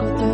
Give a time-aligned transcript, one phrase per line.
[0.00, 0.29] escoltat històries,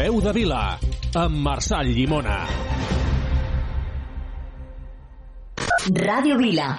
[0.00, 0.78] veu de Vila,
[1.20, 2.38] amb Marçal Llimona.
[6.08, 6.70] Ràdio Vila,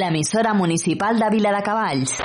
[0.00, 2.20] l'emissora municipal de Vila de Cavalls.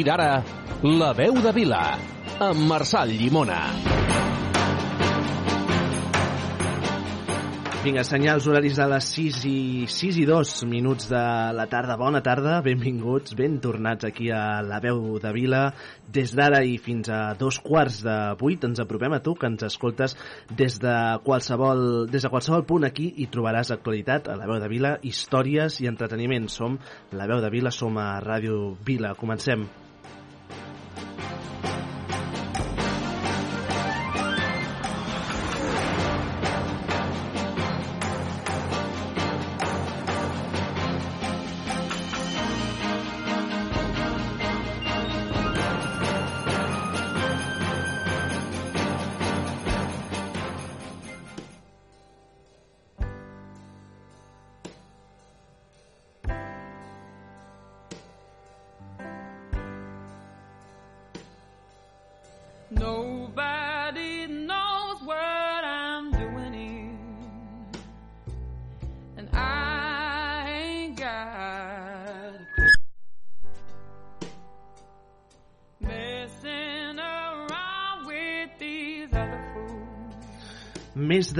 [0.00, 0.42] Partir d'ara,
[0.82, 1.98] La veu de Vila,
[2.40, 3.60] amb Marçal Llimona.
[7.80, 11.22] Vinga, senyals horaris de les 6 i, 6 i 2 minuts de
[11.56, 11.96] la tarda.
[11.96, 15.62] Bona tarda, benvinguts, ben tornats aquí a la veu de Vila.
[16.04, 19.64] Des d'ara i fins a dos quarts de vuit ens apropem a tu, que ens
[19.64, 20.16] escoltes
[20.52, 20.94] des de
[21.24, 25.80] qualsevol, des de qualsevol punt aquí i trobaràs actualitat a la veu de Vila, històries
[25.80, 26.48] i entreteniment.
[26.52, 26.76] Som
[27.12, 29.16] la veu de Vila, som a Ràdio Vila.
[29.16, 29.68] Comencem.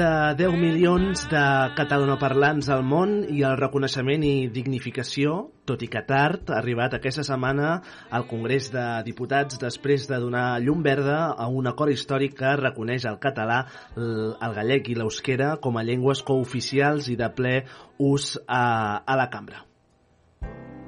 [0.01, 1.43] De 10 milions de
[1.77, 5.35] catalanoparlants al món i el reconeixement i dignificació,
[5.69, 7.75] tot i que tard, ha arribat aquesta setmana
[8.17, 13.05] al Congrés de Diputats després de donar llum verda a un acord històric que reconeix
[13.11, 13.63] el català,
[13.97, 17.57] el gallec i l'eusquera com a llengües cooficials i de ple
[17.99, 18.65] ús a,
[19.05, 19.67] a la cambra.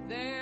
[0.09, 0.41] There's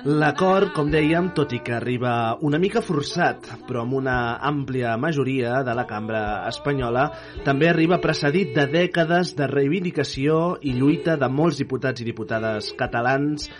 [0.00, 2.12] L'acord, com dèiem, tot i que arriba
[2.46, 7.02] una mica forçat, però amb una àmplia majoria de la cambra espanyola,
[7.44, 13.50] també arriba precedit de dècades de reivindicació i lluita de molts diputats i diputades catalans,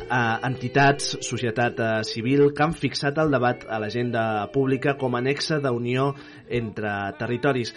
[0.00, 5.20] eh, entitats, societat eh, civil, que han fixat el debat a l'agenda pública com a
[5.20, 6.14] nexe d'unió
[6.48, 7.74] entre territoris.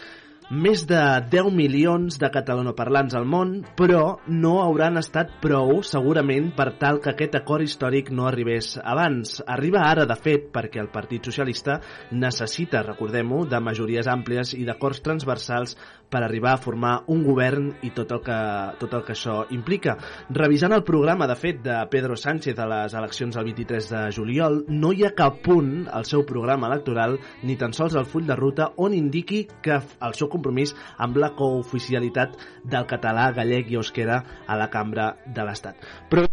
[0.51, 0.99] Més de
[1.31, 7.13] 10 milions de catalanoparlants al món, però no hauran estat prou, segurament, per tal que
[7.13, 9.37] aquest acord històric no arribés abans.
[9.47, 11.79] Arriba ara, de fet, perquè el Partit Socialista
[12.11, 15.77] necessita, recordem-ho, de majories àmplies i d'acords transversals
[16.13, 18.37] per arribar a formar un govern i tot el que,
[18.77, 19.95] tot el que això implica.
[20.29, 24.59] Revisant el programa, de fet, de Pedro Sánchez a les eleccions del 23 de juliol,
[24.69, 28.37] no hi ha cap punt al seu programa electoral, ni tan sols al full de
[28.37, 34.21] ruta, on indiqui que el seu compromís amb la cooficialitat del català, gallec i euskera
[34.45, 35.81] a la cambra de l'Estat.
[36.11, 36.27] Però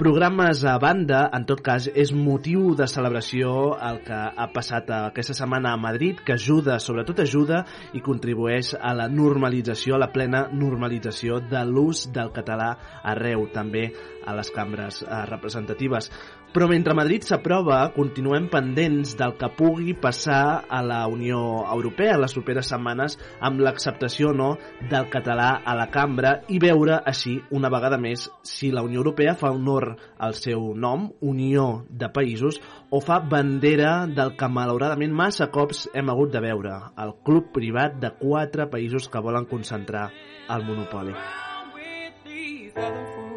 [0.00, 5.36] programes a banda, en tot cas, és motiu de celebració el que ha passat aquesta
[5.36, 11.40] setmana a Madrid, que ajuda, sobretot ajuda, i contribueix a la normalització, la plena normalització
[11.50, 12.70] de l'ús del català
[13.12, 13.86] arreu, també
[14.26, 16.10] a les cambres eh, representatives.
[16.50, 21.38] Però mentre Madrid s'aprova, continuem pendents del que pugui passar a la Unió
[21.70, 24.48] Europea les properes setmanes amb l'acceptació o no
[24.90, 29.36] del català a la cambra i veure així, una vegada més, si la Unió Europea
[29.38, 32.58] fa honor al seu nom, Unió de Països,
[32.90, 38.02] o fa bandera del que malauradament massa cops hem hagut de veure, el club privat
[38.02, 40.08] de quatre països que volen concentrar
[40.50, 41.14] el monopoli.
[42.74, 43.29] with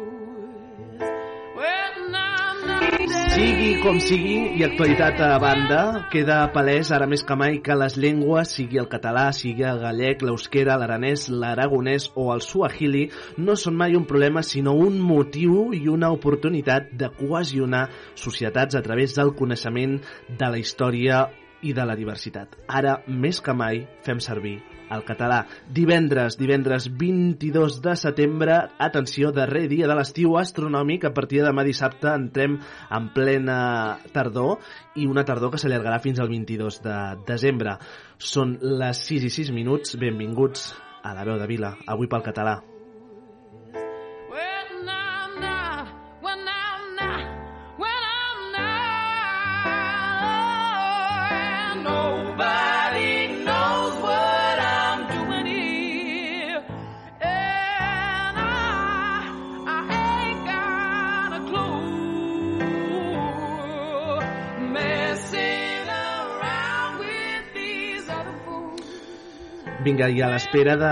[3.34, 5.78] Sigui com sigui, i actualitat a banda,
[6.12, 10.22] queda palès ara més que mai que les llengües, sigui el català, sigui el gallec,
[10.22, 15.88] l'eusquera, l'aranès, l'aragonès o el suahili, no són mai un problema, sinó un motiu i
[15.90, 19.98] una oportunitat de cohesionar societats a través del coneixement
[20.28, 21.24] de la història
[21.62, 22.54] i de la diversitat.
[22.68, 24.60] Ara, més que mai, fem servir
[24.96, 25.42] el català.
[25.74, 31.64] Divendres, divendres 22 de setembre, atenció, darrer dia de l'estiu astronòmic, a partir de demà
[31.66, 32.58] dissabte entrem
[32.90, 33.58] en plena
[34.14, 34.58] tardor
[34.96, 37.78] i una tardor que s'allargarà fins al 22 de desembre.
[38.18, 40.72] Són les 6 i 6 minuts, benvinguts
[41.04, 42.73] a la veu de Vila, avui pel català.
[69.84, 70.90] Vinga, i a l'espera de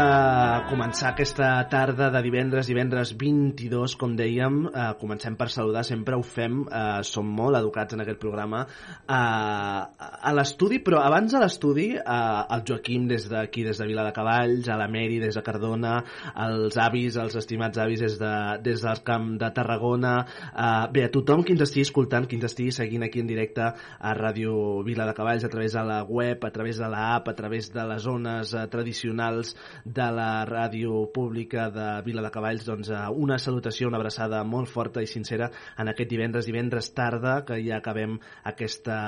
[0.68, 6.20] començar aquesta tarda de divendres, divendres 22, com dèiem, eh, comencem per saludar, sempre ho
[6.20, 8.66] fem, eh, som molt educats en aquest programa,
[9.08, 12.02] eh, a l'estudi, però abans de l'estudi, eh,
[12.50, 16.04] el Joaquim des d'aquí, des de Vila de Cavalls, a la Meri des de Cardona,
[16.36, 21.10] els avis, els estimats avis des, de, des del camp de Tarragona, eh, bé, a
[21.10, 25.06] tothom qui ens estigui escoltant, qui ens estigui seguint aquí en directe a Ràdio Vila
[25.06, 28.02] de Cavalls, a través de la web, a través de l'app, a través de les
[28.02, 33.88] zones eh, tradicionals de la ràdio pública de Vila de Cavalls, doncs eh, una salutació,
[33.88, 38.18] una abraçada molt forta i sincera en aquest divendres, divendres tarda, que ja acabem
[38.48, 38.98] aquesta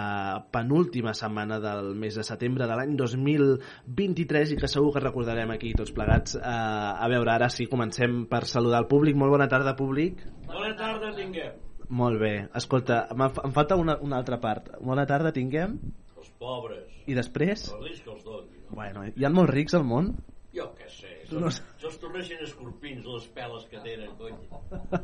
[0.54, 5.74] penúltima setmana del mes de setembre de l'any 2023 i que segur que recordarem aquí
[5.74, 6.38] tots plegats.
[6.38, 9.18] Eh, a veure, ara sí, comencem per saludar el públic.
[9.18, 10.22] Molt bona tarda, públic.
[10.46, 11.60] Bona tarda tinguem.
[11.94, 12.34] Molt bé.
[12.56, 14.72] Escolta, em, falta una, una altra part.
[14.80, 15.78] Bona tarda, tinguem.
[16.16, 16.86] Els pobres.
[17.06, 17.68] I després?
[17.74, 18.48] Els rics que els doni.
[18.48, 18.53] No?
[18.74, 20.10] Bueno, hi ha molts rics al món?
[20.58, 21.12] Jo què sé.
[21.30, 21.50] Tu no-
[21.84, 21.92] no...
[21.92, 24.36] es tornessin escorpins les peles que tenen, cony.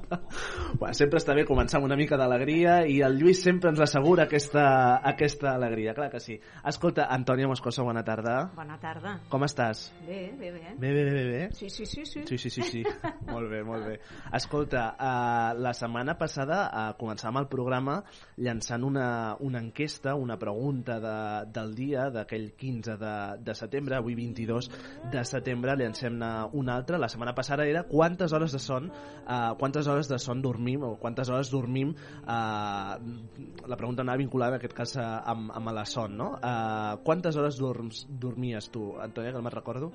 [0.80, 4.26] bueno, sempre està bé començar amb una mica d'alegria i el Lluís sempre ens assegura
[4.26, 4.64] aquesta,
[5.12, 6.38] aquesta alegria, clar que sí.
[6.66, 8.36] Escolta, Antònia Moscoso, bona tarda.
[8.56, 9.16] Bona tarda.
[9.32, 9.86] Com estàs?
[10.06, 10.74] Bé, bé, bé.
[10.80, 11.42] Bé, bé, bé, bé.
[11.56, 12.24] Sí, sí, sí, sí.
[12.26, 12.84] Sí, sí, sí, sí.
[13.32, 13.98] molt bé, molt bé.
[14.36, 18.00] Escolta, uh, la setmana passada uh, començàvem el programa
[18.40, 21.16] llançant una, una enquesta, una pregunta de,
[21.52, 24.70] del dia, d'aquell 15 de, de setembre, avui 22
[25.12, 26.98] de setembre, llancem-ne una altra.
[26.98, 30.96] La setmana passada era quantes hores de son, uh, quantes hores de son dormim, o
[30.98, 35.84] quantes hores dormim, uh, la pregunta anava vinculada en aquest cas uh, amb, amb la
[35.86, 36.30] son, no?
[36.38, 39.92] Uh, quantes hores dorms, dormies tu, Antònia, que no me'n recordo?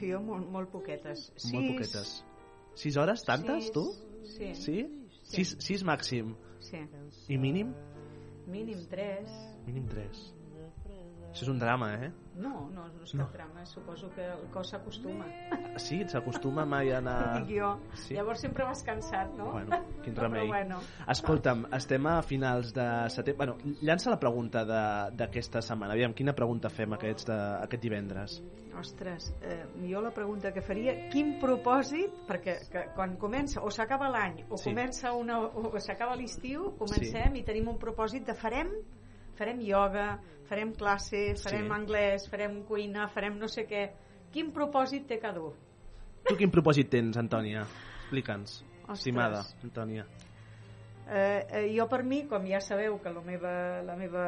[0.00, 1.30] Jo molt, molt poquetes.
[1.36, 2.16] Sis, Molt poquetes.
[2.78, 3.24] Sis hores?
[3.28, 3.86] Tantes, sis, tu?
[4.24, 4.54] Sí.
[4.54, 4.78] Sí?
[5.32, 6.36] Sis, sis màxim.
[6.60, 6.80] sí.
[7.28, 7.74] I mínim?
[8.46, 9.28] Mínim tres.
[9.66, 10.32] Mínim tres.
[11.32, 12.10] Això és un drama, eh?
[12.34, 13.26] No, no, no és No.
[13.26, 13.64] cap drama.
[13.66, 15.26] Suposo que el cos s'acostuma.
[15.76, 17.16] Sí, s'acostuma mai a anar...
[17.46, 17.74] Dic jo.
[17.94, 18.14] Sí?
[18.14, 19.50] Llavors sempre vas cansat, no?
[19.52, 20.46] Bueno, quin remei.
[20.48, 20.78] Però bueno.
[21.12, 23.36] Escolta'm, estem a finals de setembre...
[23.52, 25.92] Bueno, llança la pregunta de- d'aquesta setmana.
[25.92, 27.36] Aviam, quina pregunta fem aquests de,
[27.66, 28.38] aquest divendres?
[28.80, 34.08] Ostres, eh, jo la pregunta que faria, quin propòsit, perquè que, quan comença, o s'acaba
[34.08, 34.70] l'any, o Sí.
[34.70, 38.72] comença una, o s'acaba l'estiu, comencem i tenim un propòsit de farem
[39.34, 41.72] farem ioga, farem classe, farem Sí.
[41.72, 43.90] anglès, farem cuina, farem no sé què.
[44.32, 45.52] Quin propòsit té cada un?
[46.24, 47.62] Tu quin propòsit tens, Antònia?
[48.02, 50.06] Explica'ns, estimada Antònia.
[51.04, 54.26] Eh, eh, jo per mi, com ja sabeu que la meva, la meva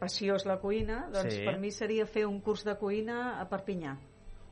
[0.00, 1.44] passió és la cuina, doncs Sí.
[1.44, 3.96] per mi seria fer un curs de cuina a Perpinyà.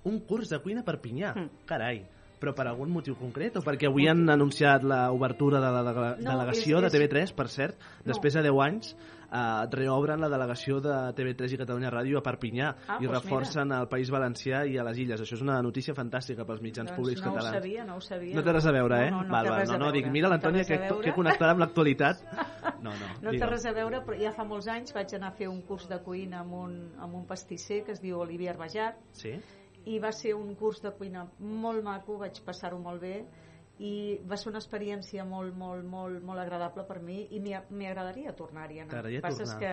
[0.05, 1.35] Un curs de cuina a Perpinyà.
[1.35, 1.49] Mm.
[1.67, 2.07] Carai.
[2.41, 3.57] Però per algun motiu concret?
[3.57, 7.33] O perquè avui han anunciat l'obertura de la dele- No, delegació és- de és- TV3,
[7.33, 8.97] per cert, després de 10 anys
[9.33, 13.73] eh, reobren la delegació de TV3 i Catalunya Ràdio a Perpinyà Ah, i doncs reforcen
[13.73, 15.21] al País Valencià i a les Illes.
[15.25, 17.57] Això és una notícia fantàstica pels mitjans Doncs públics no catalans.
[17.57, 18.35] ho sabia, no ho sabia.
[18.37, 19.11] No té res a veure, eh?
[19.11, 21.65] No, no, no val, val, no, no, dic, mira No l'Antònia que, que connectarà amb
[21.67, 22.23] l'actualitat.
[22.83, 25.37] No, no, No té res a veure, però ja fa molts anys vaig anar a
[25.37, 28.97] fer un curs de cuina amb un, amb un pastisser que es diu Olivier Arbejar
[29.15, 29.37] Sí?
[29.87, 33.25] i va ser un curs de cuina molt maco, vaig passar-ho molt bé
[33.83, 33.93] i
[34.29, 38.79] va ser una experiència molt, molt, molt, molt agradable per mi i m'hi agradaria tornar-hi
[38.79, 38.93] a anar.
[38.93, 39.73] T'agradaria El que passa és que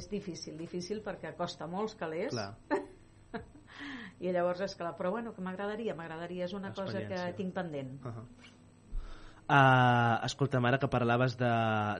[0.00, 2.50] és difícil, difícil perquè costa molts calés Clar.
[4.24, 7.94] i llavors és clar, però bueno, que m'agradaria, m'agradaria, és una cosa que tinc pendent.
[8.00, 8.26] Uh -huh.
[9.42, 11.48] Uh, escolta'm, ara que parlaves de,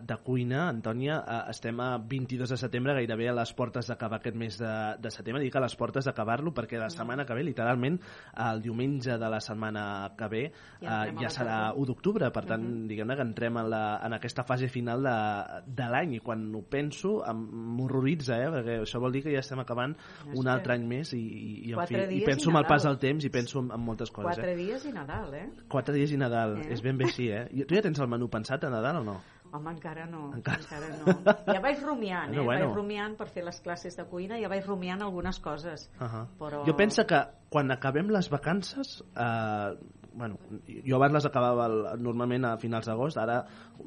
[0.06, 4.38] de cuina, Antònia, uh, estem a 22 de setembre, gairebé a les portes d'acabar aquest
[4.38, 4.70] mes de,
[5.02, 5.42] de setembre.
[5.42, 7.98] Dic a les portes d'acabar-lo perquè la setmana que ve, literalment,
[8.46, 9.84] el diumenge de la setmana
[10.16, 10.42] que ve,
[10.80, 11.82] Ja uh, ja la serà tardor.
[11.82, 15.16] 1 d'octubre, per tant, diguem-ne que entrem en, la, en aquesta fase final de,
[15.66, 18.48] de l'any i quan ho penso m'horroritza, eh?
[18.54, 21.52] perquè això vol dir que ja estem acabant És un altre any més i, i,
[21.68, 24.14] i, en fi, i penso en el pas del temps i penso en, en moltes
[24.14, 24.30] coses.
[24.30, 24.56] Quatre Eh?
[24.62, 25.46] dies i Nadal, eh?
[25.68, 26.70] Quatre dies i Nadal, Eh?
[26.72, 27.64] és ben bé així, eh?
[27.66, 29.20] Tu ja tens el menú pensat a Nadal o no?
[29.52, 30.62] Home, encara no, Encara.
[30.64, 31.34] encara, no.
[31.52, 32.40] Ja vaig rumiant, eh?
[32.40, 32.68] bueno.
[32.70, 35.90] Vaig rumiant per fer les classes de cuina, ja vaig rumiant algunes coses.
[36.00, 36.26] Uh -huh.
[36.38, 37.20] Però- Jo penso que
[37.50, 39.76] quan acabem les vacances, eh,
[40.14, 40.38] bueno,
[40.68, 43.42] jo abans les acabava el, normalment a finals d'agost, ara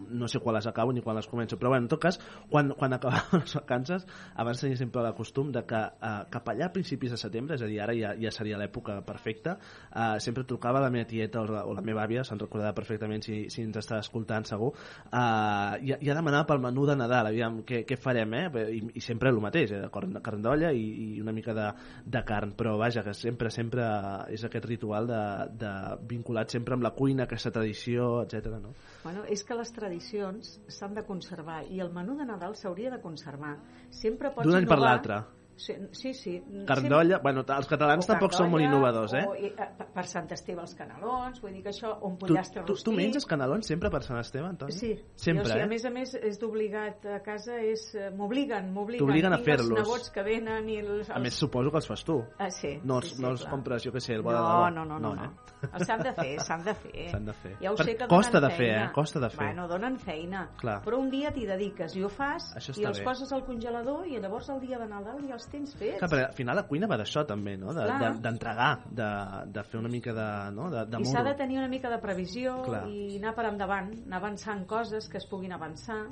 [0.10, 2.74] no sé quan les acabo ni quan les començo, però bueno, en tot cas, quan,
[2.78, 4.06] quan acabàvem les vacances,
[4.36, 7.64] abans tenia sempre el costum de que eh, cap allà a principis de setembre, és
[7.66, 9.58] a dir, ara ja, ja seria l'època perfecta,
[9.92, 13.24] eh, sempre trucava la meva tieta o la, o la meva àvia, se'n recordarà perfectament
[13.26, 14.72] si, si ens està escoltant segur,
[15.08, 18.46] eh, ja, ja demanava pel menú de Nadal, aviam, què, què farem, eh?
[18.76, 19.84] I, i sempre el mateix, eh?
[19.94, 20.86] carn, carn d'olla i,
[21.18, 21.70] i una mica de,
[22.06, 23.86] de carn, però vaja, que sempre, sempre
[24.34, 25.22] és aquest ritual de,
[25.62, 25.74] de
[26.16, 28.58] vinculat sempre amb la cuina, aquesta tradició, etc.
[28.64, 28.74] no?
[29.04, 33.02] Bueno, és que les tradicions s'han de conservar i el menú de Nadal s'hauria de
[33.04, 33.58] conservar.
[33.94, 35.24] Sempre pots D'un any per l'altre.
[35.58, 36.14] Sí, sí.
[36.14, 36.34] sí.
[36.68, 39.24] Carn Sempre- d'olla, bueno, els catalans o tampoc són molt innovadors, eh?
[39.28, 42.64] O, i, eh, per- Sant Esteve els canelons, vull dir que això, un Tu, pollastre
[42.64, 42.86] tu, rostit...
[42.86, 44.72] tu menges canelons sempre per Sant Esteve, Antoni?
[44.76, 45.64] Sí, Sempre, jo, sí, eh?
[45.64, 49.06] a més a més és d'obligat a casa, és eh, m'obliguen, m'obliguen.
[49.06, 49.72] T'obliguen a fer-los.
[49.80, 51.10] els nebots que venen i els...
[51.10, 52.20] A més, suposo que els fas tu.
[52.38, 53.52] Ah, sí, No els, sí, sí, no els clar.
[53.56, 55.24] compres, jo què sé, el bo de no, no, no, no, no.
[55.24, 55.70] eh?
[55.74, 57.08] Els s'han de fer, s'han de fer.
[57.16, 57.56] S'han de fer.
[57.62, 58.92] Ja ho Per- sé que costa donen de fer, eh?
[58.94, 59.46] Costa de fer.
[59.46, 60.50] Bueno, donen feina.
[60.60, 60.82] Clar.
[60.86, 64.50] Però un dia t'hi dediques i ho fas i els poses al congelador i llavors
[64.54, 65.98] el dia de Nadal ja els tens fets.
[66.00, 67.74] Clar, perquè al final la cuina va d'això també, no?
[67.74, 68.14] De- Clar.
[68.16, 69.10] de- D'entregar, de,
[69.52, 70.70] de, fer una mica de, no?
[70.72, 72.88] de, de I s'ha de tenir una mica de previsió Clar.
[72.90, 76.06] i anar per endavant, anar avançant coses que es puguin avançar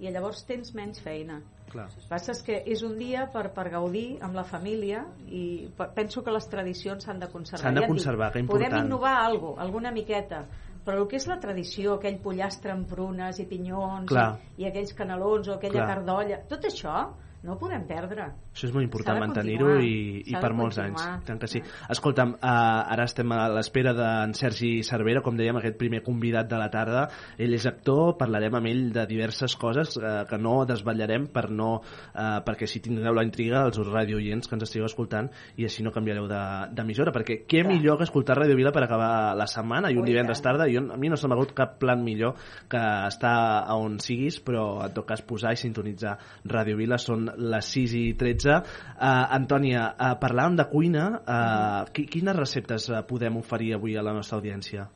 [0.00, 1.40] i llavors tens menys feina.
[1.70, 1.86] Clar.
[1.88, 5.68] El que passa és que és un dia per, per gaudir amb la família i
[5.76, 7.62] pe- penso que les tradicions s'han de conservar.
[7.62, 8.70] S'han de Ja conservar, que important.
[8.72, 10.44] Podem innovar alguna alguna miqueta,
[10.84, 14.38] però el que és la tradició, aquell pollastre amb prunes i pinyons Clar.
[14.56, 15.86] i, i aquells canelons o aquella Clar.
[15.88, 16.96] carn d'olla, tot això
[17.44, 18.30] no ho podem perdre.
[18.54, 21.02] Això és molt important S'ha de mantenir-ho i, i S'ha per de molts anys.
[21.26, 21.60] Tant que sí.
[21.92, 26.56] Escolta'm, uh, ara estem a l'espera d'en Sergi Cervera, com dèiem, aquest primer convidat de
[26.60, 27.04] la tarda.
[27.38, 31.82] Ell és actor, parlarem amb ell de diverses coses uh, que no desvetllarem per no,
[31.82, 35.28] uh, perquè si tindreu la intriga els radioients que ens estigueu escoltant
[35.60, 37.72] i així no canviareu de- d'emissora, perquè què Clar.
[37.74, 40.56] millor que escoltar Radio Vila per acabar la setmana i un Oh, i divendres tant.
[40.56, 40.70] tarda.
[40.72, 42.34] Jo, a mi no se m'ha hagut cap plan millor
[42.68, 46.98] que estar on siguis, però en tot cas posar i sintonitzar Radio Vila.
[46.98, 48.58] Són les 6 i 13.
[48.58, 49.06] Uh,
[49.38, 51.06] Antònia, uh, parlàvem de cuina.
[51.20, 54.88] Uh, qui, quines receptes podem oferir avui a la nostra audiència?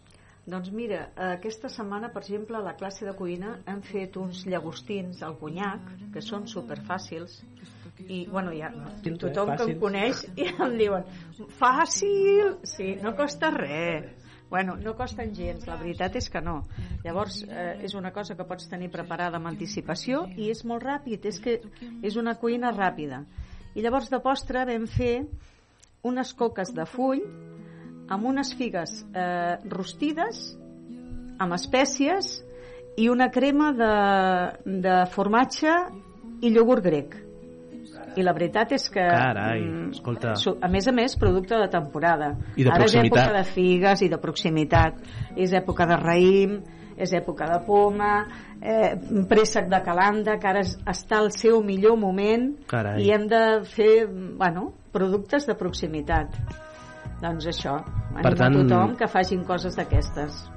[0.49, 1.03] Doncs mira,
[1.35, 5.91] aquesta setmana, per exemple, a la classe de cuina hem fet uns llagostins al conyac,
[6.15, 7.43] que són superfàcils,
[8.07, 8.71] i, bueno, ja,
[9.05, 9.59] tothom eh?
[9.59, 11.05] que em coneix ja em diuen
[11.59, 14.18] fàcil, sí, no costa res
[14.51, 16.63] bueno, no costen gens, la veritat és que no.
[17.05, 21.29] Llavors eh, és una cosa que pots tenir preparada amb anticipació i és molt ràpid,
[21.29, 21.59] és que
[22.03, 23.23] és una cuina ràpida.
[23.77, 25.27] I llavors de postre vam fer
[26.09, 27.23] unes coques de full
[28.09, 30.43] amb unes figues eh, rostides
[31.39, 32.39] amb espècies
[32.99, 33.95] i una crema de,
[34.89, 35.75] de formatge
[36.41, 37.28] i iogurt grec
[38.19, 40.33] i la veritat és que Carai, mm, escolta.
[40.61, 42.33] a més a més producte de temporada.
[42.57, 44.99] I de ara és època de figues i de proximitat.
[45.37, 46.59] És època de raïm
[46.99, 48.27] és època de poma
[48.61, 48.97] eh,
[49.29, 52.57] préssec de calanda que ara es- està al seu millor moment.
[52.67, 53.05] Carai.
[53.07, 56.35] i hem de fer bueno, productes de proximitat.
[57.23, 60.51] Doncs això, Per animo tant- a tothom que facin coses d'aquestes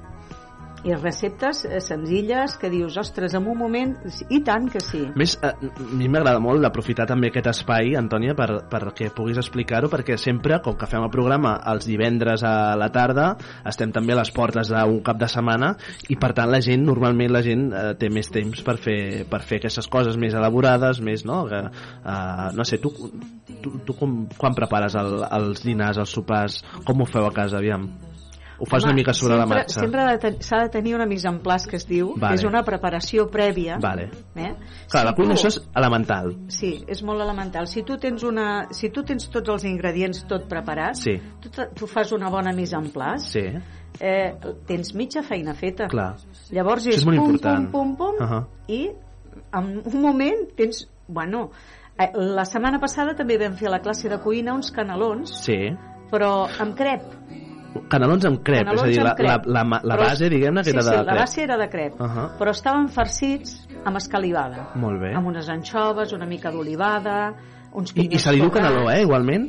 [0.84, 3.94] i receptes eh, senzilles que dius, ostres, en un moment,
[4.34, 5.02] i tant que sí.
[5.18, 9.90] Més, eh, a mi m'agrada molt d'aprofitar també aquest espai, Antònia, per, perquè puguis explicar-ho,
[9.92, 13.32] perquè sempre, com que fem el programa els divendres a la tarda,
[13.68, 15.74] estem també a les portes d'un cap de setmana
[16.10, 19.42] i per tant la gent, normalment la gent eh, té més temps per fer, per
[19.46, 21.44] fer aquestes coses més elaborades, més, no?
[21.50, 22.92] Que, eh, no sé, tu,
[23.62, 27.62] tu, tu com, quan prepares el, els dinars, els sopars, com ho feu a casa,
[27.62, 27.90] aviam?
[28.58, 29.80] Ho fas una Home, mica sobre sempre, la marxa?
[29.80, 32.28] Sempre ha de ten- s'ha de tenir una mise en place que es diu, Vale.
[32.28, 33.78] que és una preparació prèvia.
[33.80, 34.10] Vale.
[34.36, 34.54] Eh?
[34.88, 36.36] Clar, la Si cuina tu- això és elemental.
[36.48, 37.66] Sí, és molt elemental.
[37.66, 41.18] Si tu tens, una, si tu tens tots els ingredients tot preparats, Sí.
[41.40, 43.58] tu, tu fas una bona mise en place, Sí,
[44.00, 44.34] eh,
[44.66, 45.86] tens mitja feina feta.
[45.88, 46.16] clar.
[46.50, 47.70] Llavors és, és molt pum, important.
[47.72, 48.46] pum, pum, pum, Ahà.
[48.68, 48.90] i
[49.52, 50.88] en un moment tens...
[51.08, 51.50] Bueno,
[51.98, 55.58] eh, la setmana passada també vam fer a la classe de cuina uns canelons, Sí.
[56.10, 57.02] però amb crep.
[57.88, 59.46] Canelons amb crep, Canelons és a dir, la, crep.
[59.46, 61.06] la, la, la base, diguem-ne, que sí, era de sí, crep.
[61.06, 62.26] la base era de crep, Ahà.
[62.38, 65.14] però estaven farcits amb escalivada, Molt bé.
[65.16, 67.34] amb unes anxoves, una mica d'olivada,
[67.72, 69.48] uns I, I se li diu caneló, eh, igualment?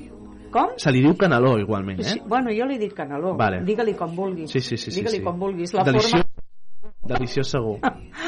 [0.53, 0.75] Com?
[0.77, 2.23] Se li diu caneló, igualment, Sí, eh?
[2.29, 3.33] bueno, jo li dic caneló.
[3.35, 3.63] Vale.
[3.65, 4.51] Digue-li com vulguis.
[4.51, 4.91] Sí, sí, sí.
[4.91, 5.23] sí, Digue-li sí.
[5.23, 5.73] com vulguis.
[5.73, 7.07] La Deliciós, forma...
[7.15, 7.79] deliciós segur.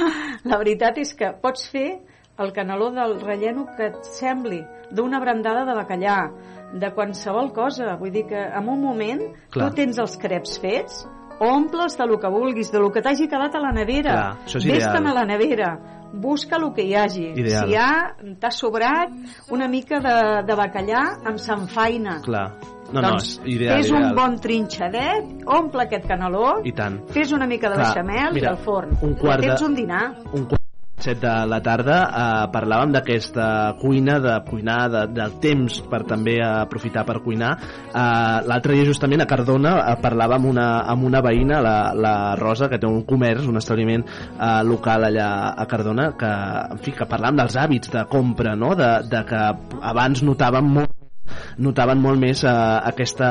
[0.49, 1.99] La veritat és que pots fer
[2.37, 4.59] el caneló del relleno que et sembli,
[4.91, 6.17] d'una brandada de bacallà,
[6.73, 7.95] de qualsevol cosa.
[7.99, 9.69] Vull dir que en un moment Clar.
[9.69, 11.05] tu tens els creps fets,
[11.39, 14.37] omple'ls de lo que vulguis, de lo que t'hagi quedat a la nevera.
[14.45, 15.07] Clar, ideal.
[15.07, 15.79] a la nevera,
[16.13, 17.25] busca el que hi hagi.
[17.35, 17.65] Ideal.
[17.67, 19.11] Si hi ha, t'ha sobrat
[19.51, 20.15] una mica de,
[20.47, 22.21] de bacallà amb sanfaina.
[22.23, 22.47] Clar.
[22.93, 24.03] No, no, doncs és ideal, fes ideal.
[24.03, 26.99] un bon trinxadet, omple aquest caneló, I tant.
[27.09, 28.93] fes una mica de Clar, beixamel mira, i al forn.
[29.01, 30.03] un quart de- tens un dinar.
[30.33, 30.61] un quart
[30.97, 33.47] set de la tarda eh, parlàvem d'aquesta
[33.81, 37.51] cuina, de cuinar, de, del temps per també aprofitar per cuinar.
[37.91, 42.15] Eh, L'altre dia justament a Cardona eh, parlava amb una, amb una veïna, la, la
[42.39, 46.33] Rosa, que té un comerç, un establiment eh, local allà a Cardona, que,
[46.75, 48.73] en fi, que parlàvem dels hàbits de compra, no?
[48.79, 49.47] de, de que
[49.93, 50.94] abans notàvem molt
[51.57, 52.51] notaven molt més eh,
[52.89, 53.29] aquesta,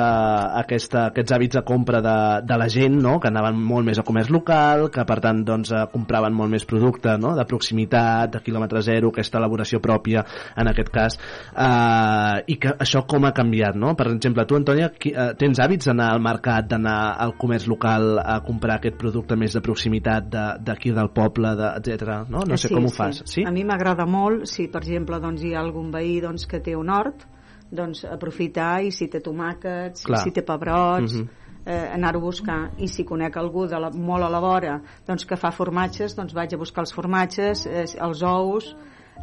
[0.61, 2.15] aquesta, aquests hàbits de compra de,
[2.47, 3.19] de la gent, no?
[3.21, 6.65] que anaven molt més a comerç local, que per tant doncs, eh, compraven molt més
[6.69, 7.35] producte no?
[7.39, 10.25] de proximitat, de quilòmetre zero, aquesta elaboració pròpia
[10.57, 11.19] en aquest cas,
[11.55, 13.95] eh, i que això com ha canviat, no?
[13.99, 18.19] Per exemple, tu, Antònia, qui, eh, tens hàbits d'anar al mercat, d'anar al comerç local
[18.23, 22.25] a comprar aquest producte més de proximitat de- d'aquí del poble, de, etc.
[22.29, 22.97] No, no sé Sí, com ho sí.
[22.97, 23.23] fas.
[23.27, 23.45] Sí?
[23.45, 26.75] A mi m'agrada molt, si per exemple doncs, hi ha algun veí doncs, que té
[26.77, 27.27] un hort,
[27.75, 30.23] doncs aprofitar i si té tomàquets, Clar.
[30.23, 31.29] si té pebrots, Mhm.
[31.67, 35.25] eh, anar-ho a buscar i si conec algú de la, molt a la vora doncs,
[35.27, 38.77] que fa formatges, doncs vaig a buscar els formatges, eh, els ous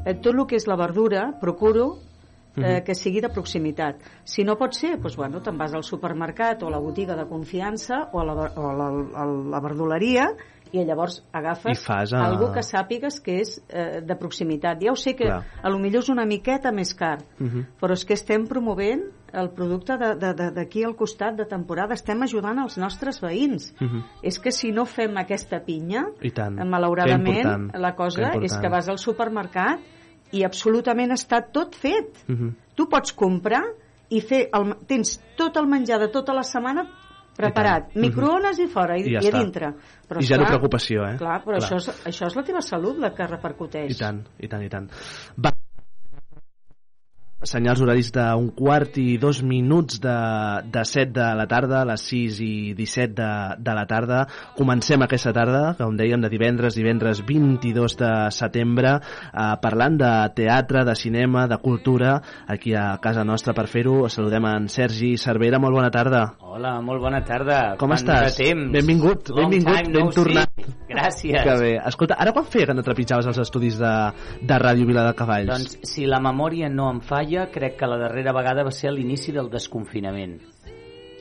[0.06, 1.98] eh, tot el que és la verdura procuro
[2.58, 2.84] eh, Mhm.
[2.84, 3.96] que sigui de proximitat.
[4.26, 7.26] Si no pot ser, doncs, bueno, te'n vas al supermercat o a la botiga de
[7.26, 10.36] confiança o a la, o a la, a la verduleria
[10.74, 14.80] i llavors agafes I fas, eh, algú que sàpigues que és eh, de proximitat.
[14.82, 15.44] Ja ho sé que Clar.
[15.62, 17.66] a lo millor és una miqueta més car, Mhm.
[17.82, 19.04] però és que estem promovent
[19.34, 21.94] el producte de- de- de- d'aquí al costat de temporada.
[21.94, 23.74] Estem ajudant els nostres veïns.
[23.80, 24.04] Mhm.
[24.24, 26.58] És que si no fem aquesta pinya, I tant.
[26.58, 28.44] Que malauradament, la que cosa important.
[28.46, 29.80] és que vas al supermercat
[30.32, 32.16] i absolutament està tot fet.
[32.28, 32.56] Mhm.
[32.76, 33.64] Tu pots comprar
[34.10, 36.90] i fer el, tens tot el menjar de tota la setmana
[37.38, 38.06] preparat, I tant.
[38.06, 39.74] microones i fora i, I ja i a dintre
[40.08, 41.18] però I zero esclar, preocupació, eh?
[41.22, 41.68] clar, però Clar.
[41.68, 44.72] Això, és, això és la teva salut la que repercuteix I tant, i tant, i
[44.72, 44.90] tant.
[45.40, 45.56] Va.
[47.42, 50.14] Senyals horaris d'un quart i dos minuts de,
[50.70, 54.20] de 7 de la tarda, a les 6 i 17 de, de la tarda.
[54.54, 58.92] Comencem aquesta tarda, com dèiem, de divendres, divendres 22 de setembre,
[59.34, 64.04] eh, parlant de teatre, de cinema, de cultura, aquí a casa nostra per fer-ho.
[64.06, 66.22] Saludem en Sergi Cervera, molt bona tarda.
[66.46, 67.74] Hola, molt bona tarda.
[67.82, 68.38] Com Quant estàs?
[68.38, 68.70] Temps.
[68.78, 70.54] Benvingut, Long benvingut, time ben no tornat.
[70.62, 70.78] see.
[70.92, 71.40] Gràcies.
[71.42, 71.72] Que bé.
[71.88, 73.92] Escolta, ara quan feia que no trepitjaves els estudis de,
[74.44, 75.48] de Ràdio Vila de Cavalls?
[75.48, 78.96] Doncs, si la memòria no em falla, crec que la darrera vegada va ser a
[78.96, 80.40] l'inici del desconfinament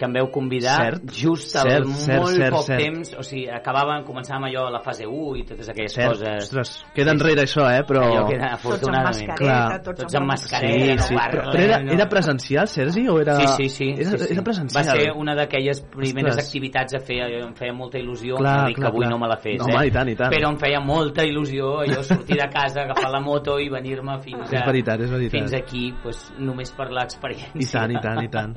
[0.01, 2.81] que em veu convidar Cert, just al cert, cert, molt cert, poc cert.
[2.81, 6.47] temps, o sigui, acabàvem, començàvem allò a la fase 1 i totes aquelles Cert, coses.
[6.49, 8.01] ostres, queda enrere això, eh, però...
[8.09, 9.83] Allò queda, tots amb mascareta Clar.
[9.85, 11.93] tots, Tots amb mascareta, Sí, no sí, però, parlen, però era, no.
[11.93, 13.37] era presencial, Sergi, o era...
[13.41, 13.89] Sí, sí, sí.
[14.01, 14.33] Era, sí, sí.
[14.33, 14.87] era presencial.
[14.87, 16.47] Va ser una d'aquelles primeres Ostres.
[16.49, 19.11] activitats a fer, em feia molta il·lusió, Clar, no dic clar, que avui clar.
[19.13, 19.75] no me la fes, No, eh?
[19.77, 20.33] home, i tant, i tant.
[20.33, 24.49] però em feia molta il·lusió allò sortir de casa, agafar la moto i venir-me fins,
[24.51, 25.37] És veritat, és veritat.
[25.37, 27.51] fins aquí, pues, només per l'experiència.
[27.61, 28.55] I tant, i tant, i tant.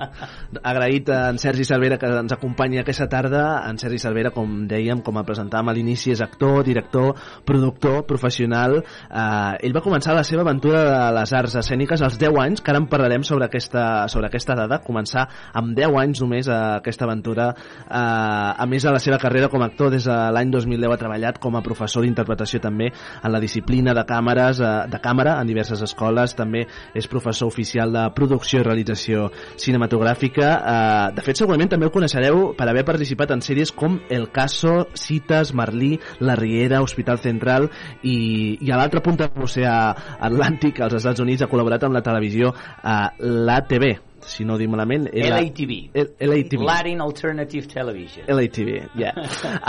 [0.63, 3.63] Agraït, en Sergi Cervera, que ens acompanya aquesta tarda.
[3.65, 8.77] En Sergi Cervera, com dèiem, com a presentàvem a l'inici, és actor, director, productor, professional.
[8.77, 12.69] Eh, ell va començar la seva aventura de les arts escèniques als 10 anys, que
[12.71, 15.25] ara en parlarem sobre aquesta, sobre aquesta dada, començar
[15.57, 17.49] amb 10 anys només eh, aquesta aventura.
[17.81, 21.01] Eh, a més de la seva carrera com a actor, des de l'any 2010 ha
[21.01, 25.49] treballat com a professor d'interpretació també en la disciplina de càmeres, eh, de càmera en
[25.49, 30.53] diverses escoles, també és professor oficial de producció i realització cinematogràfica.
[30.53, 34.87] Eh, de fet, segurament també el coneixereu per haver participat en sèries com El Caso,
[34.99, 37.69] Cites, Merlí, La Riera, Hospital Central
[38.01, 38.17] i,
[38.61, 39.75] i a l'altra punta de l'oceà
[40.19, 44.69] Atlàntic, als Estats Units, ha col·laborat amb la televisió eh, l'ATV, si no ho dic
[44.69, 45.09] malament.
[45.13, 45.91] era- LATV.
[46.19, 46.63] LATV.
[46.63, 48.25] Latin Alternative Television.
[48.27, 48.89] LATV.
[48.95, 49.13] Yeah.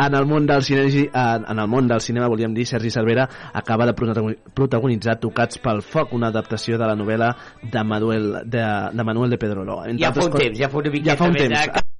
[0.06, 3.86] En el món del cinema, en el món del cinema volíem dir, Sergi Cervera acaba
[3.86, 9.04] de protagoni- protagonitzar Tocats pel foc, una adaptació de la novel·la de Manuel de, de
[9.04, 9.84] Manuel de Pedrolo.
[9.84, 11.60] Entre Ja fa un temps, ja fa una miqueta Ja fa un temps.
[11.66, 11.93] eh?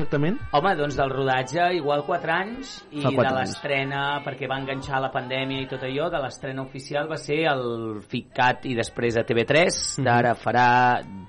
[0.00, 0.38] Exactament?
[0.56, 5.64] Home, doncs del rodatge igual 4 anys i de l'estrena, perquè va enganxar la pandèmia
[5.64, 10.04] i tot allò, de l'estrena oficial va ser el FICAT i després a TV3, Mhm.
[10.06, 10.68] d'ara farà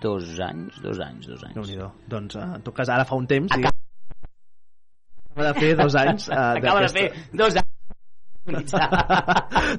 [0.01, 1.55] dos anys, dos anys, dos anys.
[1.55, 3.51] déu nhi Doncs, eh, en tot cas, ara fa un temps...
[3.51, 3.75] Acaba,
[5.31, 6.29] acaba de fer dos anys...
[6.29, 7.70] Eh, Acaba de fer dos anys.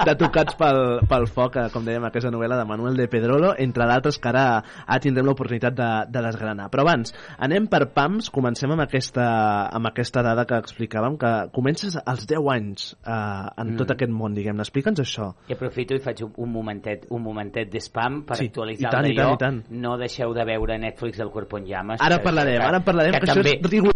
[0.07, 3.87] De tocats pel, pel foc, eh, com dèiem, aquesta novel·la de Manuel de Pedrolo, entre
[3.88, 4.44] d'altres que ara,
[4.87, 6.68] ara tindrem l'oportunitat de, de desgranar.
[6.72, 9.27] Però abans, anem per pams, comencem amb aquesta,
[9.75, 13.77] amb aquesta dada que explicàvem, que comences als 10 anys eh, en Mm.
[13.79, 14.61] tot aquest món, diguem-ne.
[14.66, 15.31] Explica'ns això.
[15.48, 19.07] I aprofito i faig un, momentet, un momentet de spam per Sí, actualitzar i tant,
[19.11, 19.61] i tant, i tant.
[19.70, 22.01] No deixeu de veure Netflix del Cuerpo en Llames.
[22.05, 23.92] Ara parlarem, això- ara parlarem, que, que, això també és rigor...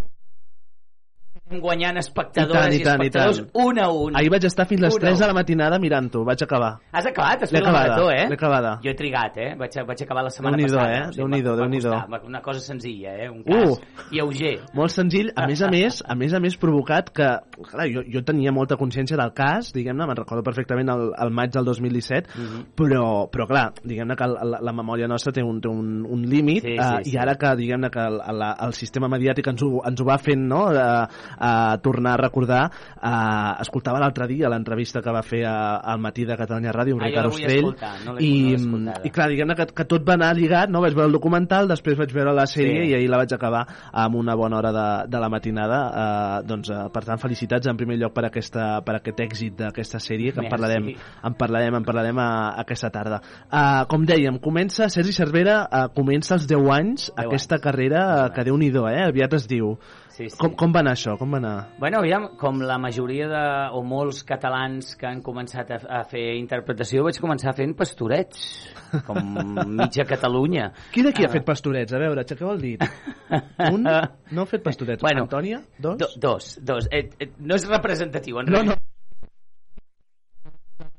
[1.46, 3.28] estem guanyant I espectadores tant, i, i tant, i tant.
[3.30, 4.16] espectadors un a un.
[4.18, 6.72] Ahir vaig estar fins les Un a 3 de la matinada mirant-ho, vaig acabar.
[6.92, 7.42] Has acabat?
[7.44, 8.26] Has L'he fet la acabada, marató, eh?
[8.28, 8.72] l'he acabada.
[8.82, 9.54] Jo he trigat, eh?
[9.56, 10.96] Vaig, vaig acabar la setmana passada.
[10.96, 11.10] eh?
[11.16, 13.28] Déu-n'hi-do, costar, va- Una cosa senzilla, eh?
[13.30, 13.78] Un cas Uh.
[14.10, 14.60] lleuger.
[14.74, 17.28] Molt senzill, a més a més, a més a més provocat que,
[17.70, 21.52] clar, jo, jo tenia molta consciència del cas, diguem-ne, me'n recordo perfectament el, el maig
[21.52, 22.64] del 2017, Mhm.
[22.74, 26.22] però, però clar, diguem-ne que el, la, la memòria nostra té un, té un, un
[26.26, 27.14] límit, Sí, sí, eh, sí.
[27.14, 30.18] i ara que, diguem-ne, que el, el, el sistema mediàtic ens ho, ens ho va
[30.18, 31.06] fent, no?, a,
[31.38, 32.62] a tornar a recordar,
[32.96, 37.02] eh, escoltava l'altre dia l'entrevista que va fer a, al matí de Catalunya Ràdio amb
[37.02, 39.00] Ah, Ricard Ostrell, escoltar, no i, no escoltada.
[39.04, 40.80] i clar, diguem-ne que, que tot va anar lligat, no?
[40.84, 42.90] vaig veure el documental, després vaig veure la sèrie Sí.
[42.90, 46.70] i ahir la vaig acabar amb una bona hora de, de la matinada eh, doncs,
[46.70, 50.42] eh, per tant, felicitats en primer lloc per, aquesta, per aquest èxit d'aquesta sèrie que
[50.44, 50.90] en parlarem,
[51.24, 52.28] en parlarem, en parlarem a,
[52.62, 57.56] aquesta tarda uh, com dèiem, comença Sergi Cervera uh, comença als 10 anys 10 aquesta
[57.56, 57.64] anys.
[57.64, 59.06] carrera uh, que déu nhi eh?
[59.08, 59.76] aviat es diu
[60.14, 60.36] Sí, sí.
[60.40, 61.16] com, com va anar això?
[61.20, 61.54] Com va anar?
[61.78, 63.42] Bueno, aviam, com la majoria de,
[63.76, 68.46] o molts catalans que han començat a, a fer interpretació, vaig començar fent pastorets,
[69.06, 69.20] com
[69.80, 70.70] mitja Catalunya.
[70.94, 71.34] Qui d'aquí ha Ah.
[71.36, 71.92] fet pastorets?
[71.92, 72.84] A veure, aixequeu el dit.
[73.70, 75.02] Un no ha fet pastorets.
[75.02, 75.60] Bueno, Antònia?
[75.78, 75.98] Dos?
[75.98, 76.88] Do, dos, dos.
[76.90, 78.76] Eh, eh, no és representatiu, en No, no.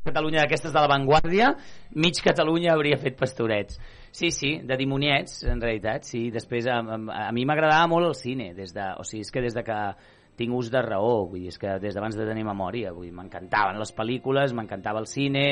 [0.08, 1.54] Catalunya d'aquestes de l'avantguàrdia,
[2.00, 3.80] mig Catalunya hauria fet pastorets.
[4.12, 6.28] Sí, sí, de dimoniets, en realitat, sí.
[6.34, 9.44] Després, a, a, a mi m'agradava molt el cine, des de, o sigui, és que
[9.44, 9.82] des de que
[10.38, 13.16] tinc ús de raó, vull dir, és que des d'abans de tenir memòria, vull dir,
[13.18, 15.46] m'encantaven les pel·lícules, m'encantava el cine,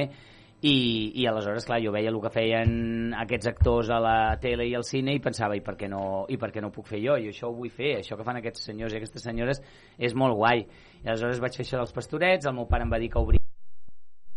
[0.66, 0.76] i,
[1.22, 4.86] i aleshores, clar, jo veia el que feien aquests actors a la tele i al
[4.88, 7.20] cine i pensava, i per què no, i per què no ho puc fer jo?
[7.22, 9.62] I això ho vull fer, això que fan aquests senyors i aquestes senyores
[9.98, 10.66] és molt guai.
[11.04, 13.45] I aleshores vaig fer això dels pastorets, el meu pare em va dir que obria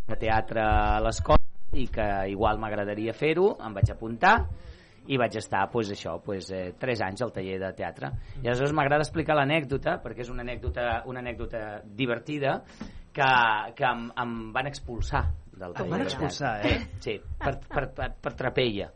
[0.09, 1.39] de teatre a l'escola
[1.77, 4.39] i que igual m'agradaria fer-ho, em vaig apuntar
[5.09, 8.11] i vaig estar, pues, això, pues, eh, 3 anys al taller de teatre.
[8.43, 12.59] I aleshores m'agrada explicar l'anècdota, perquè és una anècdota, una anècdota divertida,
[13.13, 13.31] que,
[13.75, 15.25] que em, em van expulsar
[15.59, 16.79] del taller van de expulsar, eh?
[17.01, 18.93] Sí, per, per, per, per trapella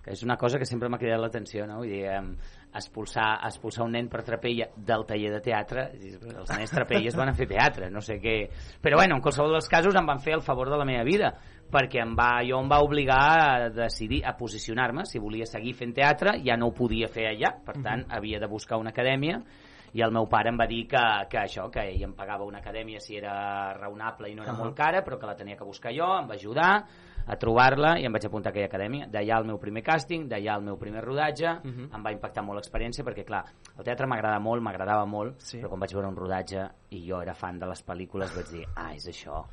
[0.00, 1.80] que és una cosa que sempre m'ha cridat l'atenció, no?
[1.82, 2.32] Vull dir, em,
[2.74, 5.86] expulsar, expulsar un nen per trapella del taller de teatre,
[6.30, 8.36] els nens trapelles van a fer teatre, no sé què...
[8.82, 11.32] Però bueno, en qualsevol dels casos em van fer el favor de la meva vida,
[11.70, 15.94] perquè em va, jo em va obligar a decidir, a posicionar-me, si volia seguir fent
[15.96, 19.42] teatre, ja no ho podia fer allà, per tant, havia de buscar una acadèmia,
[19.92, 22.60] i el meu pare em va dir que, que això, que ell em pagava una
[22.62, 24.62] acadèmia si era raonable i no era Ahà.
[24.62, 26.72] molt cara, però que la tenia que buscar jo, em va ajudar
[27.26, 29.06] a trobar-la i em vaig apuntar a aquella acadèmia.
[29.10, 31.90] D'allà el meu primer càsting, d'allà el meu primer rodatge, Mhm.
[31.94, 33.44] em va impactar molt l'experiència perquè, clar,
[33.78, 35.58] el teatre m'agrada molt, m'agradava molt, Sí.
[35.60, 38.66] però quan vaig veure un rodatge i jo era fan de les pel·lícules vaig dir,
[38.76, 39.44] ah, és això,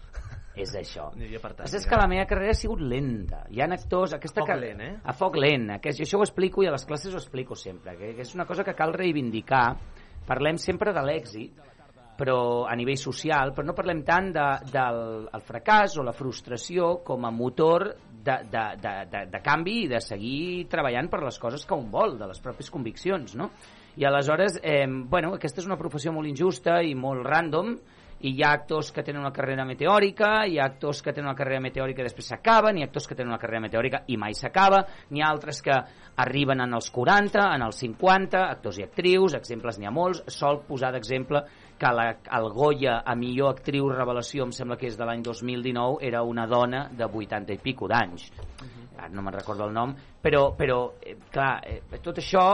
[0.56, 1.12] és això.
[1.58, 3.45] Tant, És, que la meva carrera ha sigut lenta.
[3.49, 4.13] Hi ha actors...
[4.13, 4.97] Aquesta A foc lent, eh?
[5.03, 5.69] A foc lent.
[5.71, 8.45] Aquest, això ho explico i a les classes ho explico sempre, que, que és una
[8.45, 9.77] cosa que cal reivindicar.
[10.27, 11.53] Parlem sempre de l'èxit,
[12.17, 15.01] però a nivell social, però no parlem tant de, del
[15.34, 17.91] el fracàs o la frustració com a motor
[18.27, 21.91] de, de, de, de, de canvi i de seguir treballant per les coses que un
[21.93, 23.51] vol, de les pròpies conviccions, no?
[23.97, 27.77] I aleshores, eh, bueno, aquesta és una professió molt injusta i molt random,
[28.19, 31.38] i hi ha actors que tenen una carrera meteòrica, hi ha actors que tenen una
[31.38, 34.34] carrera meteòrica i després s'acaben, hi ha actors que tenen una carrera meteòrica i mai
[34.38, 34.82] s'acaba,
[35.13, 35.77] n'hi ha altres que
[36.23, 40.63] arriben en els 40, en els 50, actors i actrius, exemples n'hi ha molts, sol
[40.65, 41.43] posar d'exemple
[41.77, 46.01] que la, el Goya a millor actriu revelació, em sembla que és de l'any 2019,
[46.07, 48.31] era una dona de 80 i pico d'anys.
[48.97, 52.47] Ara no me'n recordo el nom, però, però eh, clar, eh, tot això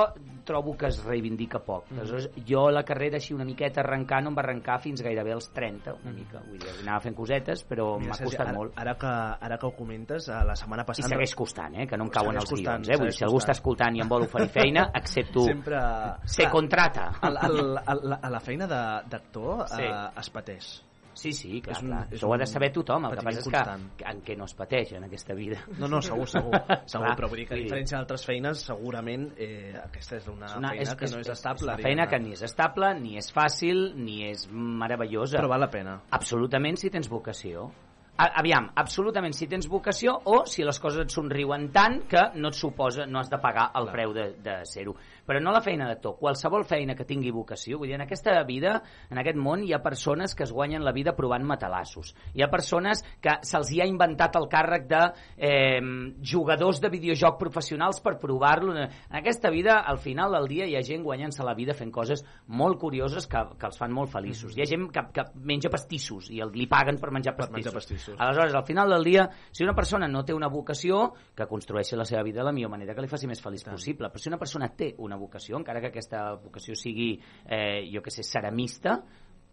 [0.44, 1.86] trobo que es reivindica poc.
[1.92, 5.96] Aleshores, jo la carrera així una miqueta arrencant em va arrencar fins gairebé als 30,
[6.04, 6.42] una mica.
[6.48, 8.74] Vull dir, anava fent cosetes, però m'ha costat ara, molt.
[8.80, 9.14] Ara que,
[9.50, 11.10] ara que ho comentes, eh, la setmana I passada...
[11.16, 11.88] segueix costant, eh?
[11.88, 12.90] que no em cauen els costant, guions.
[12.94, 13.00] Eh?
[13.02, 15.80] Vull dir, si algú està escoltant i em vol oferir feina, accepto Sempre...
[15.80, 17.10] Clar, contrata.
[17.24, 17.60] el, el,
[17.96, 19.82] el, a la feina de- d'actor Sí.
[19.84, 20.74] eh, es pateix.
[21.14, 22.02] Sí, sí, clar, És un- clar.
[22.10, 23.06] és Això ho ha de saber tothom.
[23.06, 23.84] El que passa és constant.
[23.96, 25.60] que, que en què no es pateix en aquesta vida.
[25.78, 26.52] No, no, segur, segur,
[26.86, 30.46] segur Clar, però vull dir que a diferència d'altres feines, segurament eh, aquesta és una,
[30.46, 31.72] És una, feina que no és estable.
[31.72, 35.38] És una feina que ni és estable, ni és fàcil, ni és meravellosa.
[35.40, 36.00] Però val la pena.
[36.12, 37.70] Absolutament si tens vocació.
[38.14, 42.52] A, aviam, absolutament si tens vocació o si les coses et somriuen tant que no
[42.52, 43.94] et suposa, no has de pagar el Clar.
[43.96, 44.94] preu de, de ser-ho.
[45.28, 48.76] Però no la feina d'actor, qualsevol feina que tingui vocació, vull dir, en aquesta vida,
[49.10, 52.14] en aquest món, hi ha persones que es guanyen la vida provant matalassos.
[52.34, 55.02] Hi ha persones que se'ls hi ha inventat el càrrec de
[55.38, 55.80] eh,
[56.20, 58.76] jugadors de videojoc professionals per provar-lo.
[58.76, 62.26] En aquesta vida, al final del dia, hi ha gent guanyant-se la vida fent coses
[62.48, 64.58] molt curioses que, que els fan molt feliços.
[64.58, 67.58] Hi ha gent que, que menja pastissos i el, li paguen per menjar Per pastissos.
[67.58, 68.20] menjar pastissos.
[68.20, 72.06] Aleshores, al final del dia, si una persona no té una vocació, que construeixi la
[72.06, 74.10] seva vida de la millor manera que li faci més feliç possible.
[74.12, 78.12] Però si una persona té una vocació, encara que aquesta vocació sigui, eh, jo que
[78.12, 79.04] sé, ceramista,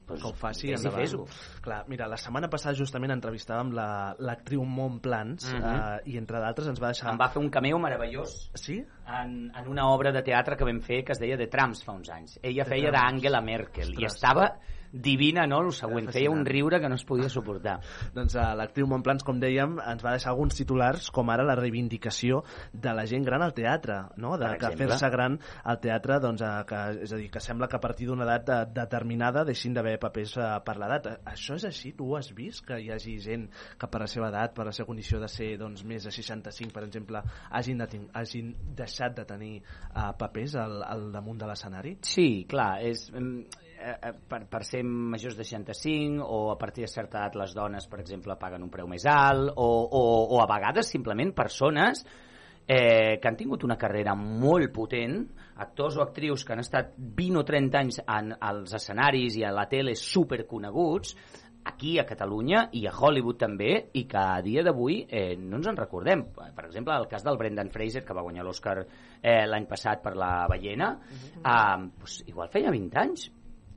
[0.07, 1.01] doncs que ho faci i endavant.
[1.05, 1.25] fes-ho.
[1.63, 5.63] Clar, mira, la setmana passada justament entrevistàvem la- l'actriu Montplans Mhm.
[5.65, 7.13] eh, i entre d'altres ens va deixar...
[7.13, 8.85] Em va fer un cameo meravellós Sí?
[9.07, 11.93] en, en una obra de teatre que vam fer que es deia The Trams fa
[11.93, 12.41] uns anys.
[12.43, 14.15] Ella The feia d'Angela Merkel i Ostres.
[14.15, 14.59] estava
[14.93, 15.61] divina, no?
[15.65, 17.79] El següent, feia un riure que no es podia suportar.
[18.17, 22.43] Doncs uh, l'actriu Montplans, com dèiem, ens va deixar alguns titulars, com ara la reivindicació
[22.73, 24.37] de la gent gran al teatre, no?
[24.41, 27.79] de que fer-se gran al teatre, doncs, uh, que, és a dir, que sembla que
[27.79, 31.11] a partir d'una edat uh, determinada deixin d'haver papers uh, per l'edat.
[31.31, 31.95] Això és així?
[31.97, 32.65] Tu ho has vist?
[32.67, 33.49] Que hi hagi gent
[33.79, 36.75] que per la seva edat, per la seva condició de ser doncs, més de 65,
[36.75, 41.51] per exemple, hagin, de ten- hagin deixat de tenir uh, papers al, al damunt de
[41.51, 41.97] l'escenari?
[42.07, 46.85] Sí, clar, és, mm, eh, eh, per, per ser majors de 65 o a partir
[46.85, 50.03] de certa edat les dones, per exemple, paguen un preu més alt o, o,
[50.37, 52.05] o a vegades simplement persones
[52.67, 55.23] eh, que han tingut una carrera molt potent,
[55.65, 59.55] actors o actrius que han estat 20 o 30 anys en, als escenaris i a
[59.55, 61.17] la tele superconeguts,
[61.71, 65.69] aquí a Catalunya i a Hollywood també, i que a dia d'avui eh, no ens
[65.69, 66.25] en recordem.
[66.33, 70.15] Per exemple, el cas del Brendan Fraser, que va guanyar l'Oscar eh, l'any passat per
[70.17, 73.29] la ballena, eh, doncs, igual feia 20 anys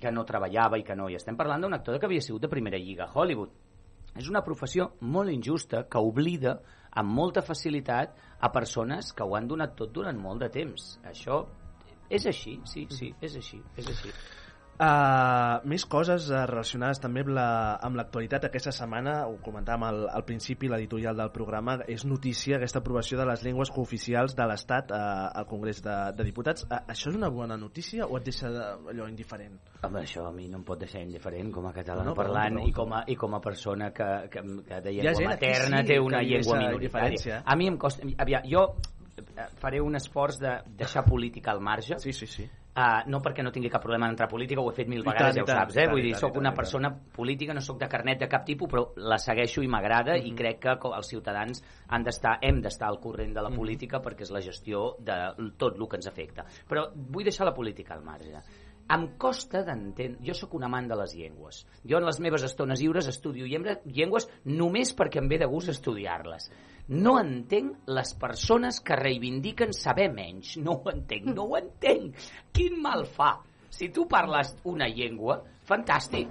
[0.03, 1.07] que no treballava i que no.
[1.09, 3.55] I estem parlant d'un actor que havia sigut de primera lliga a Hollywood.
[4.19, 6.57] És una professió molt injusta que oblida
[7.01, 10.93] amb molta facilitat a persones que ho han donat tot durant molt de temps.
[11.09, 11.41] Això
[12.13, 14.11] és així, sí, sí, és així, és així.
[14.73, 19.83] Uh, més coses uh, relacionades també amb la- amb l'actualitat la, aquesta setmana, ho comentàvem
[19.85, 24.47] al, al principi l'editorial del programa, és notícia aquesta aprovació de les llengües cooficials de
[24.49, 28.25] l'Estat uh, al Congrés de, de Diputats uh, això és una bona notícia o et
[28.25, 28.63] deixa de,
[28.95, 29.59] allò indiferent?
[29.83, 32.17] Home, això a mi no em pot deixar indiferent com a català No, no, no,
[32.17, 35.29] parlant perdó, i, com a, i com a persona que, que, que de llengua aquí
[35.29, 37.43] materna sí té una llengua minoritària.
[37.45, 38.09] A mi em costa...
[38.25, 38.65] Aviam, jo
[39.61, 42.49] faré un esforç de deixar política al marge, Sí, sí, sí.
[42.73, 45.35] Uh, no perquè no tingui cap problema en entrar política, ho he fet mil vegades,
[45.35, 45.83] tant, ja ho saps, eh?
[45.83, 48.87] tant, Vull dir, sóc una persona política, no sóc de carnet de cap tipus, però
[48.97, 50.25] la segueixo i m'agrada Mhm.
[50.25, 53.57] i crec que els ciutadans han d'estar, hem d'estar al corrent de la Mhm.
[53.57, 56.45] política perquè és la gestió de tot el que ens afecta.
[56.67, 58.41] Però vull deixar la política al marge.
[58.89, 60.19] Em costa d'entendre...
[60.25, 61.65] Jo sóc un amant de les llengües.
[61.87, 66.49] Jo en les meves estones lliures estudio llengües només perquè em ve de gust estudiar-les.
[66.89, 70.57] No entenc les persones que reivindiquen saber menys.
[70.59, 72.17] No ho entenc, no ho entenc.
[72.51, 73.37] Quin mal fa?
[73.71, 76.27] Si tu parles una llengua, fantàstic.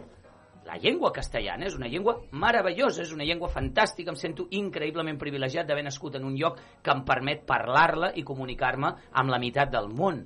[0.69, 5.67] La llengua castellana és una llengua meravellosa, és una llengua fantàstica, em sento increïblement privilegiat
[5.67, 9.89] d'haver nascut en un lloc que em permet parlar-la i comunicar-me amb la meitat del
[9.89, 10.21] món.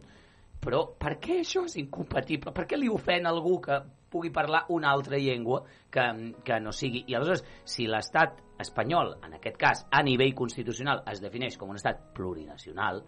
[0.61, 2.53] Però per què això és incompatible?
[2.53, 3.79] Per què li ofèn algú que
[4.11, 5.62] pugui parlar una altra llengua
[5.97, 6.07] que,
[6.45, 7.07] que no sigui...
[7.09, 11.81] I aleshores, si l'estat espanyol, en aquest cas, a nivell constitucional, es defineix com un
[11.81, 13.03] estat plurinacional,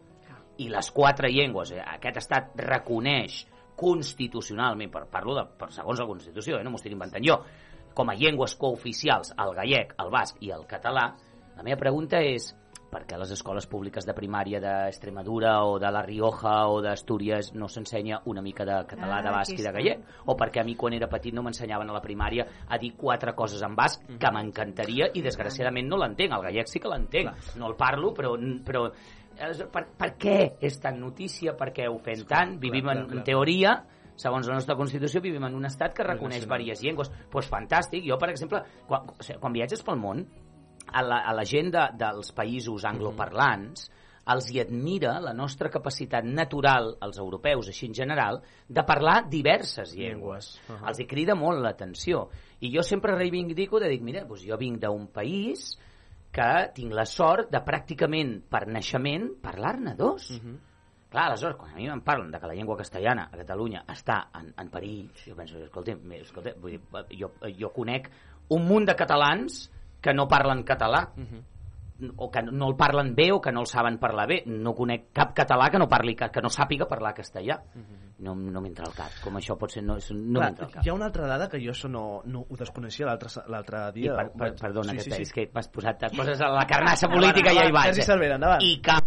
[0.58, 3.44] i les quatre llengües, eh, aquest estat reconeix
[3.78, 7.38] constitucionalment, per, parlo de, per segons la Constitució, eh, no m'ho estic inventant jo,
[7.94, 11.12] com a llengües cooficials el gallec, el basc i el català,
[11.58, 12.52] la meva pregunta és
[12.88, 17.68] perquè a les escoles públiques de primària d'Extremadura o de La Rioja o d'Astúries no
[17.68, 20.74] s'ensenya una mica de català, Ah, de basc i de gallec, o perquè a mi
[20.76, 24.32] quan era petit no m'ensenyaven a la primària a dir quatre coses en basc que
[24.32, 28.88] m'encantaria i desgraciadament no l'entenc, el gallec sí que l'entenc, no el parlo però, però
[29.72, 33.18] per, per què és tan notícia, per què ho fem tant, vivim clar, en, clar.
[33.18, 33.78] en teoria
[34.18, 37.10] segons la nostra Constitució, vivim en un estat que reconeix diverses llengües.
[37.12, 38.02] Doncs pues fantàstic.
[38.08, 39.06] Jo, per exemple, quan,
[39.38, 40.24] quan viatges pel món,
[40.92, 43.88] a la, a la gent de, dels països angloparlants
[44.28, 49.94] els hi admira la nostra capacitat natural, els europeus, així en general, de parlar diverses
[49.96, 50.50] llengües.
[50.68, 50.88] Llengües.
[50.90, 52.26] Els hi crida molt l'atenció.
[52.60, 55.70] I jo sempre reivindico de dir, mira, doncs jo vinc d'un país
[56.32, 60.28] que tinc la sort de pràcticament per naixement parlar-ne dos.
[61.08, 64.26] Clar, aleshores, quan a mi em parlen de que la llengua castellana a Catalunya està
[64.36, 66.82] en, en perill, jo penso, escolta, escolta vull dir,
[67.16, 68.10] jo, jo conec
[68.52, 71.06] un munt de catalans que no parlen català,
[72.16, 74.42] o que no el parlen bé o que no el saben parlar bé.
[74.46, 77.58] No conec cap català que no parli que, que no sàpiga parlar castellà.
[78.18, 79.18] No, no m'entra al cap.
[79.22, 80.84] Com això pot ser, no, no m'entra al cap.
[80.84, 84.16] hi ha una altra dada que jo això no, no ho desconeixia l'altre I dia.
[84.18, 86.66] per, per, perdona, sí, que, sí, sí, és que m'has posat, t'has posat a la
[86.70, 87.98] carnassa política i ja hi vaig.
[87.98, 88.06] Eh?
[88.06, 88.62] Cervera, endavant.
[88.66, 88.98] I que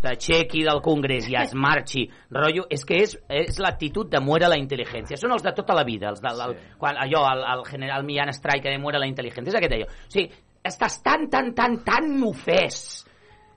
[0.00, 4.58] s'aixequi del Congrés i es marxi, rotllo, és que és, és l'actitud de muere la
[4.60, 5.18] intel·ligència.
[5.20, 8.32] Són els de tota la vida, els del, el, quan, allò, el, el general Millán
[8.36, 9.90] Strike de muere la intel·ligència, és aquest allò.
[9.90, 10.30] O sigui,
[10.66, 13.04] estàs tan, tan, tan, tan ofès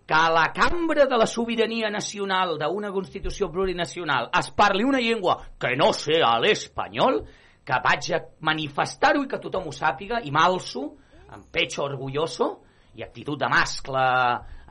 [0.05, 5.37] que a la cambra de la sobirania nacional d'una constitució plurinacional es parli una llengua
[5.59, 7.21] que no sea l'espanyol,
[7.63, 10.83] que vaig a manifestar-ho i que tothom ho sàpiga, i m'alço,
[11.31, 12.49] amb pecho orgulloso,
[12.99, 14.03] i actitud de mascle,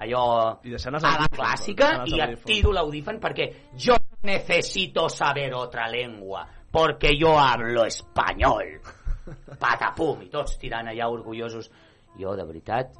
[0.03, 6.47] allò I a la clàssica, i et tiro l'audífon perquè jo necesito saber otra lengua,
[6.71, 8.81] porque yo hablo español.
[9.63, 11.71] Patapum, i tots tirant allà orgullosos.
[12.19, 12.93] Jo, de veritat,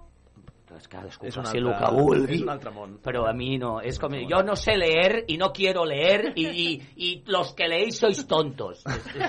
[0.77, 2.99] és que cadascú És un faci el que vulgui, és un altre món.
[3.03, 6.47] però a mi no, és com, jo no sé leer y no quiero leer y,
[6.47, 8.83] y, y los que leéis sois tontos.
[8.87, 9.23] És, és,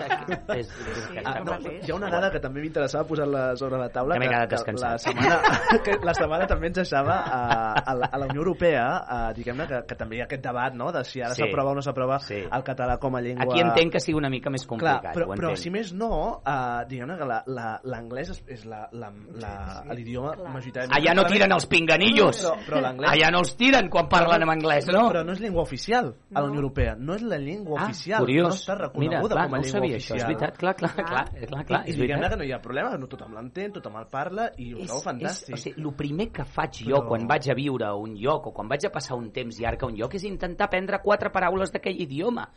[0.47, 0.69] és, és,
[1.17, 4.19] és, Ah, no, hi ha una dada que també m'interessava posar-la sobre la taula Que
[4.19, 5.37] m'he quedat la setmana,
[5.85, 9.67] que la setmana també ens deixava a, a, la, a la Unió Europea a, diguem-ne
[9.67, 10.91] que, que també hi ha aquest debat no?
[10.91, 11.41] de si ara Sí.
[11.43, 12.41] s'aprova o no s'aprova Sí.
[12.43, 15.27] el català com a llengua Aquí entenc que sigui una mica més complicat, Clar, però,
[15.35, 19.83] però si més no, uh, diguem-ne que la- la- l'anglès és, és la- la- la-
[19.93, 20.93] l'idioma majoritàriament...
[20.97, 22.41] Allà no tiren els pinganillos.
[22.43, 22.93] Però, però.
[23.11, 25.09] Allà no els tiren quan parlen en anglès, no?
[25.11, 26.95] Però no és llengua oficial a la Unió Europea.
[26.97, 28.19] No és la llengua Ah, oficial.
[28.23, 28.47] curiós.
[28.49, 30.17] No està reconeguda Mira, clar, com a no llengua sabia, oficial.
[30.17, 32.31] això, és veritat, clar, clar, clar, clar, clar, clar I, és i diguem-ne veritat.
[32.31, 35.53] que no hi ha problema, no tothom l'entén, tothom el parla i ho trobo fantàstic.
[35.53, 38.15] És, o sigui, el primer que faig jo Però- quan vaig a viure a un
[38.15, 40.99] lloc o quan vaig a passar un temps llarg a un lloc és intentar aprendre
[41.01, 42.47] quatre paraules d'aquell idioma.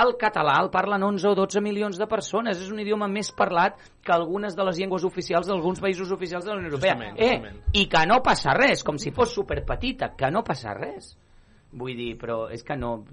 [0.00, 2.60] El català el parlen 11 o 12 milions de persones.
[2.64, 6.52] És un idioma més parlat que algunes de les llengües oficials d'alguns països oficials de
[6.52, 6.94] la Unió Europea.
[6.94, 7.58] Justament, eh, justament.
[7.76, 11.12] I que no passa res, com si fos superpetita, que no passa res.
[11.72, 13.04] Vull dir, però és que no...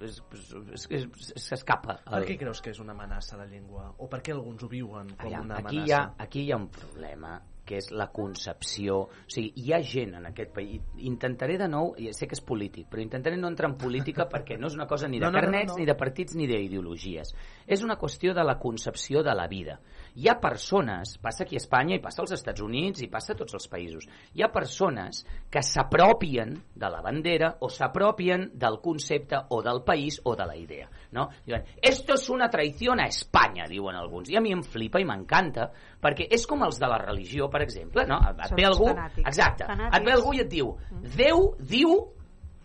[1.36, 2.00] S'escapa.
[2.04, 3.86] Per què creus que és una amenaça la llengua?
[3.98, 5.86] O per què alguns ho viuen com Aviam, una aquí, amenaça?
[5.86, 7.38] hi ha, aquí hi ha un problema
[7.70, 9.04] que és la concepció.
[9.06, 10.82] O sigui, hi ha gent en aquest país.
[11.06, 14.58] Intentaré de nou, ja sé que és polític però intentaré no entrar en política perquè
[14.58, 15.78] no és una cosa ni de No, no, no, carnets, no.
[15.78, 17.34] ni de partits, ni d'ideologies.
[17.70, 19.78] És una qüestió de la concepció de la vida
[20.14, 23.38] hi ha persones, passa aquí a Espanya i passa als Estats Units i passa a
[23.38, 29.38] tots els països hi ha persones que s'apropien de la bandera o s'apropien del concepte
[29.50, 31.28] o del país o de la idea no?
[31.46, 35.04] diuen, esto es una traición a Espanya diuen alguns, i a mi em flipa i
[35.06, 35.70] m'encanta
[36.00, 38.18] perquè és com els de la religió per exemple, no?
[38.30, 39.26] et Són ve algú fanàtics.
[39.28, 39.96] exacte, Fanàtics.
[40.00, 40.74] et ve algú i et diu
[41.16, 41.94] Déu diu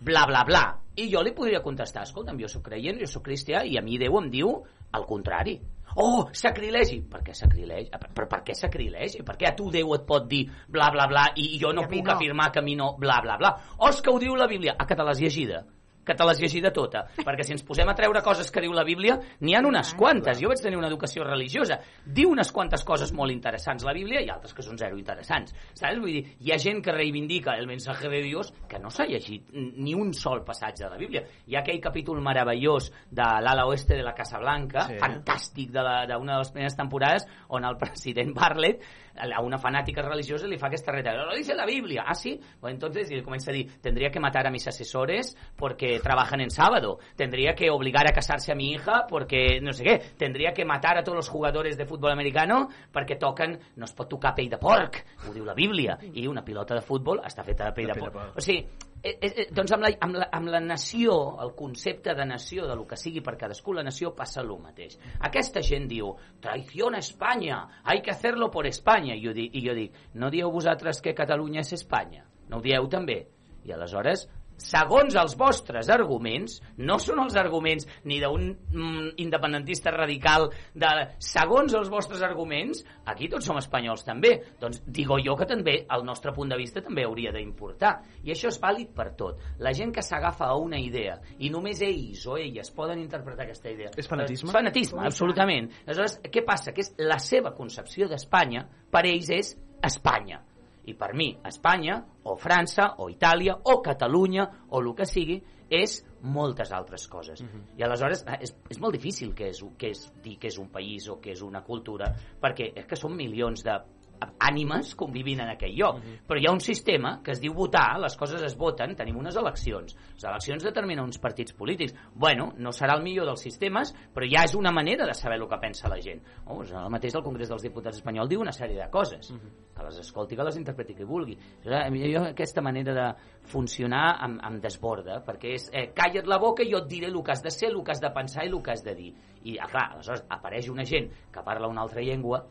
[0.05, 0.63] bla bla bla
[0.95, 3.97] i jo li podria contestar, escolta'm, jo sóc creient, jo sóc cristià i a mi
[3.99, 4.51] Déu em diu
[4.95, 5.57] el contrari
[5.95, 6.99] Oh, sacrilegi!
[7.07, 7.91] Per què sacrilegi?
[8.15, 9.23] Però per què sacrilegi?
[9.23, 12.03] Per què a tu Déu et pot dir bla bla bla i jo no puc
[12.03, 12.15] no.
[12.17, 13.53] afirmar que a mi no bla bla bla?
[13.79, 14.75] O és que ho diu la Bíblia?
[14.77, 15.63] A que te l'has llegida
[16.05, 18.83] que te l'has llegida tota, perquè si ens posem a treure coses que diu la
[18.85, 20.39] Bíblia, n'hi ha unes quantes.
[20.39, 21.79] Jo vaig tenir una educació religiosa.
[22.05, 25.53] Diu unes quantes coses molt interessants la Bíblia i altres que són zero interessants.
[25.73, 25.97] Saps?
[25.99, 29.49] Vull dir, hi ha gent que reivindica el mensatge de Dios que no s'ha llegit
[29.53, 31.23] ni un sol passatge de la Bíblia.
[31.47, 34.97] Hi ha aquell capítol meravellós de l'ala oeste de la Casa Blanca, Sí.
[35.01, 38.83] fantàstic d'una de, la- d'una de les primeres temporades, on el president Bartlett
[39.17, 41.13] a una fanàtica religiosa li fa aquesta reta.
[41.13, 42.03] Lo dice la Biblia.
[42.05, 42.39] Ah, sí?
[42.59, 46.41] Pues entonces y le comienza a decir, tendría que matar a mis asesores porque trabajan
[46.41, 46.99] en sábado.
[47.15, 50.17] Tendría que obligar a casarse a mi hija porque no sé què.
[50.17, 54.09] Tendría que matar a tots els jugadors de futbol americano perquè toquen, no es pot
[54.09, 55.97] tocar pell de porc, ho diu la Bíblia.
[56.13, 58.37] I una pilota de futbol està feta de pell De de porc.
[58.37, 58.65] O sigui,
[59.05, 61.13] eh, eh, eh, doncs amb la, amb, la, amb la nació,
[61.43, 64.97] el concepte de nació, de lo que sigui per cadascú, la nació passa el mateix.
[65.29, 69.15] Aquesta gent diu, traición a Espanya, hay que hacerlo por Espanya.
[69.15, 72.25] I jo dic, i jo dic no dieu vosaltres que Catalunya és Espanya?
[72.49, 73.21] No ho dieu també?
[73.65, 74.27] I aleshores,
[74.61, 81.75] segons els vostres arguments, no són els arguments ni d'un mm, independentista radical, de, segons
[81.75, 84.35] els vostres arguments, aquí tots som espanyols també.
[84.61, 87.95] Doncs digo jo que també el nostre punt de vista també hauria d'importar.
[88.23, 89.43] I això és vàlid per tot.
[89.59, 93.71] La gent que s'agafa a una idea i només ells o elles poden interpretar aquesta
[93.71, 93.91] idea.
[93.95, 94.49] És fanatisme?
[94.49, 95.69] És fanatisme, absolutament.
[95.85, 96.73] Aleshores, què passa?
[96.75, 100.41] Que és la seva concepció d'Espanya, per ells és Espanya.
[100.85, 105.97] I per mi, Espanya, o França, o Itàlia, o Catalunya, o el que sigui, és
[106.21, 107.41] moltes altres coses.
[107.77, 110.69] I aleshores eh, és, és molt difícil que és, que és dir que és un
[110.69, 112.11] país o que és una cultura,
[112.41, 113.77] perquè és que són milions de
[114.21, 116.01] ànimes convivint en aquell lloc.
[116.27, 119.35] Però hi ha un sistema que es diu votar, les coses es voten, tenim unes
[119.39, 119.95] eleccions.
[120.15, 121.95] Les eleccions determinen uns partits polítics.
[122.13, 125.47] Bueno, no serà el millor dels sistemes, però ja és una manera de saber el
[125.49, 126.23] que pensa la gent.
[126.45, 129.31] Oh, doncs el mateix del Congrés dels Diputats espanyol diu una sèrie de coses.
[129.75, 131.37] Que les escolti, que les interpreti qui vulgui.
[131.65, 133.07] Jo, jo aquesta manera de
[133.51, 137.21] funcionar em, em desborda, perquè és eh, calla't la boca i jo et diré el
[137.23, 139.11] que has de ser, el que has de pensar i el que has de dir.
[139.45, 142.45] I, ah, clar, aleshores apareix una gent que parla una altra llengua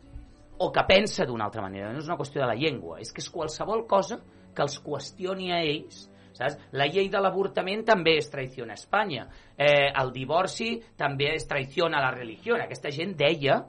[0.57, 1.91] o que pensa d'una altra manera.
[1.91, 4.19] No és una qüestió de la llengua, és que és qualsevol cosa
[4.55, 6.05] que els qüestioni a ells.
[6.35, 6.57] Saps?
[6.75, 9.27] La llei de l'avortament també és traïció a Espanya.
[9.55, 12.57] Eh, el divorci també és traïció a la religió.
[12.59, 13.61] Aquesta gent deia,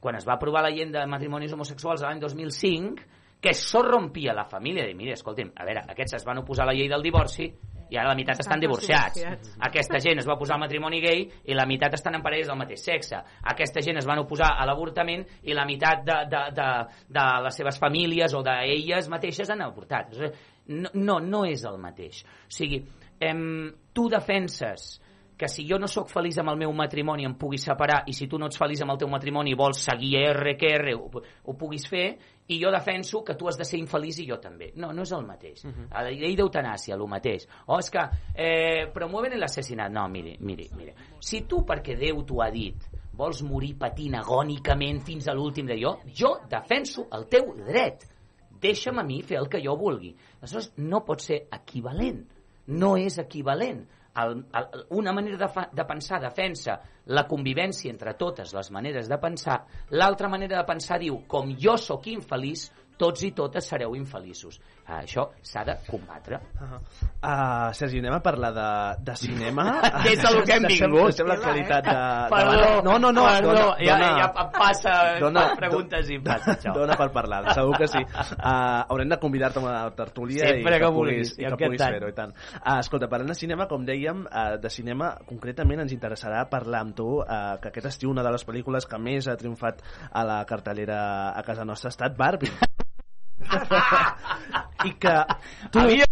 [0.00, 3.04] quan es va aprovar la llei de matrimonis homosexuals l'any 2005,
[3.44, 4.86] que això rompia la família.
[4.88, 7.50] I mira, escolti'm, a veure, aquests es van oposar a la llei del divorci
[7.92, 9.20] i ara la meitat estan, divorciats.
[9.68, 12.58] Aquesta gent es va posar al matrimoni gay i la meitat estan en parelles del
[12.58, 13.20] mateix sexe.
[13.52, 16.68] Aquesta gent es van oposar a l'avortament i la meitat de, de, de,
[17.12, 20.16] de les seves famílies o d'elles mateixes han avortat.
[20.72, 22.24] No, no, no és el mateix.
[22.24, 22.80] O sigui,
[23.20, 23.44] em,
[23.92, 24.94] tu defenses
[25.36, 28.28] que si jo no sóc feliç amb el meu matrimoni em pugui separar i si
[28.30, 31.10] tu no ets feliç amb el teu matrimoni i vols seguir R que R ho,
[31.10, 32.06] ho puguis fer
[32.46, 34.70] i jo defenso que tu has de ser infeliç i jo també.
[34.76, 35.64] No, no és el mateix.
[35.64, 35.86] Uh -huh.
[35.90, 37.46] A la llei d'eutanàsia, el mateix.
[37.66, 38.02] O és que
[38.34, 39.90] eh, promueven l'assassinat.
[39.90, 40.92] No, miri, miri, miri.
[41.20, 42.76] Si tu, perquè Déu t'ho ha dit,
[43.12, 48.04] vols morir patint agònicament fins a l'últim de jo, jo defenso el teu dret.
[48.60, 50.14] Deixa'm a mi fer el que jo vulgui.
[50.40, 52.26] Aleshores, no pot ser equivalent.
[52.66, 53.86] No és equivalent.
[54.16, 59.10] El, el, una manera de, fa, de pensar defensa la convivència entre totes les maneres
[59.10, 59.58] de pensar,
[59.90, 64.60] l'altra manera de pensar diu, com jo sóc infeliç, tots i totes sereu infeliços.
[64.84, 66.36] Ah, això s'ha de combatre.
[66.60, 66.74] Uh,
[67.24, 68.66] uh, Sergi, anem a parlar de,
[69.06, 69.64] de cinema.
[70.04, 71.14] Que és el que hem vingut.
[71.14, 72.28] Deixem l'actualitat de, de...
[72.34, 76.74] Perdó, no, no, no, perdó, dona, ja, dona, ja passa dona- preguntes i passa això.
[76.76, 78.02] Dona per parlar, segur que sí.
[78.04, 81.80] Uh, haurem de convidar-te a una tertúlia Sempre i que que, vulguis, i que puguis
[81.80, 82.36] fer-ho, i tant.
[82.60, 86.98] Uh, escolta, parlant de cinema, com dèiem, uh, de cinema, concretament ens interessarà parlar amb
[87.00, 89.80] tu uh, que aquest estiu una de les pel·lícules que més ha triomfat
[90.12, 91.00] a la cartellera
[91.32, 92.52] a casa nostra ha estat Barbie.
[94.84, 95.14] I que
[95.70, 95.78] tu...
[95.80, 96.10] Havia-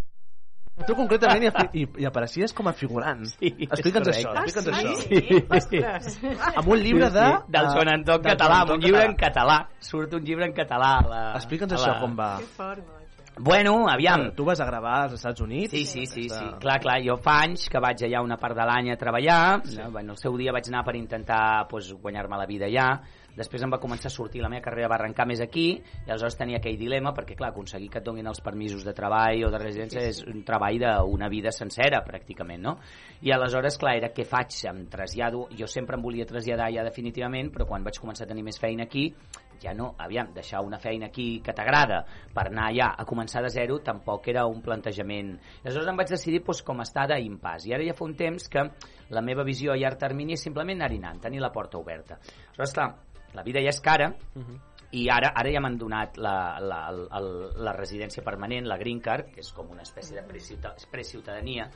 [0.86, 1.44] Tu concretament
[1.76, 3.20] hi, hi apareixies com a figurant.
[3.28, 4.94] Sí, Explica'ns això, explica'ns Ah, això.
[4.96, 5.42] sí?
[5.58, 6.16] Ostres.
[6.56, 7.26] Amb un llibre de...
[7.54, 9.58] del Joan Anton del català, Joan un llibre en català.
[9.78, 10.90] Surt un llibre en català.
[11.06, 12.30] La, Explica'ns a això, la- com va.
[12.40, 12.98] Que fort, noi.
[13.38, 14.26] Bueno, aviam.
[14.36, 15.70] Tu vas a gravar als Estats Units?
[15.70, 16.58] Sí, sí, sí, Aquesta- sí.
[16.64, 19.78] Clar, clar, jo fa anys que vaig allà una part de l'any a treballar, sí.
[19.92, 22.88] bueno, el seu dia vaig anar per intentar pues, guanyar-me la vida allà,
[23.36, 26.38] després em va començar a sortir, la meva carrera va arrencar més aquí, i aleshores
[26.38, 29.62] tenia aquell dilema, perquè clar, aconseguir que et donin els permisos de treball o de
[29.62, 32.76] residència és un treball d'una vida sencera, pràcticament, no?
[33.22, 34.58] I aleshores, clar, era què faig?
[34.68, 38.44] Em trasllado, jo sempre em volia traslladar ja definitivament, però quan vaig començar a tenir
[38.46, 39.08] més feina aquí,
[39.62, 42.02] ja no, aviam, deixar una feina aquí que t'agrada
[42.34, 45.36] per anar allà a començar de zero tampoc era un plantejament.
[45.62, 47.68] Aleshores em vaig decidir doncs, com estar d'impàs.
[47.68, 48.66] I ara ja fa un temps que
[49.14, 52.18] la meva visió a llarg termini és simplement anar-hi anant, tenir la porta oberta.
[52.18, 52.90] Aleshores, clar,
[53.34, 54.12] la vida ja és cara,
[54.92, 57.20] i ara ara ja m'han donat la, la, la,
[57.56, 61.70] la residència permanent, la Green Card, que és com una espècie de preciuta- preciutadania,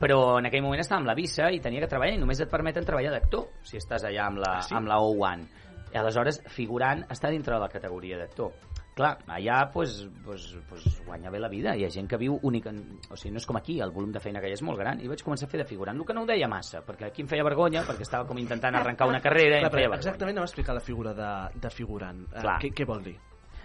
[0.00, 2.50] però en aquell moment estava amb la visa i tenia que treballar i només et
[2.50, 4.74] permeten treballar d'actor si estàs allà amb la, Ah, sí?
[4.74, 5.46] amb la O1
[5.92, 8.52] i aleshores figurant està dintre de la categoria d'actor
[9.00, 12.70] clar, allà pues, pues, pues, guanya bé la vida hi ha gent que viu única
[12.72, 15.00] o sigui, no és com aquí, el volum de feina que hi és molt gran
[15.00, 17.24] i vaig començar a fer de figurant, el que no ho deia massa perquè aquí
[17.24, 20.36] em feia vergonya, perquè estava com intentant arrencar una carrera i em feia vergonya exactament
[20.36, 22.22] anem a explicar la figura de, de figurant.
[22.30, 22.60] Eh, Clar.
[22.62, 23.16] què, què vol dir?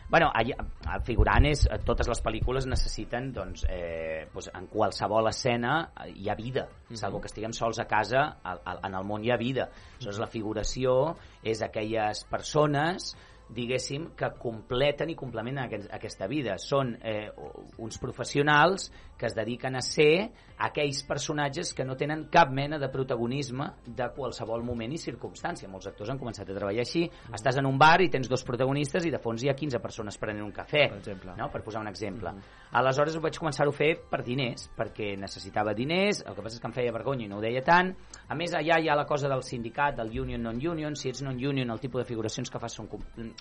[0.08, 0.54] Bueno, allà,
[0.94, 6.12] el figurant és, eh, totes les pel·lícules necessiten, doncs, eh, doncs, en qualsevol escena eh,
[6.14, 9.32] hi ha vida, salvo que estiguem sols a casa, al, al, en el món hi
[9.34, 9.66] ha vida.
[9.96, 13.16] Aleshores, la figuració és aquelles persones
[13.54, 16.58] diguéssim, que completen i complementen aquest, aquesta vida.
[16.62, 17.30] Són eh,
[17.78, 22.88] uns professionals que es dediquen a ser aquells personatges que no tenen cap mena de
[22.92, 25.68] protagonisme de qualsevol moment i circumstància.
[25.72, 27.04] Molts actors han començat a treballar així.
[27.36, 30.18] Estàs en un bar i tens dos protagonistes i de fons hi ha 15 persones
[30.18, 31.36] prenent un cafè, Per exemple.
[31.38, 31.50] no?
[31.52, 32.32] per posar un exemple.
[32.76, 36.62] Aleshores ho vaig començar a fer per diners, perquè necessitava diners, el que passa és
[36.64, 37.94] que em feia vergonya i no ho deia tant.
[38.28, 40.96] A més, allà hi ha la cosa del sindicat, del union, non-union.
[40.96, 42.88] Si ets non-union, el tipus de figuracions que fas són,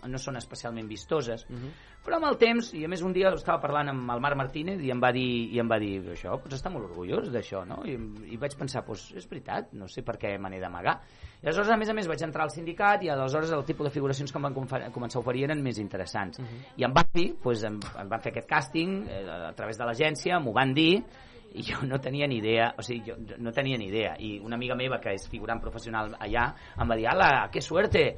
[0.06, 1.46] no són especialment vistoses.
[2.04, 4.82] Però amb el temps, i a més un dia estava parlant amb el Marc Martínez
[4.84, 7.80] i em va dir, i em va dir això, pots estar molt orgullós d'això, no?
[7.88, 7.96] I,
[8.34, 10.96] I vaig pensar, doncs és veritat, no sé per què me n'he d'amagar.
[11.42, 13.92] I aleshores, a més a més, vaig entrar al sindicat i aleshores el tipus de
[13.94, 16.40] figuracions que em van començar a oferir eren més interessants.
[16.76, 19.88] I em van dir, doncs, em, em van fer aquest càsting eh, a través de
[19.88, 21.02] l'agència, m'ho van dir,
[21.54, 24.16] i jo no tenia ni idea, o sigui, jo no tenia ni idea.
[24.18, 26.48] I una amiga meva, que és figurant professional allà,
[26.80, 28.08] em va dir, ala, que suerte!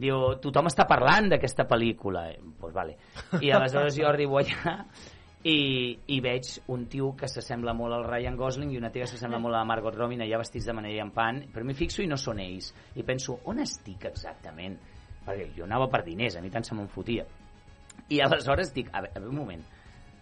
[0.00, 2.30] Diu, tothom està parlant d'aquesta pel·lícula.
[2.32, 2.96] Doncs pues vale.
[3.42, 4.78] I aleshores jo arribo allà
[5.42, 9.12] i, i veig un tio que s'assembla molt al Ryan Gosling i una tia que
[9.14, 12.08] s'assembla molt a la Margot Robin allà vestits de manera llampant, però m'hi fixo i
[12.10, 12.72] no són ells.
[13.00, 14.76] I penso, on estic exactament?
[15.24, 17.24] Perquè jo anava per diners, a mi tant se me'n fotia.
[18.10, 19.64] I aleshores dic, a veure, a veure un moment,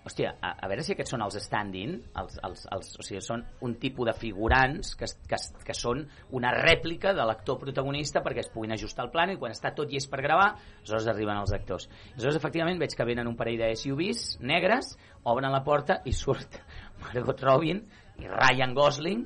[0.09, 3.45] hòstia, a, a veure si aquests són els stand-in, els, els, els, o sigui, són
[3.65, 6.03] un tipus de figurants que, que, que són
[6.37, 9.93] una rèplica de l'actor protagonista perquè es puguin ajustar el plano i quan està tot
[9.93, 11.89] llest per gravar, aleshores arriben els actors.
[12.15, 14.97] Aleshores, efectivament, veig que venen un parell de SUVs negres,
[15.29, 16.59] obren la porta i surt
[17.05, 17.85] Margot Robin
[18.19, 19.23] i Ryan Gosling,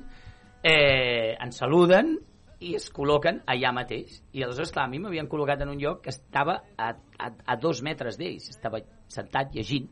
[0.63, 2.15] eh, ens saluden
[2.63, 4.21] i es col·loquen allà mateix.
[4.31, 7.57] I aleshores, clar, a mi m'havien col·locat en un lloc que estava a, a, a
[7.59, 8.49] dos metres d'ells.
[8.53, 8.81] Estava
[9.11, 9.89] sentat llegint.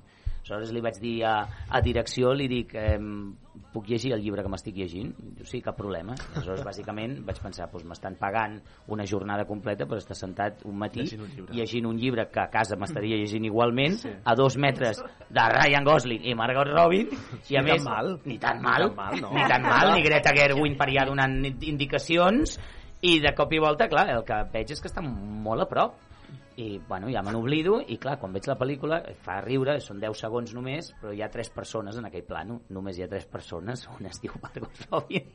[0.52, 1.36] Aleshores li vaig dir a,
[1.72, 2.98] a direcció, li dic, eh,
[3.72, 5.14] puc llegir el llibre que m'estic llegint?
[5.38, 6.16] Diu, sí, cap problema.
[6.34, 8.58] Aleshores, bàsicament, vaig pensar, doncs m'estan pagant
[8.92, 11.56] una jornada completa per estar sentat un matí Llegint un llibre.
[11.56, 14.12] llegint un llibre que a casa m'estaria llegint igualment, sí.
[14.12, 15.00] a dos metres
[15.30, 17.16] de Ryan Gosling i Margot Robin,
[17.48, 17.88] i a Ni tan més...
[17.88, 18.14] mal.
[18.26, 18.90] Ni tan mal.
[18.90, 19.34] Ni tan mal, no.
[19.40, 22.60] Ni tan mal, ni Greta Gerwin per allà donant indicacions,
[23.02, 26.11] i de cop i volta, clar, el que veig és que està molt a prop
[26.58, 30.24] i bueno, ja me n'oblido i clar, quan veig la pel·lícula fa riure, són 10
[30.26, 32.62] segons només però hi ha tres persones en aquell plano.
[32.76, 35.30] Només hi ha tres persones, una es diu Margot Robin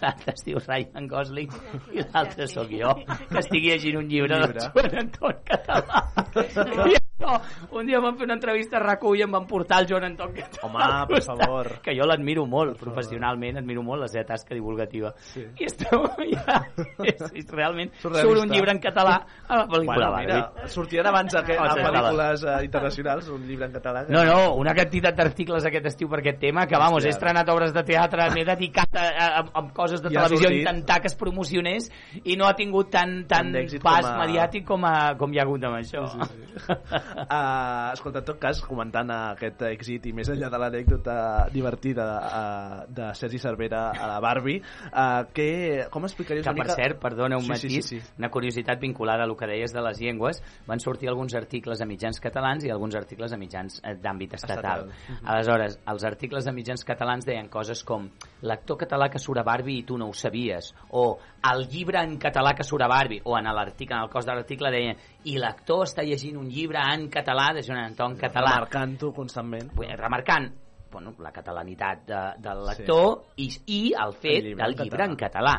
[0.00, 1.54] l'altra es diu Ryan Gosling
[1.94, 2.94] i l'altra sóc jo.
[3.04, 4.70] Que estic llegint un llibre, Un de llibre.
[4.74, 9.46] Joan Anton Català això, un dia vam fer una entrevista a RAC1 i em van
[9.46, 11.70] portar el Joan Anton Català Home, per favor.
[11.82, 15.44] que jo l'admiro molt professionalment, admiro molt la seva tasca divulgativa Sí.
[15.60, 16.56] i esteu ja,
[17.04, 18.28] és, és realment Surrealista.
[18.28, 19.16] surt un llibre en català
[19.46, 23.66] a la pel·lícula Bueno, mira, sortien abans a, a sí, pel·lícules eh, internacionals un llibre
[23.66, 24.04] en català.
[24.06, 24.12] Que...
[24.12, 27.72] No, no, una quantitat d'articles aquest estiu per aquest tema, que vamos, he estrenat obres
[27.74, 31.08] de teatre, m'he dedicat a, a, a, a coses de I televisió a intentar que
[31.10, 31.90] es promocionés
[32.24, 33.52] i no ha tingut tant, tant
[33.82, 36.06] pas com a- mediàtic com, a, com hi ha hagut amb això.
[36.10, 36.74] Sí, sí.
[37.10, 41.16] Uh, escolta, en tot cas, comentant aquest èxit i més enllà de l'anècdota
[41.52, 46.68] divertida uh, de Sergi Cervera a la Barbie, uh, que, com explicaries Que, una per
[46.70, 46.78] mica...
[46.78, 48.12] cert, perdona un Sí, sí, matís, sí, sí.
[48.18, 51.86] una curiositat vinculada a lo que deies de les llengües, van sortir alguns articles a
[51.88, 54.86] mitjans catalans i alguns articles a mitjans eh, d'àmbit estatal.
[54.90, 55.24] Estatal.
[55.34, 58.08] Aleshores, els articles de mitjans catalans deien coses com
[58.46, 61.18] l'actor català que surt a Barbie i tu no ho sabies, o
[61.50, 64.34] el llibre en català que surt a Barbie, o en l'article, en el cos de
[64.36, 69.12] l'article deien i l'actor està llegint un llibre en català de Joan Anton català Remarcant-ho
[69.16, 69.70] constantment.
[69.76, 70.50] Vull remarcant
[70.90, 75.06] bueno, la catalanitat de, de l'actor i, i el fet El llibre del en llibre
[75.06, 75.54] en català.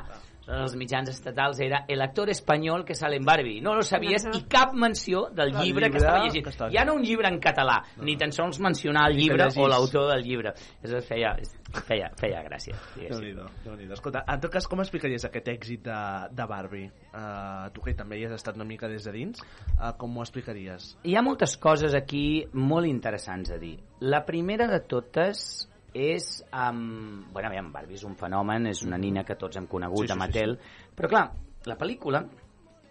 [0.52, 3.62] Els mitjans estatals era el actor espanyol que sale en Barbie.
[3.64, 6.44] No lo sabies i cap menció del Del llibre, que llibre estava llegint.
[6.44, 9.68] que estava Ja no un llibre en català, ni tan sols mencionar el llibre o
[9.68, 10.54] l'autor del llibre.
[10.84, 11.34] Això feia,
[11.88, 12.76] feia, feia gràcia.
[12.98, 16.00] Déu-n'hi-do, déu nhi déu Escolta, en tot cas, com explicaries aquest èxit de,
[16.32, 16.92] de Barbie?
[17.12, 19.42] Uh, tu que també hi has estat una mica des de dins,
[19.78, 20.96] uh, com ho explicaries?
[21.04, 23.78] Hi ha moltes coses aquí molt interessants a dir.
[24.02, 26.30] La primera de totes és...
[26.54, 30.12] Um, bueno, aviam, Barbie és un fenomen, és una nina que tots hem conegut, Sí,
[30.12, 30.56] sí, a sí, Mattel,
[30.96, 31.26] però clar,
[31.68, 32.24] la pel·lícula,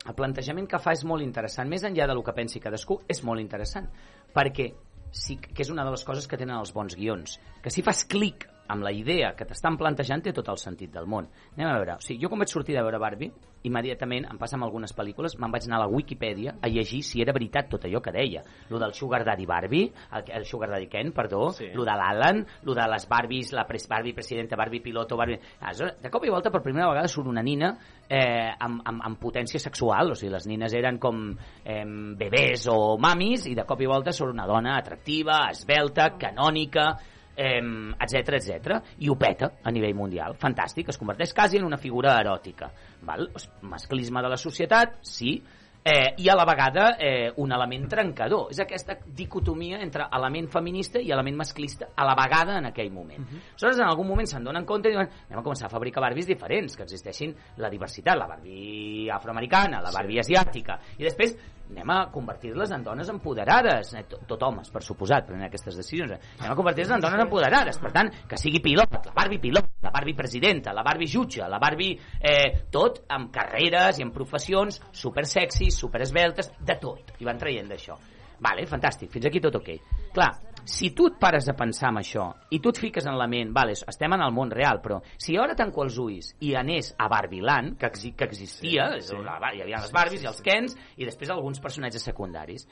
[0.07, 3.23] el plantejament que fa és molt interessant, més enllà de lo que pensi cadascú, és
[3.25, 3.89] molt interessant,
[4.35, 4.71] perquè
[5.11, 8.05] sí que és una de les coses que tenen els bons guions, que si fas
[8.09, 11.27] clic amb la idea que t'estan plantejant té tot el sentit del món.
[11.57, 13.33] Anem a veure, o sigui, jo quan vaig sortir de veure Barbie,
[13.67, 17.21] immediatament, em passa amb algunes pel·lícules, me'n vaig anar a la Wikipedia a llegir si
[17.21, 18.41] era veritat tot allò que deia.
[18.71, 21.67] Lo del Sugar Daddy Barbie, el, el Sugar Daddy Ken, perdó, Sí.
[21.75, 25.41] lo de l'Alan, lo de les Barbies, la pres Barbie presidenta, Barbie piloto, Barbie...
[25.61, 27.75] Aleshores, de cop i volta, per primera vegada, surt una nina
[28.09, 31.29] eh, amb, amb, amb potència sexual, o sigui, les nines eren com
[31.65, 31.85] eh,
[32.17, 36.95] bebès o mamis, i de cop i volta surt una dona atractiva, esbelta, canònica,
[37.37, 40.37] etc etc i ho peta a nivell mundial.
[40.41, 42.71] Fantàstic, es converteix quasi en una figura eròtica.
[43.03, 43.31] Val?
[43.63, 45.39] Masclisme de la societat, sí,
[45.83, 48.49] eh, i a la vegada eh, un element trencador.
[48.53, 53.21] És aquesta dicotomia entre element feminista i element masclista a la vegada en aquell moment.
[53.21, 53.41] Uh -huh.
[53.53, 56.27] Aleshores, en algun moment se'n donen compte i diuen anem a començar a fabricar Barbies
[56.27, 61.37] diferents, que existeixin la diversitat, la Barbie afroamericana, la Barbie asiàtica, i després
[61.71, 66.17] anem a convertir-les en dones empoderades, eh, tot, tot homes, per suposat, prenent aquestes decisions,
[66.39, 69.95] anem a convertir-les en dones empoderades, per tant, que sigui pilot, la Barbie pilot, la
[69.95, 71.99] Barbie presidenta, la Barbie jutge, la Barbie...
[72.21, 77.39] Eh, tot amb carreres i amb professions super sexis, super esbeltes, de tot, i van
[77.41, 77.97] traient d'això.
[78.41, 79.69] Vale, fantàstic, fins aquí tot ok.
[80.15, 80.31] Clar,
[80.65, 83.53] si tu et pares a pensar en això i tu et fiques en la ment,
[83.55, 87.09] vale, estem en el món real, però si ara tanco els ulls i anés a
[87.09, 89.21] Barbieland, que, exi que existia, sí, sí.
[89.21, 92.67] hi havia les Barbies i els Kens, i després alguns personatges secundaris,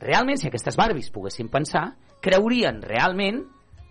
[0.00, 1.90] realment, si aquestes Barbies poguessin pensar,
[2.24, 3.44] creurien realment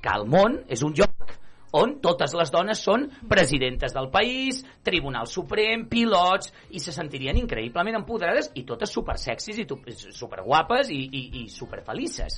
[0.03, 1.39] que el món és un lloc
[1.73, 7.97] on totes les dones són presidentes del país, Tribunal Suprem, pilots, i se sentirien increïblement
[7.97, 9.65] empoderades i totes supersexis i
[10.13, 12.37] superguapes i, i, i superfelices.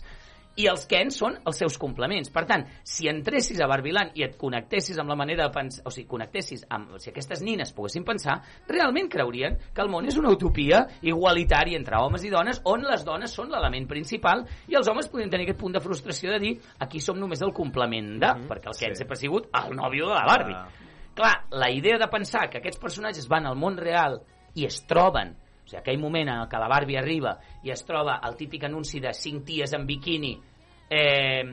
[0.55, 2.29] I els Kens són els seus complements.
[2.31, 5.91] Per tant, si entressis a Barbiland i et connectessis amb la manera de pensar, o
[5.91, 8.37] sigui, connectessis amb, si aquestes nines poguessin pensar,
[8.69, 13.03] realment creurien que el món és una utopia igualitària entre homes i dones, on les
[13.07, 16.53] dones són l'element principal i els homes podrien tenir aquest punt de frustració de dir
[16.79, 20.15] aquí som només el complement de, perquè el Ken sempre ha sigut el nòvio de
[20.15, 20.83] la Barbie.
[21.15, 24.21] Clar, la idea de pensar que aquests personatges van al món real
[24.55, 25.35] i es troben
[25.65, 27.35] o sigui, aquell moment en què la Barbie arriba
[27.65, 30.35] i es troba el típic anunci de cinc ties en biquini
[30.89, 31.43] eh,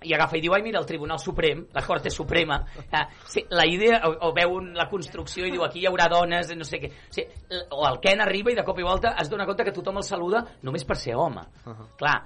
[0.00, 3.66] i agafa i diu, ai, mira, el Tribunal Suprem, la Corte Suprema, eh, sí, la
[3.68, 6.80] idea, o, o veu un, la construcció i diu, aquí hi haurà dones, no sé
[6.80, 9.66] què, o, sigui, o el Ken arriba i de cop i volta es dona compte
[9.66, 11.44] que tothom el saluda només per ser home.
[11.66, 11.88] Uh -huh.
[12.00, 12.16] Clar,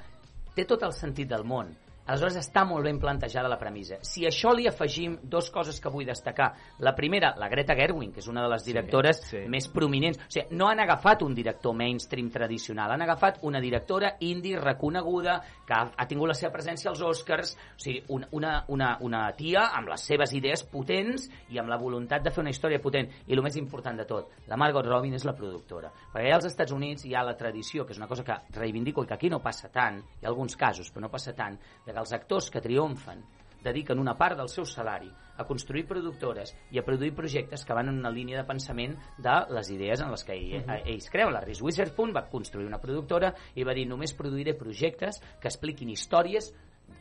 [0.54, 1.74] té tot el sentit del món.
[2.04, 3.96] Aleshores està molt ben plantejada la premissa.
[4.04, 6.50] Si a això li afegim dues coses que vull destacar.
[6.84, 9.40] La primera, la Greta Gerwig, que és una de les directores sí.
[9.48, 10.20] més prominents.
[10.20, 15.38] O sigui, no han agafat un director mainstream tradicional, han agafat una directora indie reconeguda
[15.64, 19.22] que ha, ha tingut la seva presència als Oscars, o sigui, una, una, una, una
[19.38, 23.08] tia amb les seves idees potents i amb la voluntat de fer una història potent.
[23.24, 25.88] I el més important de tot, la Margot Robin és la productora.
[26.12, 29.04] Perquè allà als Estats Units hi ha la tradició, que és una cosa que reivindico
[29.04, 31.93] i que aquí no passa tant, hi ha alguns casos, però no passa tant, de
[31.94, 33.22] que els actors que triomfen
[33.64, 37.88] dediquen una part del seu salari a construir productores i a produir projectes que van
[37.88, 41.32] en una línia de pensament de les idees en les que ell, uh ells creuen.
[41.32, 45.90] La Reese Witherspoon va construir una productora i va dir només produiré projectes que expliquin
[45.90, 46.52] històries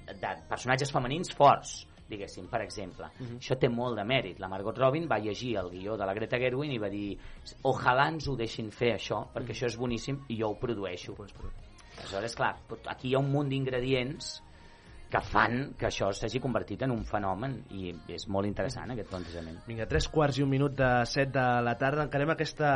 [0.07, 1.81] de personatges femenins forts
[2.13, 3.07] diguéssim, per exemple.
[3.19, 3.37] Uh -huh.
[3.39, 4.39] Això té molt de mèrit.
[4.39, 7.17] La Margot Robin va llegir el guió de la Greta Gerwig i va dir
[7.63, 11.15] ojalà ens ho deixin fer això, perquè això és boníssim i jo ho produeixo.
[11.97, 14.43] Aleshores, clar, aquí hi ha un munt d'ingredients
[15.13, 19.59] que fan que això s'hagi convertit en un fenomen i és molt interessant aquest plantejament.
[19.67, 22.07] Vinga, tres quarts i un minut de set de la tarda.
[22.07, 22.71] Encarem aquesta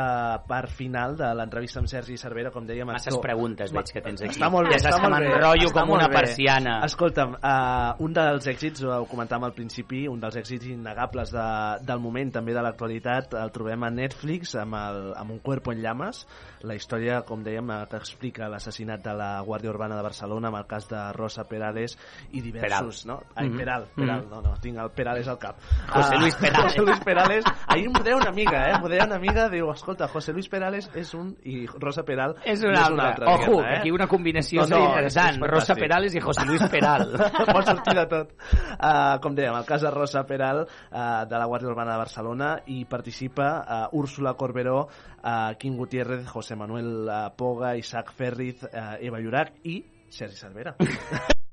[0.46, 2.86] part final de l'entrevista amb Sergi Cervera, com dèiem...
[2.88, 4.36] Masses actor- preguntes veig que tens aquí.
[4.38, 5.32] Està molt bé, Ja està molt bé.
[5.68, 6.14] Està com una bé.
[6.20, 6.76] persiana.
[6.86, 11.46] Escolta'm, uh, un dels èxits, ho comentàvem al principi, un dels èxits innegables de,
[11.88, 15.82] del moment, també de l'actualitat, el trobem a Netflix amb, el, amb Un cuerpo en
[15.82, 16.22] llamas,
[16.66, 20.58] la història, com dèiem, eh, que explica l'assassinat de la Guàrdia Urbana de Barcelona amb
[20.62, 21.98] el cas de Rosa Perales
[22.32, 23.04] i diversos...
[23.06, 23.22] No?
[23.34, 23.56] Ai, Mhm.
[23.58, 24.30] Peral, Peral, Mhm.
[24.30, 25.56] no, no, tinc el Perales al cap.
[25.88, 26.72] José Ah, Luis Perales.
[26.72, 27.44] José Luis Perales.
[27.66, 28.78] Ahir m'ho deia una amiga, eh?
[28.80, 31.36] M'ho deia una amiga, diu, escolta, José Luis Perales és un...
[31.44, 33.26] i Rosa Peral És un no altre.
[33.26, 35.42] Ojo, diguem-ne, que aquí una combinació No, no, interessant.
[35.42, 35.74] Rosa.
[35.74, 37.12] Perales i José Luis Peral.
[37.52, 38.32] pot sortir de tot.
[38.78, 42.50] Uh, com dèiem, el cas de Rosa Peral, uh, de la Guàrdia Urbana de Barcelona,
[42.66, 44.88] i participa uh, Úrsula Corberó,
[45.22, 50.74] uh, Quim Gutiérrez, José Manuel uh, Poga, Isaac Ferriz, uh, Eva Llorac i Sergi Cervera.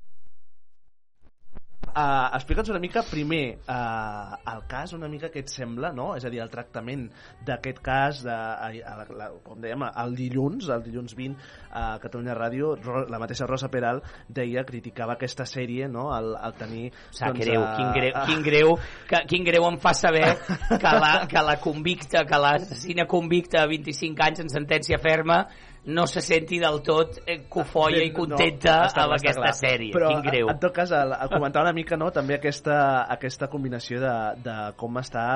[1.96, 6.10] Uh, Explica'ns una mica primer uh, el cas, una mica què et sembla, no?
[6.12, 7.06] És a dir, el tractament
[7.48, 12.34] d'aquest cas, de, a, a, la, com dèiem, el dilluns, el dilluns 20, a Catalunya
[12.36, 16.82] Ràdio, Ro, la mateixa Rosa Peral deia, criticava aquesta sèrie, no?, el, el tenir...
[17.08, 18.74] Sap doncs, greu, eh, quin greu, eh, quin greu,
[19.08, 20.26] que, quin greu em fa saber
[20.68, 25.46] que la, que la convicta, que l'assassina convicta a 25 anys en sentència ferma
[25.86, 29.54] no se senti del tot eh, cofoia i contenta no, està- amb està aquesta clar.
[29.54, 29.92] sèrie.
[29.94, 30.48] Però, quin greu.
[30.50, 34.56] en tot cas, el, el comentar una mica no, també aquesta, aquesta combinació de, de
[34.76, 35.26] com està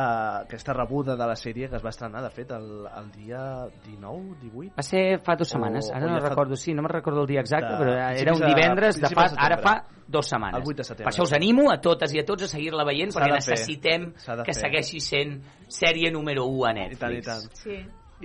[0.42, 2.66] aquesta rebuda de la sèrie que es va estrenar, de fet, el,
[2.98, 3.44] el dia
[3.86, 4.74] 19, 18?
[4.76, 6.90] Va ser fa dues setmanes, O- ara o no ja fa- recordo, sí, no me'n
[6.98, 9.76] recordo el dia exacte, De però era un divendres, de fa, de ara fa
[10.10, 10.58] dues setmanes.
[10.60, 11.04] El 8 de setembre.
[11.04, 14.50] Per això us animo a totes i a tots a seguir-la veient, perquè necessitem que
[14.50, 14.54] fer.
[14.64, 15.38] segueixi sent
[15.68, 17.26] sèrie número 1 a I tant, i Netflix.
[17.26, 17.54] tant.
[17.54, 17.78] Sí.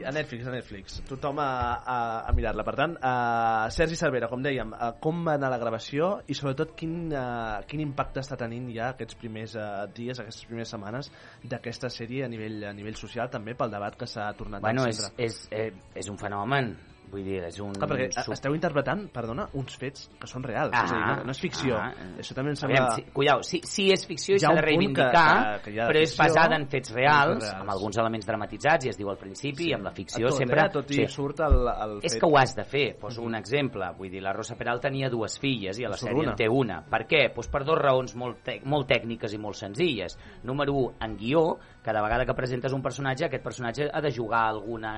[0.03, 0.97] A Netflix, a Netflix.
[1.07, 2.65] Tothom a, a, a mirar-la.
[2.67, 6.73] Per tant, uh, Sergi Cervera, com dèiem, uh, com va anar la gravació i sobretot
[6.75, 11.11] quin, uh, quin impacte està tenint ja aquests primers uh, dies, aquestes primeres setmanes
[11.43, 14.91] d'aquesta sèrie a nivell, a nivell social també pel debat que s'ha tornat Bueno, a
[14.91, 15.29] és, encendre.
[15.29, 16.75] és, eh, és un fenomen.
[17.15, 17.71] Vull dir, és un...
[17.75, 20.73] Clar, perquè sub- esteu interpretant, perdona, uns fets que són reals.
[20.75, 21.77] Ah, és a dir, no, no és ficció.
[21.79, 21.89] ah.
[22.19, 22.95] Això també em Aviam, sembla...
[22.99, 25.87] sí, cuidao, sí, sí és ficció i s'ha un de que- reivindicar, que- que ha
[25.89, 27.53] però és basada en fets reals, reals.
[27.61, 30.61] amb alguns elements dramatitzats, i es diu al principi, i amb la ficció tot, sempre...
[30.65, 30.69] Eh?
[30.75, 32.21] Tot i surt el, el És fet...
[32.21, 32.85] que ho has de fer.
[32.99, 33.87] Poso un exemple.
[33.97, 36.33] Vull dir, la Rosa Peral tenia dues filles i a la sèrie una.
[36.33, 36.81] en té una.
[36.89, 37.23] Per què?
[37.35, 40.17] Pues per dues raons molt, tec molt tècniques i molt senzilles.
[40.43, 41.43] Número 1, en guió,
[41.85, 44.93] cada vegada que presentes un personatge, aquest personatge ha de jugar alguna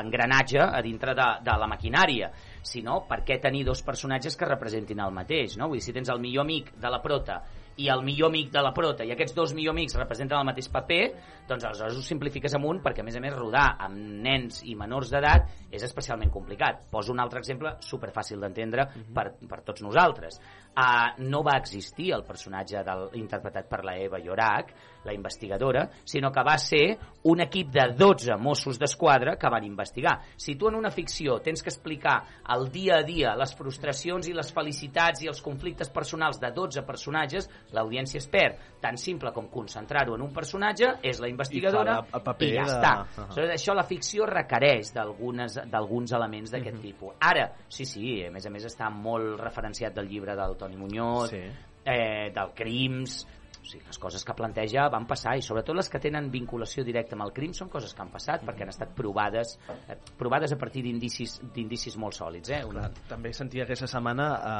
[0.00, 2.30] engranatge a dintre de, de la maquinària.
[2.64, 5.58] Si no, per què tenir dos personatges que representin el mateix?
[5.60, 5.68] No?
[5.68, 7.42] Vull dir, si tens el millor amic de la prota
[7.76, 10.68] i el millor amic de la prota i aquests dos millor amics representen el mateix
[10.70, 11.00] paper,
[11.48, 15.10] doncs aleshores ho simplifiques amunt perquè a més a més rodar amb nens i menors
[15.10, 16.84] d'edat és especialment complicat.
[16.90, 20.38] Poso un altre exemple superfàcil d'entendre per, per tots nosaltres.
[20.74, 24.72] Uh, no va existir el personatge del, interpretat per la Eva Llorac,
[25.04, 30.20] la investigadora, sinó que va ser un equip de 12 Mossos d'Esquadra que van investigar.
[30.36, 32.22] Si tu en una ficció tens que explicar
[32.54, 36.82] el dia a dia, les frustracions i les felicitats i els conflictes personals de 12
[36.82, 38.56] personatges, l'audiència es perd.
[38.80, 42.70] Tan simple com concentrar-ho en un personatge, és la investigadora I la- i ja de-
[42.70, 42.92] està.
[42.94, 43.24] Ah.
[43.24, 47.14] Aleshores, això la ficció requereix d'alguns elements d'aquest tipus.
[47.20, 51.30] Ara, sí, sí, a més a més està molt referenciat del llibre del Toni Muñoz,
[51.30, 51.40] Sí.
[51.84, 53.26] eh, del Crims,
[53.64, 57.16] o sigui, les coses que planteja van passar i sobretot les que tenen vinculació directa
[57.16, 59.56] amb el crim són coses que han passat perquè han estat provades
[59.88, 62.62] eh, provades a partir d'indicis d'indicis molt sòlids eh?
[62.68, 64.56] Una, també sentia aquesta setmana a,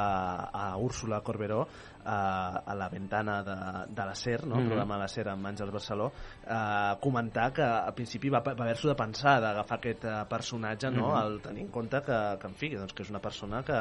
[0.49, 1.67] a Úrsula Corberó
[2.05, 2.17] a,
[2.65, 3.55] a la ventana de,
[3.93, 4.55] de la SER, no?
[4.57, 4.67] el Mhm.
[4.69, 6.11] programa de la SER amb Àngels Barceló,
[6.45, 11.07] eh, comentar que al principi va, va haver-s'ho de pensar d'agafar aquest eh, personatge, no?
[11.09, 11.15] Mhm.
[11.17, 13.79] al tenir en compte que, que, en fi, doncs, que és una persona que...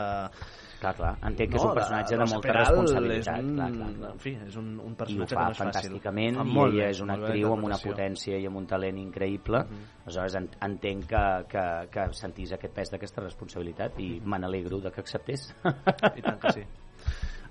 [0.85, 3.51] clar, clar, entenc que és no, un personatge la de molta Peral responsabilitat És un,
[3.57, 4.13] clar, clar, clar.
[4.13, 5.65] En fi, és un, un i ho personatge fa que no és fàcil.
[5.65, 8.71] fantàsticament Fa i molt ella és una molt actriu amb una potència i amb un
[8.71, 9.63] talent increïble
[10.05, 14.93] aleshores en, entenc que, que, que sentís aquest pes d'aquesta responsabilitat i me n'alegro de
[14.95, 16.67] que acceptés I tant que sí.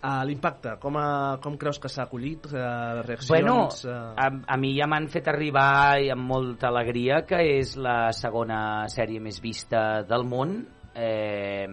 [0.04, 2.50] Uh, L'impacte, com, a, com creus que s'ha acollit?
[2.52, 3.30] Uh, reaccions?
[3.32, 3.94] Bueno, uh...
[4.20, 8.84] a, a mi ja m'han fet arribar i amb molta alegria que és la segona
[8.92, 10.58] sèrie més vista del món
[10.94, 11.68] eh,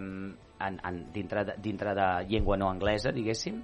[0.67, 3.61] en, en, dintre, de, dintre de llengua no anglesa, diguéssim,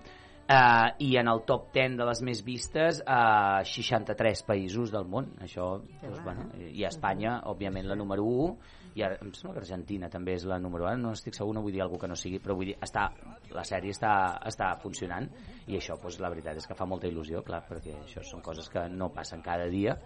[0.48, 5.30] eh, i en el top 10 de les més vistes a 63 països del món.
[5.44, 8.52] Això, doncs, bueno, i a Espanya, òbviament, la número 1,
[8.98, 11.62] i ara, em sembla que Argentina també és la número 1, no estic segur, no
[11.66, 13.10] vull dir alguna que no sigui, però vull dir, està,
[13.54, 14.14] la sèrie està,
[14.50, 15.28] està funcionant.
[15.68, 18.72] I això, doncs, la veritat és que fa molta il·lusió, clar, perquè això són coses
[18.74, 19.98] que no passen cada dia,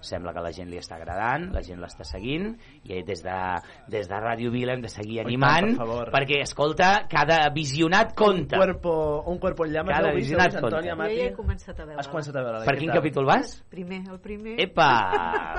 [0.00, 2.50] sembla que la gent li està agradant, la gent l'està seguint
[2.84, 3.38] i des de,
[3.92, 6.10] des de Ràdio Vila hem de seguir tant, animant per favor.
[6.14, 8.58] perquè, escolta, cada visionat compta.
[8.60, 8.94] Cuerpo,
[9.30, 9.98] un cuerpo en llamas.
[10.00, 10.96] Cada visionat Antònia, compta.
[10.96, 11.16] Mati?
[11.16, 11.98] Jo ja he començat a veure.
[12.00, 13.54] Has començat a veure Per quin capítol vas?
[13.70, 14.56] Primer, el primer.
[14.66, 14.90] Epa!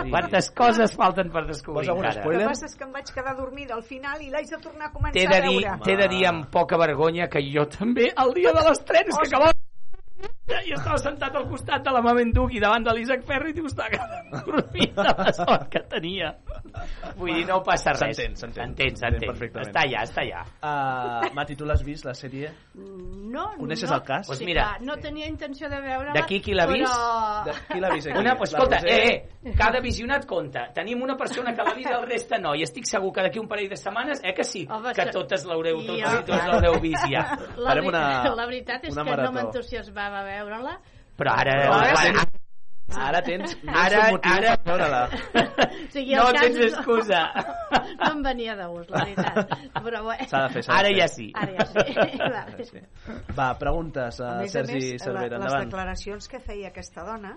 [0.09, 2.25] Quantes coses falten per descobrir encara?
[2.25, 4.89] El que passa és que em vaig quedar dormida al final i l'haig de tornar
[4.89, 5.77] a començar a veure.
[5.85, 9.29] t'he de dir amb poca vergonya que jo també, el dia de l'estrena, és que
[9.29, 9.60] acabava
[10.67, 13.63] i estava sentat al costat de la Mamen Duc i davant de l'Isaac Ferri i
[13.65, 16.33] estava dormint de la sort que tenia.
[17.17, 18.17] Vull dir, no passa res.
[18.19, 18.75] S'entén, s'entén.
[18.99, 19.31] S'entén.
[19.63, 20.43] Està allà, està allà.
[20.61, 22.51] Uh, Mati, tu l'has vist, la sèrie?
[22.75, 24.27] No, Coneixes no, el cas?
[24.27, 24.65] Pues sí, mira.
[24.75, 26.13] clar, no tenia intenció de veure-la.
[26.19, 26.91] D'aquí qui l'ha vist?
[26.91, 27.43] Però...
[27.47, 28.19] De, qui l'ha vist aquí?
[28.21, 28.99] Una, pues, escolta, Roser?
[28.99, 30.67] eh, eh, cada visionat compta.
[30.75, 32.53] Tenim una persona que l'ha vist, el resta no.
[32.59, 35.45] I estic segur que d'aquí un parell de setmanes, eh que sí, Home, que totes
[35.47, 37.23] l'haureu, totes Jo- i tots l'haureu vist ja.
[37.57, 39.31] La, Farem una- veritat, la veritat és una que marató.
[39.31, 40.77] no m'entusiasmava veure-la.
[41.17, 41.57] Però ara...
[41.65, 42.29] Però ara
[42.97, 45.01] ara, tens ara, ara, per veure-la.
[45.81, 47.21] O sigui, no tens excusa.
[48.01, 49.51] No em venia de gust, la veritat.
[49.83, 50.27] Però bé.
[50.29, 51.27] S'ha de fer, s'ha de Ara ja sí.
[51.37, 51.65] Ara ja
[52.65, 52.81] sí.
[53.37, 55.69] Va, preguntes a, A més a Sergi més, Cervera, la, les endavant.
[55.69, 57.33] declaracions que feia aquesta dona,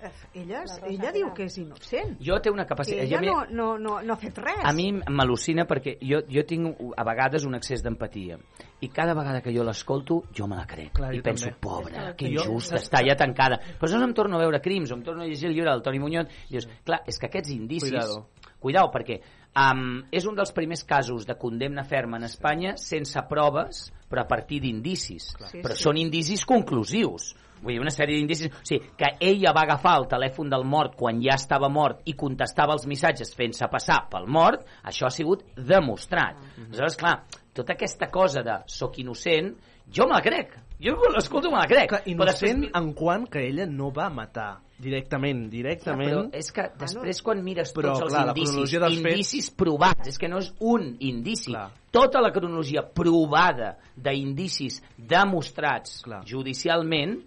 [0.00, 2.16] eh, ella, ella diu que és innocent.
[2.24, 3.04] Jo té una capacitat...
[3.06, 4.64] ella a no, no, no, no ha fet res.
[4.64, 8.40] A mi m'al·lucina perquè jo, jo tinc a vegades un excés d'empatia
[8.82, 10.92] i cada vegada que jo l'escolto jo me la crec.
[10.98, 11.60] Clar, i jo penso, també.
[11.62, 13.60] pobra, que Jo- injusta, està allà tancada.
[13.78, 15.82] Però no em torno a veure crims o em torno a llegir el llibre del
[15.82, 16.26] Toni Muñoz.
[16.50, 18.26] I dius, clar, és que aquests indicis Cuidado.
[18.62, 19.20] cuidao perquè
[19.58, 24.28] um, és un dels primers casos de condemna ferma en Espanya sense proves però a
[24.28, 25.30] partir d'indicis.
[25.50, 25.82] Sí, però sí.
[25.82, 27.32] són indicis conclusius.
[27.62, 28.50] Vull dir, una sèrie d'indicis...
[28.50, 32.16] O sigui, que ella va agafar el telèfon del mort quan ja estava mort i
[32.18, 36.42] contestava els missatges fent-se passar pel mort, això ha sigut demostrat.
[36.58, 37.20] Aleshores, clar,
[37.54, 39.54] tota aquesta cosa de soc innocent,
[39.92, 40.58] jo me la crec.
[40.82, 41.90] Jo l'escolto me la crec.
[41.92, 46.10] Després innocent mi- en quant que ella no va matar directament, directament.
[46.10, 49.50] però és que després quan mires Però, tots els clar, la indicis, dels fets- indicis
[49.50, 51.70] provats, és que no és un indici, Clar.
[51.92, 56.24] tota la cronologia provada d'indicis demostrats Clar.
[56.26, 57.20] judicialment,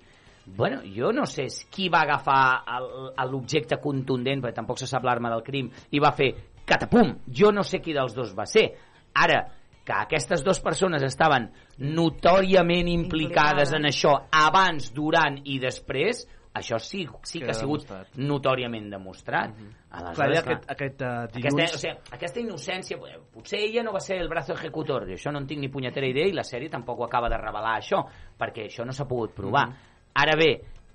[0.48, 5.30] bueno, jo no sé qui va agafar el- l'objecte contundent, perquè tampoc se sap l'arma
[5.30, 6.34] del crim, i va fer
[6.66, 8.74] catapum, jo no sé qui dels dos va ser.
[9.14, 9.48] Ara,
[9.86, 16.24] que aquestes dues persones estaven notoriament implicades en això abans, durant i després,
[16.56, 18.16] això sí, sí que ha sigut demostrat.
[18.18, 19.58] notòriament demostrat.
[19.92, 21.76] Aleshores, Clar, i clar, aquest, aquest uh, aquesta, dilluns...
[21.76, 22.98] o sigui, aquesta innocència,
[23.36, 26.32] potser ella no va ser el brazo ejecutor, això no en tinc ni punyetera idea
[26.32, 28.02] i la sèrie tampoc ho acaba de revelar això,
[28.40, 29.68] perquè això no s'ha pogut provar.
[30.16, 30.50] Ara bé,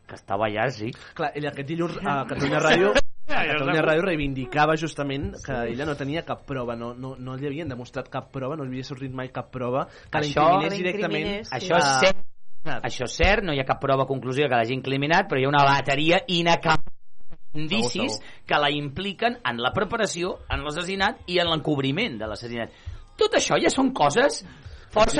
[0.09, 0.91] que estava allà, sí.
[1.15, 2.93] Clar, ella aquest dilluns a Catalunya Ràdio
[3.31, 7.49] a Catalunya Ràdio reivindicava justament que ella no tenia cap prova, no, no, no li
[7.49, 10.91] havien demostrat cap prova, no li havia sortit mai cap prova que Això- directament...
[10.91, 12.25] L'incriminés, Això és cert,
[12.81, 15.53] això és cert, no hi ha cap prova conclusiva que l'hagi incriminat, però hi ha
[15.53, 16.91] una bateria inacabable
[17.55, 22.77] d'indicis Segur, que la impliquen en la preparació, en l'assassinat i en l'encobriment de l'assassinat.
[23.19, 24.45] Tot això ja són coses
[24.95, 25.20] força...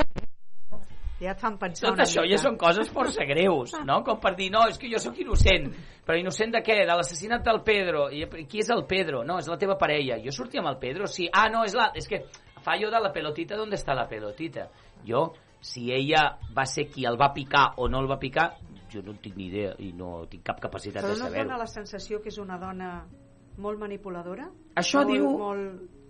[1.21, 2.31] Ja et fan pensar Tot una això mica.
[2.33, 3.99] ja són coses força greus, no?
[4.03, 5.67] Com per dir, no, és que jo sóc innocent.
[6.05, 6.79] Però innocent de què?
[6.81, 8.07] De l'assassinat del Pedro.
[8.09, 9.23] I qui és el Pedro?
[9.23, 10.17] No, és la teva parella.
[10.23, 11.05] Jo sortia amb el Pedro?
[11.07, 11.29] Sí.
[11.31, 11.91] Ah, no, és la...
[11.93, 12.23] És que
[12.61, 14.67] fa allò de la pelotita, ¿dónde està la pelotita?
[15.07, 18.55] Jo, si ella va ser qui el va picar o no el va picar,
[18.91, 21.31] jo no en tinc ni idea i no tinc cap capacitat Però de no et
[21.31, 21.47] saber-ho.
[21.47, 23.05] dona la sensació que és una dona
[23.57, 24.49] molt manipuladora?
[24.75, 26.00] Això molt, diu- Molt...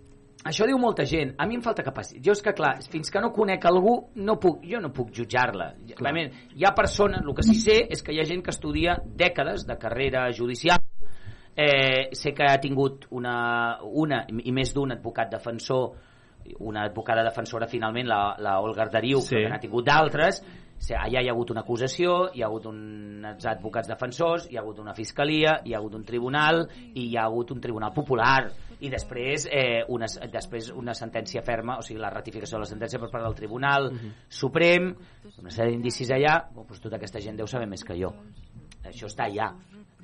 [0.44, 1.34] Això diu molta gent.
[1.38, 2.22] A mi em falta capacitat.
[2.24, 5.72] Jo és que, clar, fins que no conec algú, no puc, jo no puc jutjar-la.
[6.56, 9.66] Hi ha persones, el que sí sé és que hi ha gent que estudia dècades
[9.68, 10.82] de carrera judicial,
[11.54, 15.92] eh, sé que ha tingut una, una i més d'un advocat defensor
[16.58, 19.36] una advocada defensora finalment, la, la Olga Arderiu, Sí.
[19.36, 20.42] que n'ha tingut d'altres,
[20.90, 24.80] allà hi ha hagut una acusació, hi ha hagut uns advocats defensors, hi ha hagut
[24.82, 28.50] una fiscalia, hi ha hagut un tribunal i hi ha hagut un tribunal popular
[28.82, 32.98] i després, eh, una, després una sentència ferma, o sigui, la ratificació de la sentència
[33.00, 33.90] per part del Tribunal
[34.28, 34.90] Suprem,
[35.38, 38.10] una sèrie d'indicis allà, oh, doncs tota aquesta gent deu saber més que jo.
[38.82, 39.52] Això està allà.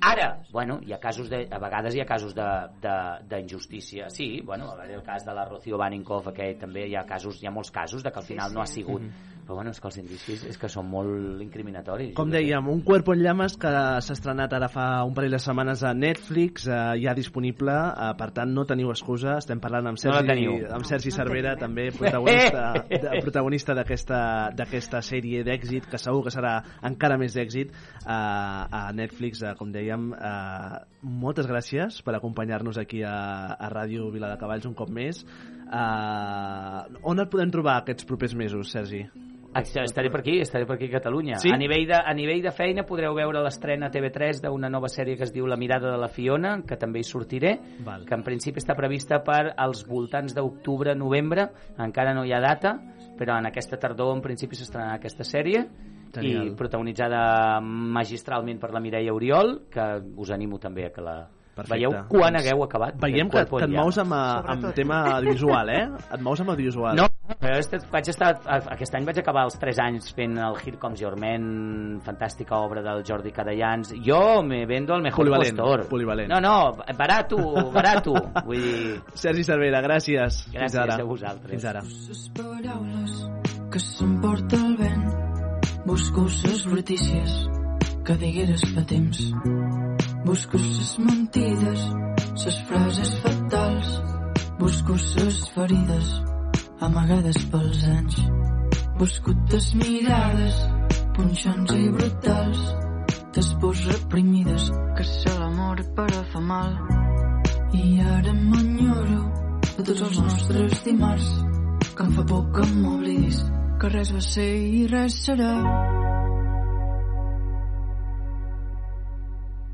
[0.01, 4.07] Ara, bueno, hi ha casos de, a vegades hi ha casos de- de- d'injustícia.
[4.09, 7.51] Sí, bueno, el cas de la Rocío Baninkoff, que també hi ha casos, hi ha
[7.51, 9.01] molts casos de que al final no ha sigut.
[9.49, 12.11] Però bueno, és que els indicis és que són molt incriminatoris.
[12.13, 13.69] Com dèiem, un Cuerpo en llames que
[14.05, 18.27] s'ha estrenat ara fa un parell de setmanes a Netflix, eh, ja disponible, eh, per
[18.35, 20.53] tant no teniu excusa, estem parlant amb No Sergi, teniu.
[20.69, 22.65] amb Sergi No Cervera, tenim, també protagonista,
[23.07, 24.19] de, protagonista d'aquesta
[24.59, 26.51] d'aquesta sèrie d'èxit, que segur que serà
[26.85, 30.11] encara més d'èxit eh, a Netflix, eh, com dèiem.
[30.13, 33.15] Eh, moltes gràcies per acompanyar-nos aquí a,
[33.57, 35.25] a Ràdio Vila de Cavalls un cop més.
[35.25, 39.07] Eh, on et podem trobar aquests propers mesos, Sergi?
[39.55, 41.35] Est- Estaré per aquí, estaré per aquí a Catalunya.
[41.41, 41.49] Sí?
[41.51, 45.17] A, nivell de, a nivell de feina podreu veure l'estrena a TV3 d'una nova sèrie
[45.17, 48.05] que es diu La mirada de la Fiona, que també hi sortiré, Val.
[48.05, 52.75] que en principi està prevista per als voltants d'octubre-novembre, encara no hi ha data,
[53.17, 55.65] però en aquesta tardor en principi s'estrenarà aquesta sèrie
[56.13, 56.47] Genial.
[56.47, 61.17] i protagonitzada magistralment per la Mireia Oriol, que us animo també a que la
[61.55, 61.73] Perfecte.
[61.75, 62.95] veieu quan hagueu acabat.
[63.01, 64.75] Veiem El que, et mous amb, eh, amb Sobretot.
[64.75, 65.89] tema audiovisual, eh?
[66.13, 66.95] Et mous amb audiovisual.
[66.95, 68.31] No, vaig estar,
[68.73, 72.81] aquest any vaig acabar els 3 anys fent el Here Comes Your Man, fantàstica obra
[72.85, 73.93] del Jordi Cadellans.
[74.05, 75.87] Jo me vendo el mejor Polivalent, postor.
[75.89, 76.29] polivalent.
[76.31, 76.55] No, no,
[76.97, 77.37] barato,
[77.71, 78.13] barato.
[78.45, 80.43] Vull dir, Sergi Cervera, gràcies.
[80.49, 80.95] Fins Gràcies ara.
[81.01, 81.51] a vosaltres.
[81.51, 81.83] Fins ara.
[81.83, 83.29] les paraules
[83.71, 85.05] que s'emporta el vent.
[85.85, 87.49] Busco les brutícies
[88.05, 89.21] que digueres fa temps.
[90.25, 91.85] Busco les mentides,
[92.45, 93.93] les frases fatals.
[94.59, 96.09] Busco les ferides
[96.81, 98.17] amagades pels anys.
[98.99, 100.55] Busco tes mirades,
[101.15, 102.63] punxants i brutals.
[103.35, 106.73] Tes pors reprimides, que sé l'amor però fa mal.
[107.77, 109.21] I ara m'enyoro
[109.77, 111.29] de tots els nostres dimarts
[111.95, 113.39] que em fa por que m'oblidis
[113.79, 115.53] que res va ser i res serà.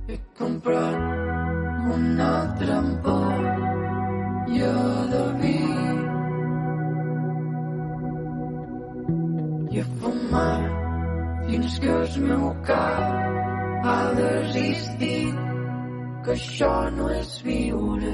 [0.10, 1.00] He comprat
[1.96, 4.74] una altra ampolla
[5.14, 5.56] de vi
[9.76, 10.62] i a fumar.
[11.48, 15.42] Fins que el meu cap ha desistit
[16.26, 18.14] que això no és viure,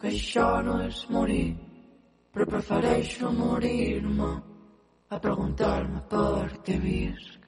[0.00, 1.48] que això no és morir,
[2.32, 4.30] però prefereixo morir-me
[5.10, 7.39] a preguntar-me per què visc.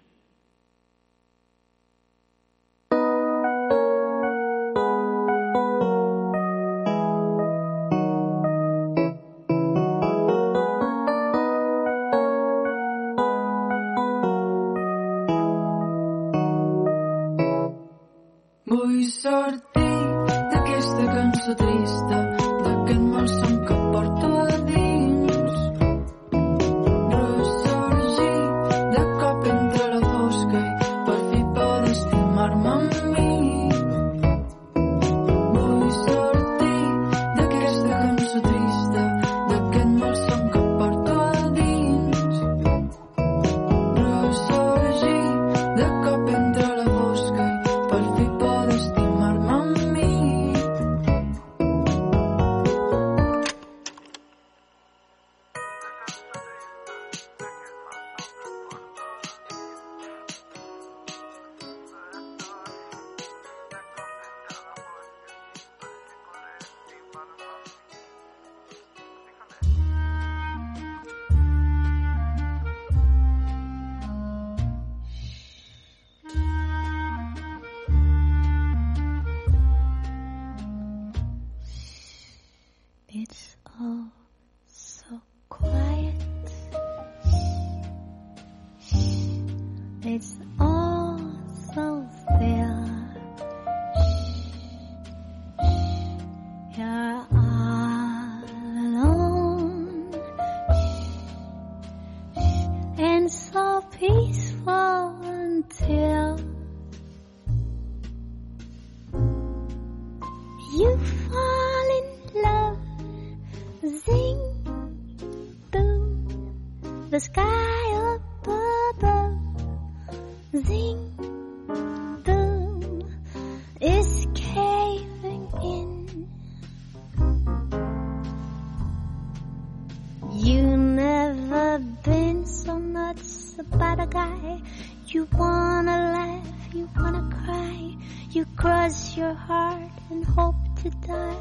[135.34, 137.96] Wanna laugh, you wanna cry.
[138.30, 141.36] You cross your heart and hope to die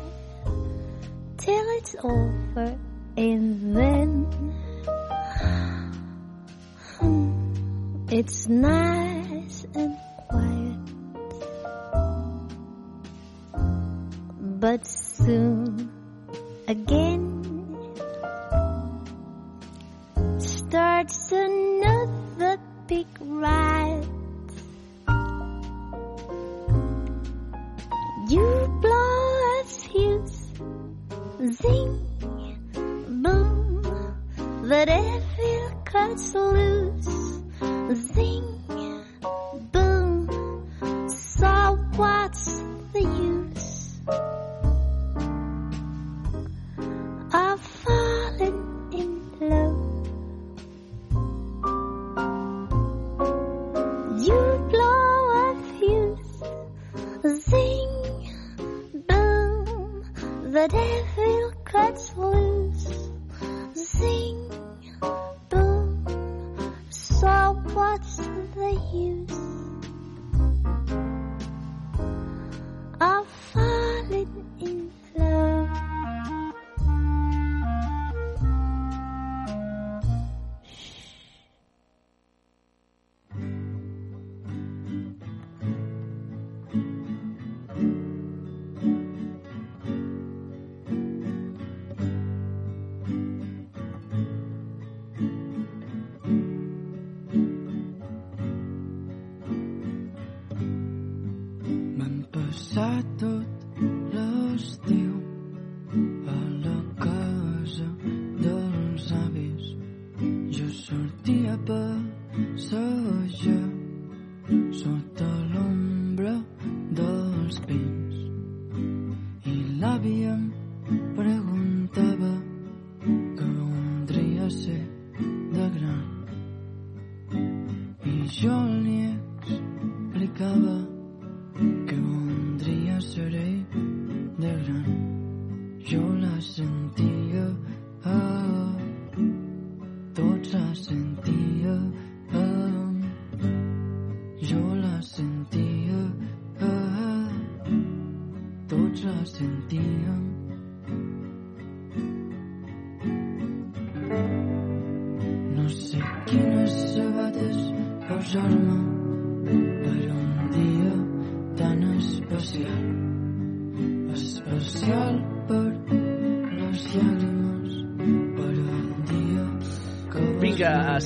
[1.38, 2.78] till it's over
[3.18, 4.28] and then
[8.10, 10.80] it's nice and quiet.
[14.60, 15.92] But soon
[16.68, 17.01] again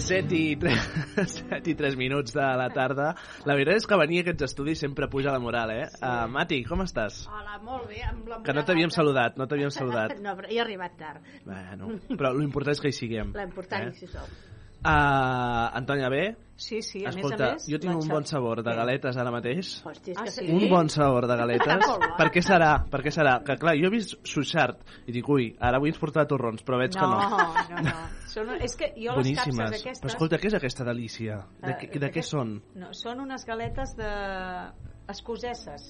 [0.06, 0.82] 7 i, 3,
[1.50, 3.08] 7 i 3 minuts de la tarda.
[3.50, 5.88] La veritat és que venir a aquests estudis sempre puja la moral, eh?
[5.90, 6.02] Sí.
[6.06, 7.24] Uh, Mati, com estàs?
[7.26, 8.04] Hola, molt bé.
[8.06, 10.14] Amb la Que no t'havíem saludat, no t'havíem saludat.
[10.26, 11.26] No, però he arribat tard.
[11.46, 13.34] Bueno, però l'important és que hi siguem.
[13.38, 14.30] L'important és si som.
[14.86, 16.36] Uh, Antònia, bé?
[16.56, 17.64] Sí, sí, a Escolta, més a més...
[17.74, 19.72] jo tinc un bon sabor de galetes ara mateix.
[19.84, 20.46] Hosti, és Ah, que sí?
[20.46, 20.54] sí.
[20.56, 21.88] Un bon sabor de galetes.
[22.20, 22.70] Per què serà?
[22.94, 23.34] Per què serà?
[23.44, 24.80] Que clar, jo he vist Suixart
[25.10, 27.18] i dic, ui, ara avui ens portarà torrons, però veig que no.
[27.18, 27.42] No,
[27.74, 27.96] no, no.
[28.36, 29.58] Són, és que jo les Boníssimes.
[29.58, 30.02] capses aquestes...
[30.06, 31.42] Però escolta, què és aquesta delícia?
[31.60, 32.56] De, eh, què- de què són?
[32.80, 34.14] No, són unes galetes de...
[35.12, 35.86] escoceses,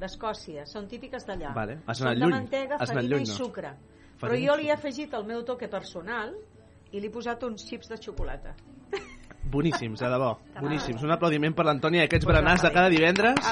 [0.00, 0.64] d'Escòcia.
[0.66, 1.52] Són típiques d'allà.
[1.56, 1.78] Vale.
[1.86, 2.34] Has Són de lluny.
[2.34, 3.36] mantega, Has anat farina lluny, i no?
[3.38, 3.72] sucre.
[4.18, 4.78] Però Farina i jo li he sucre.
[4.80, 6.34] afegit el meu toque personal
[6.94, 8.54] i li he posat uns xips de xocolata.
[9.44, 10.30] Boníssims, de debò.
[10.60, 11.02] Boníssims.
[11.04, 13.50] Un aplaudiment per l'Antònia i aquests berenars de cada divendres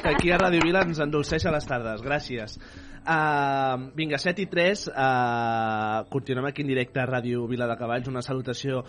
[0.00, 2.00] que aquí a Ràdio Vila ens endolceix a les tardes.
[2.02, 2.56] Gràcies.
[3.04, 4.86] Uh, vinga, 7 i 3.
[4.88, 8.08] Uh, continuem aquí en directe a Ràdio Vila de Cavalls.
[8.08, 8.84] Una salutació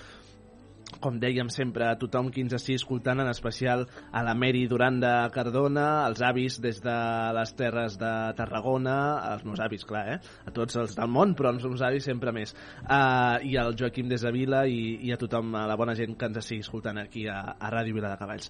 [1.05, 4.97] com dèiem sempre, a tothom qui ens estigui escoltant, en especial a la Meri Duran
[5.03, 6.95] de Cardona, als avis des de
[7.37, 8.95] les terres de Tarragona,
[9.33, 10.17] als meus avis, clar, eh?
[10.49, 12.55] A tots els del món, però als meus avis sempre més.
[12.81, 16.17] Uh, I al Joaquim des de Vila i, i a tothom, a la bona gent
[16.17, 18.49] que ens estigui escoltant aquí a, a Ràdio Vila de Cavalls.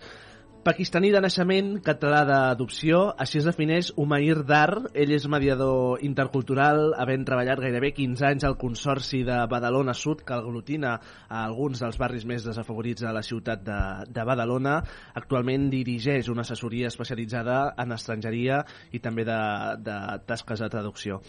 [0.65, 4.79] Pakistaní de naixement, català d'adopció, així es defineix Umair Dar.
[4.97, 10.33] Ell és mediador intercultural, havent treballat gairebé 15 anys al Consorci de Badalona Sud, que
[10.33, 10.95] aglutina
[11.29, 13.77] a alguns dels barris més desafavorits de la ciutat de,
[14.09, 14.79] de Badalona.
[15.13, 19.37] Actualment dirigeix una assessoria especialitzada en estrangeria i també de,
[19.85, 21.19] de tasques de traducció.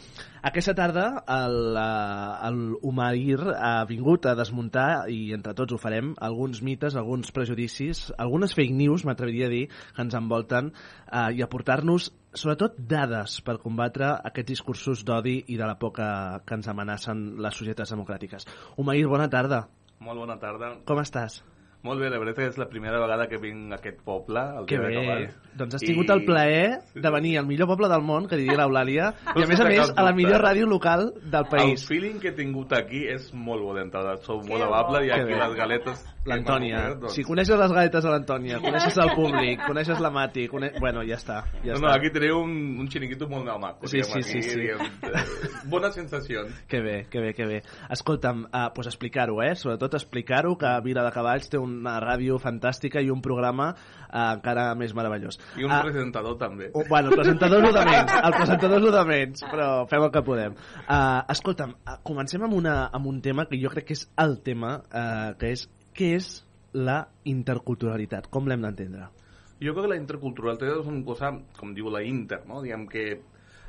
[0.49, 2.59] Aquesta tarda el, eh, el
[2.89, 8.57] Umair ha vingut a desmuntar, i entre tots ho farem, alguns mites, alguns prejudicis, algunes
[8.57, 14.13] fake news, m'atreviria a dir, que ens envolten eh, i aportar-nos sobretot dades per combatre
[14.29, 16.07] aquests discursos d'odi i de la por que,
[16.47, 18.47] que ens amenacen les societats democràtiques.
[18.77, 19.67] Umair, bona tarda.
[20.01, 20.77] Molt bona tarda.
[20.85, 21.41] Com estàs?
[21.87, 24.79] Molt bé, la veritat és la primera vegada que vinc a aquest poble, al Que
[24.83, 25.29] bé.
[25.57, 29.13] Doncs has tingut el plaer de venir al millor poble del món, que diria l'Eulàlia,
[29.39, 31.81] i a més a més a la millor ràdio local del país.
[31.87, 34.17] El feeling que he tingut aquí és molt bo d'entrada.
[34.27, 35.41] Sou molt amable i Que aquí bé.
[35.41, 36.05] les galetes...
[36.27, 36.81] L'Antònia.
[36.99, 40.73] doncs- Si coneixes les galetes de l'Antònia, coneixes el públic, coneixes la Mati, cone...
[40.83, 41.37] bueno, ja està.
[41.63, 41.85] Ja no, està.
[41.85, 43.87] no, aquí teniu un, un xiringuito molt maco.
[43.87, 44.57] Sí, sí, sí, aquí, sí.
[44.59, 45.23] Diguem, eh,
[45.71, 46.51] bones sensacions.
[46.67, 47.61] Que bé, que bé, que bé.
[47.95, 49.55] Escolta'm, uh, pues explicar-ho, eh?
[49.55, 54.69] Sobretot explicar-ho, que Vila de Cavalls té una ràdio fantàstica i un programa uh, encara
[54.79, 55.39] més meravellós.
[55.61, 56.71] I un Ah, presentador també.
[56.73, 59.69] Oh, bueno, el presentador és el de menys, el presentador és el de menys, però
[59.91, 60.57] fem el que podem.
[60.87, 64.41] Uh, escolta'm, uh, comencem amb, una, amb un tema que jo crec que és el
[64.47, 66.33] tema, uh, que és què és
[66.77, 69.09] la interculturalitat, com l'hem d'entendre?
[69.63, 72.61] Jo crec que la interculturalitat és una cosa, com diu la inter, no?
[72.65, 73.07] Diguem que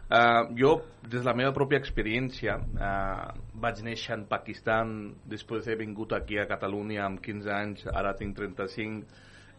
[0.09, 5.75] eh, jo, des de la meva pròpia experiència, eh, vaig néixer en Pakistan, després he
[5.79, 9.05] vingut aquí a Catalunya amb 15 anys, ara tinc 35,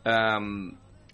[0.05, 0.39] eh,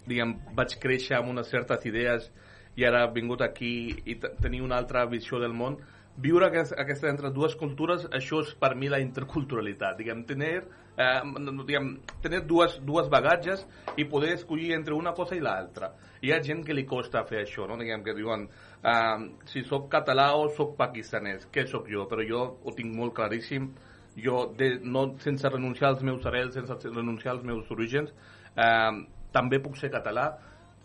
[0.07, 2.29] diguem, vaig créixer amb unes certes idees
[2.75, 5.77] i ara he vingut aquí i te- tenir una altra visió del món,
[6.17, 10.63] viure aquest, aquesta entre dues cultures, això és per mi la interculturalitat, diguem, tenir,
[10.97, 13.65] eh, no, diguem, tenir dues, dues bagatges
[13.97, 15.91] i poder escollir entre una cosa i l'altra.
[16.23, 17.77] Hi ha gent que li costa fer això, no?
[17.81, 22.07] diguem, que diuen eh, si sóc català o sóc pakistanès, què sóc jo?
[22.11, 23.71] Però jo ho tinc molt claríssim,
[24.15, 28.13] jo, de, no, sense renunciar als meus arrels, sense renunciar als meus orígens,
[28.55, 28.91] eh,
[29.35, 30.29] també puc ser català,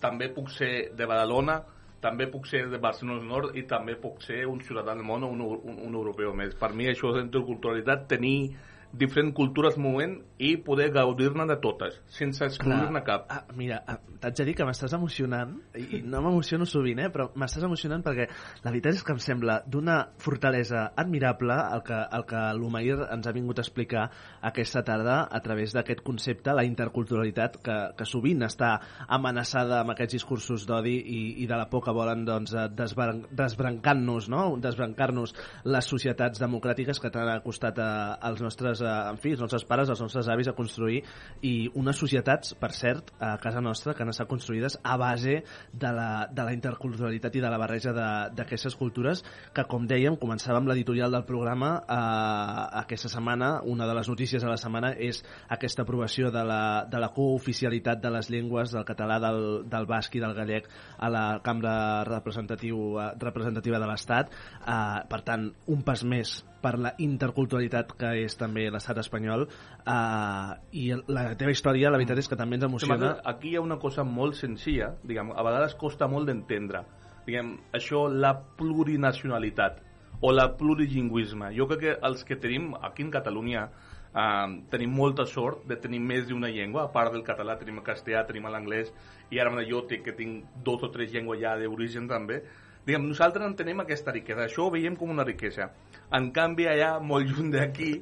[0.01, 1.61] també puc ser de Badalona,
[2.01, 5.29] també puc ser de Barcelona Nord i també puc ser un ciutadà del món o
[5.35, 6.55] un, un, un europeu més.
[6.57, 8.55] Per mi això és interculturalitat, tenir
[8.93, 13.27] diferents cultures movent i poder gaudir-ne de totes, sense excluir-ne cap.
[13.31, 17.29] Ah, mira, ah, t'haig de dir que m'estàs emocionant, i, no m'emociono sovint, eh, però
[17.39, 18.27] m'estàs emocionant perquè
[18.65, 23.29] la veritat és que em sembla d'una fortalesa admirable el que, el que l'Umair ens
[23.29, 24.09] ha vingut a explicar
[24.51, 28.73] aquesta tarda a través d'aquest concepte, la interculturalitat, que, que sovint està
[29.09, 33.27] amenaçada amb aquests discursos d'odi i, i de la por que volen doncs, eh, desbran-
[33.31, 34.57] desbrancar-nos, no?
[34.61, 35.35] desbrancar-nos
[35.65, 39.91] les societats democràtiques que t'han acostat a, als nostres, eh, en fi, als nostres pares,
[39.91, 41.03] als nostres avis a construir
[41.47, 45.41] i unes societats, per cert, a casa nostra que han estat construïdes a base
[45.73, 47.95] de la, de la interculturalitat i de la barreja
[48.37, 49.25] d'aquestes cultures
[49.55, 54.51] que, com dèiem, començàvem l'editorial del programa eh, aquesta setmana, una de les notícies de
[54.51, 59.21] la setmana és aquesta aprovació de la, de la cooficialitat de les llengües del català,
[59.23, 60.69] del, del basc i del gallec
[60.99, 64.31] a la cambra representatiu, eh, representativa de l'Estat.
[64.61, 70.51] Eh, per tant, un pas més per la interculturalitat que és també l'estat espanyol eh,
[70.77, 73.15] i la teva història la veritat és que també ens emociona.
[73.25, 76.85] Aquí hi ha una cosa molt senzilla, diguem, a vegades costa molt d'entendre.
[77.27, 79.81] Diguem, això, la plurinacionalitat
[80.21, 81.55] o la plurilingüisme.
[81.57, 83.69] Jo crec que els que tenim aquí en Catalunya
[84.15, 87.87] eh, tenim molta sort de tenir més d'una llengua, a part del català tenim el
[87.87, 88.93] castellà, tenim l'anglès,
[89.31, 92.43] i ara jo que tinc dos o tres llengües ja d'origen també,
[92.87, 95.71] diguem, nosaltres en tenim aquesta riquesa, això ho veiem com una riquesa.
[96.17, 97.93] En canvi, allà, molt lluny d'aquí,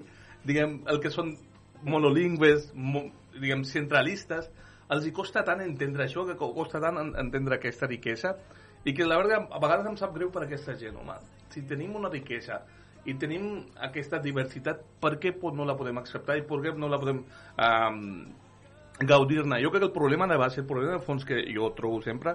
[0.44, 1.34] diguem, el que són
[1.84, 3.05] monolingües, mo,
[3.38, 4.48] diguem, centralistes,
[4.88, 8.36] els hi costa tant entendre això, que co- costa tant en- entendre aquesta riquesa,
[8.84, 11.16] i que la veritat a vegades em sap greu per aquesta gent, home.
[11.50, 12.62] Si tenim una riquesa
[13.05, 16.98] i tenim aquesta diversitat, per què no la podem acceptar i per què no la
[16.98, 17.24] podem
[17.59, 18.26] um,
[19.00, 19.60] gaudir-ne?
[19.62, 22.34] Jo crec que el problema de base, el problema de fons que jo trobo sempre,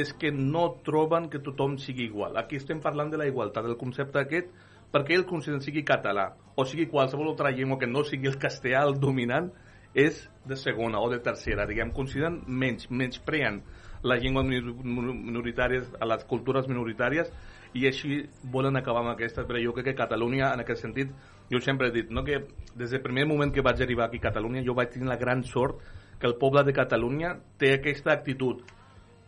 [0.00, 2.36] és que no troben que tothom sigui igual.
[2.40, 4.52] Aquí estem parlant de la igualtat, del concepte aquest,
[4.92, 8.84] perquè el concepte sigui català o sigui qualsevol altra llengua que no sigui el castellà
[8.86, 9.52] el dominant,
[9.94, 13.62] és de segona o de tercera, diguem, consideren menys, menyspreen
[14.02, 17.30] les llengües minor- minoritàries, a les cultures minoritàries,
[17.74, 18.22] i així
[18.52, 21.10] volen acabar amb aquestes, però jo crec que Catalunya, en aquest sentit,
[21.50, 24.28] jo sempre he dit, no, que des del primer moment que vaig arribar aquí a
[24.28, 25.82] Catalunya, jo vaig tenir la gran sort
[26.18, 28.62] que el poble de Catalunya té aquesta actitud.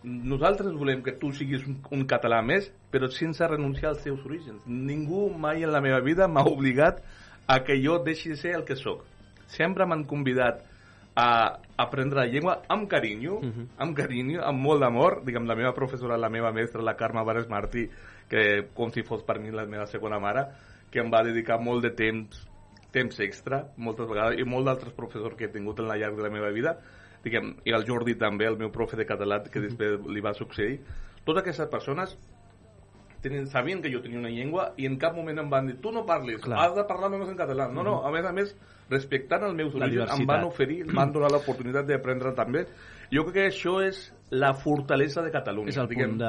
[0.02, 4.62] Nosaltres volem que tu siguis un, un català més, però sense renunciar als teus orígens.
[4.66, 7.02] Ningú mai en la meva vida m'ha obligat
[7.47, 9.05] a que jo deixi de ser el que sóc.
[9.51, 10.62] Sempre m'han convidat
[11.20, 13.40] a aprendre la llengua amb carinyo,
[13.77, 15.20] amb carinyo, amb molt d'amor.
[15.27, 17.89] Diguem, la meva professora, la meva mestra, la Carme Vares Martí,
[18.31, 20.47] que com si fos per mi la meva segona mare,
[20.90, 22.47] que em va dedicar molt de temps
[22.90, 26.24] temps extra, moltes vegades, i molt d'altres professors que he tingut en la llarg de
[26.27, 26.77] la meva vida,
[27.24, 30.80] diguem, i el Jordi també, el meu profe de català, que després li va succeir,
[31.24, 32.16] totes aquestes persones
[33.20, 35.92] tenen, sabien que jo tenia una llengua i en cap moment em van dir, tu
[35.92, 36.59] no parlis, Clar.
[36.62, 37.68] has de parlar només en català.
[37.72, 38.55] No, no, a més a més,
[38.88, 42.64] respectant els meus orígens, em van oferir, em van donar l'oportunitat d'aprendre també.
[43.12, 45.70] Jo crec que això és la fortalesa de Catalunya.
[45.70, 46.12] És el diguem.
[46.15, 46.20] punt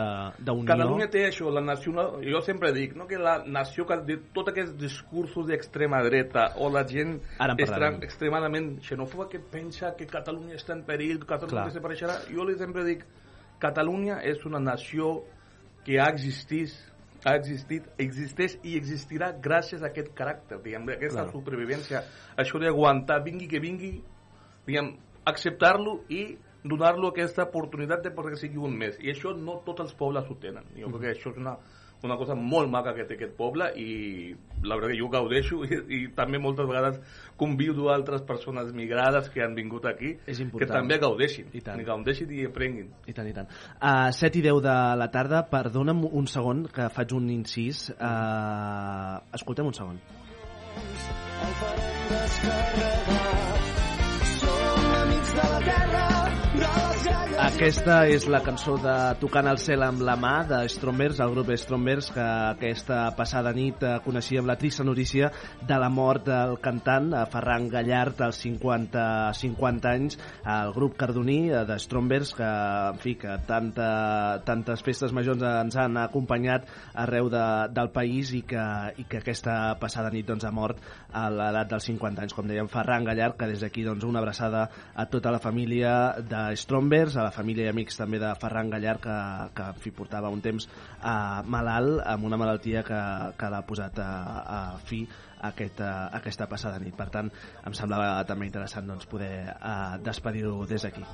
[0.42, 0.66] d'unió.
[0.66, 2.16] Catalunya té això, la nacional...
[2.26, 6.70] Jo sempre dic, no, que la nació, que de tots aquests discursos d'extrema dreta o
[6.74, 7.20] la gent
[7.58, 11.68] extra, extremadament xenòfoba que pensa que Catalunya està en perill, que Catalunya Clar.
[11.70, 13.06] desapareixerà, jo li sempre dic
[13.62, 15.20] Catalunya és una nació
[15.86, 16.74] que ha existit
[17.22, 21.34] ha existit, existeix i existirà gràcies a aquest caràcter, diguem, aquesta Clar.
[21.36, 22.02] supervivència,
[22.42, 23.92] això d'aguantar, vingui que vingui,
[24.66, 24.96] diguem,
[25.30, 26.24] acceptar-lo i
[26.64, 28.98] donar-lo aquesta oportunitat de que sigui un mes.
[29.02, 30.64] I això no tots els pobles ho tenen.
[30.78, 31.58] Jo crec que això és una,
[32.04, 34.34] una cosa molt maca que té aquest poble i
[34.64, 37.00] la veritat que jo gaudeixo i, i també moltes vegades
[37.38, 41.82] convido altres persones migrades que han vingut aquí És que també gaudeixin, I tant.
[41.82, 42.92] i gaudeixin i aprenguin.
[43.08, 43.52] I tant, i tant.
[43.80, 47.90] A 7 i 10 de la tarda, perdona'm un segon que faig un incís.
[47.98, 50.02] Uh, escoltem un segon.
[57.42, 61.50] Aquesta és la cançó de Tocant el cel amb la mà de Strombers, el grup
[61.58, 65.32] Strombers, que aquesta passada nit eh, coneixíem la trista notícia
[65.68, 69.04] de la mort del cantant eh, Ferran Gallart als 50,
[69.40, 73.90] 50 anys, el grup cardoní eh, de Strombers, que, en fi, que tanta,
[74.46, 76.70] tantes festes majors ens han acompanyat
[77.06, 77.44] arreu de,
[77.74, 78.66] del país i que,
[79.02, 80.82] i que aquesta passada nit doncs, ha mort
[81.12, 84.68] a l'edat dels 50 anys, com dèiem, Ferran Gallart, que des d'aquí doncs, una abraçada
[84.94, 89.04] a tota la família de Strombers, a la família i amics també de Ferran Gallart,
[89.04, 89.18] que,
[89.54, 91.12] que en fi, portava un temps eh,
[91.46, 93.02] malalt, amb una malaltia que,
[93.38, 95.04] que l'ha posat a, a fi
[95.46, 96.96] aquesta, aquesta passada nit.
[96.98, 97.30] Per tant,
[97.70, 101.06] em semblava també interessant doncs, poder eh, despedir-ho des d'aquí.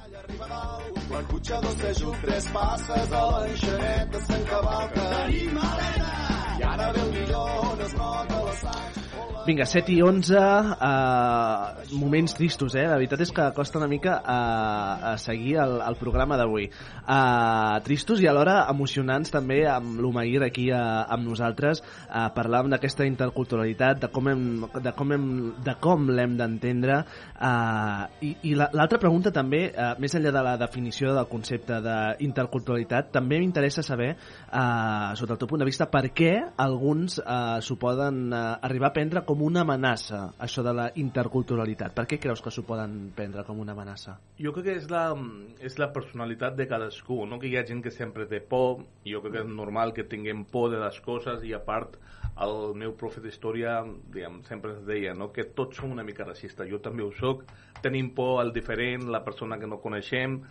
[1.78, 5.10] S'ajunt tres passes a l'enxaneta se'n cavalca.
[5.18, 6.14] Tenim arena!
[6.58, 8.97] I ara ve el millor on es nota la sang.
[9.48, 12.82] Vinga, 7 i 11, uh, moments tristos, eh?
[12.84, 16.66] La veritat és que costa una mica uh, a seguir el, el programa d'avui.
[17.08, 21.80] Uh, tristos i alhora emocionants també amb l'Umair aquí uh, amb nosaltres.
[22.10, 24.44] Uh, parlàvem d'aquesta interculturalitat, de com hem,
[24.84, 25.16] de com
[25.64, 27.00] de com l'hem d'entendre.
[27.40, 31.80] Uh, I i la- l'altra pregunta també, uh, més enllà de la definició del concepte
[31.88, 34.12] d'interculturalitat, també m'interessa saber,
[34.52, 36.36] uh, sota el teu punt de vista, per què
[36.68, 41.94] alguns uh, s'ho poden uh, arribar a prendre com una amenaça, això de la interculturalitat.
[41.96, 44.18] Per què creus que s'ho poden prendre com una amenaça?
[44.42, 45.04] Jo crec que és la,
[45.64, 47.40] és la personalitat de cadascú, no?
[47.42, 50.46] que hi ha gent que sempre té por, jo crec que és normal que tinguem
[50.52, 51.98] por de les coses, i a part
[52.46, 53.80] el meu profe d'història
[54.46, 55.32] sempre ens deia no?
[55.34, 57.44] que tots som una mica racistes, jo també ho sóc,
[57.82, 60.42] tenim por al diferent, la persona que no coneixem,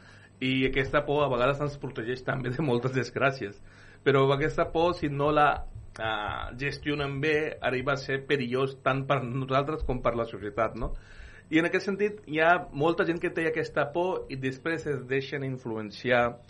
[0.40, 3.56] i aquesta por a vegades ens protegeix també de moltes desgràcies.
[4.04, 5.48] Però aquesta por, si no la
[5.98, 10.94] uh, gestionen bé, arriba a ser perillós tant per nosaltres com per la societat, no?
[11.50, 15.04] I en aquest sentit hi ha molta gent que té aquesta por i després es
[15.06, 16.40] deixen influenciar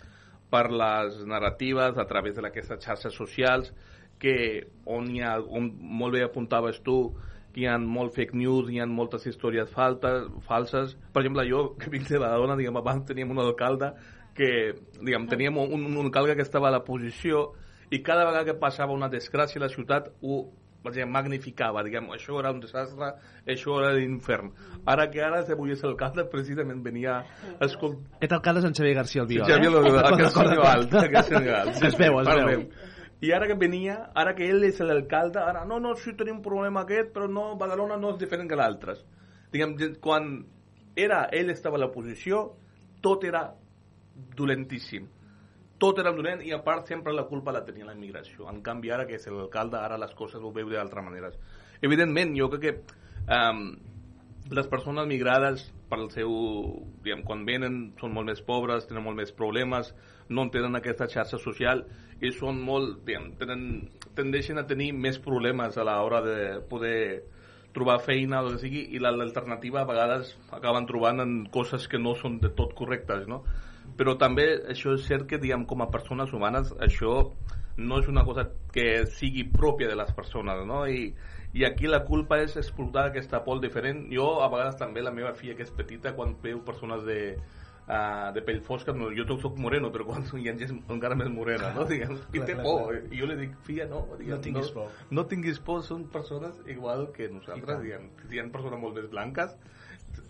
[0.49, 3.73] per les narratives a través d'aquestes xarxes socials
[4.17, 6.97] que on hi ha, on molt bé apuntaves tu,
[7.53, 10.95] que hi ha molt fake news, hi ha moltes històries faltes, falses.
[11.13, 13.93] Per exemple, jo, que vinc de Badalona, diguem, abans teníem un alcalde
[14.37, 14.49] que,
[14.97, 17.51] diguem, teníem un, un alcalde que estava a la posició
[17.91, 20.45] i cada vegada que passava una desgràcia a la ciutat ho
[20.87, 23.09] diguem, magnificava, diguem, això era un desastre,
[23.49, 24.51] això era l'infern.
[24.87, 28.19] Ara que ara se volgués alcalde, precisament venia a escoltar...
[28.19, 29.77] Aquest alcalde és en Xavier García Albiol, Xavier eh?
[29.81, 31.81] Albiol, D'acord, aquest alt, aquest senyor alt.
[31.89, 32.63] Es veu, es veu.
[33.27, 36.45] I ara que venia, ara que ell és l'alcalde, ara no, no, sí tenim un
[36.45, 39.03] problema aquest, però no, Badalona no és diferent que l'altres.
[39.51, 40.35] Diguem, quan
[40.95, 42.43] era, ell estava a l'oposició,
[43.01, 43.47] tot era
[44.37, 45.07] dolentíssim.
[45.77, 48.47] Tot era dolent i a part sempre la culpa la tenia la immigració.
[48.49, 51.29] En canvi ara que és l'alcalde, ara les coses ho veu d'altra manera.
[51.85, 52.95] Evidentment, jo crec que
[53.29, 53.75] um,
[54.49, 56.31] les persones migrades pel seu,
[57.03, 59.93] diguem, quan venen són molt més pobres, tenen molt més problemes,
[60.29, 61.85] no tenen aquesta xarxa social
[62.19, 63.63] i són molt, diguem, tenen,
[64.17, 66.37] tendeixen a tenir més problemes a l'hora de
[66.67, 67.23] poder
[67.75, 72.15] trobar feina o sigui i la- l'alternativa a vegades acaben trobant en coses que no
[72.15, 73.43] són de tot correctes, no?
[73.97, 77.31] Però també això és cert que diguem, com a persones humanes això
[77.77, 80.85] no és una cosa que sigui pròpia de les persones no?
[80.89, 81.13] I,
[81.53, 85.33] i aquí la culpa és explotar aquesta por diferent jo a vegades també la meva
[85.37, 87.19] filla que és petita quan veu persones de,
[87.87, 91.17] uh, de pell fosca, no, jo tot soc moreno però quan hi ha gent encara
[91.19, 91.85] més morena no?
[91.89, 94.91] diguem, i té por i jo li dic, filla no diguem, No tinguis por.
[95.11, 99.55] no tinguis por, són persones igual que nosaltres diguem, hi ha persones molt més blanques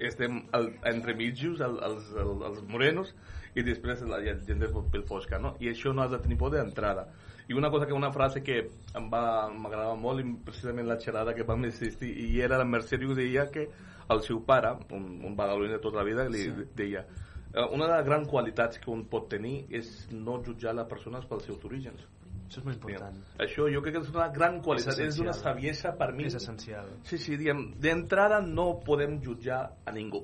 [0.03, 3.15] estem al, entre mitjos el, els, el, els morenos
[3.59, 5.55] i després la gent de pell fosca no?
[5.59, 7.07] i això no has de tenir por d'entrada
[7.47, 8.57] i una cosa que una frase que
[8.95, 12.97] em va m'agradava molt i precisament la xerrada que vam assistir i era la Mercè
[12.99, 13.69] Rius deia que
[14.09, 16.51] el seu pare un, un badaloní de tota la vida li Sí.
[16.75, 17.05] deia
[17.53, 21.25] "Eh, una de les grans qualitats que un pot tenir és no jutjar les persones
[21.25, 22.01] pels seus orígens
[22.47, 23.15] Això és molt important.
[23.39, 25.25] això jo crec que és una gran qualitat, és, essencial.
[25.27, 26.23] una saviesa per mi.
[26.25, 26.85] És essencial.
[27.03, 30.21] Sí, sí, diguem, d'entrada no podem jutjar a ningú.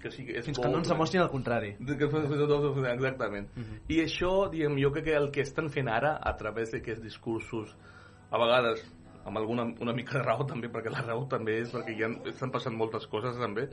[0.00, 1.74] Que sigui, és Fins que no ens demostrin el contrari.
[1.76, 2.08] Que-
[2.94, 3.48] Exactament.
[3.88, 7.76] I això, diguem, jo crec que el que estan fent ara, a través d'aquests discursos,
[8.30, 8.80] a vegades
[9.26, 12.50] amb alguna una mica de raó també, perquè la raó també és perquè ja estan
[12.50, 13.68] passant moltes coses també,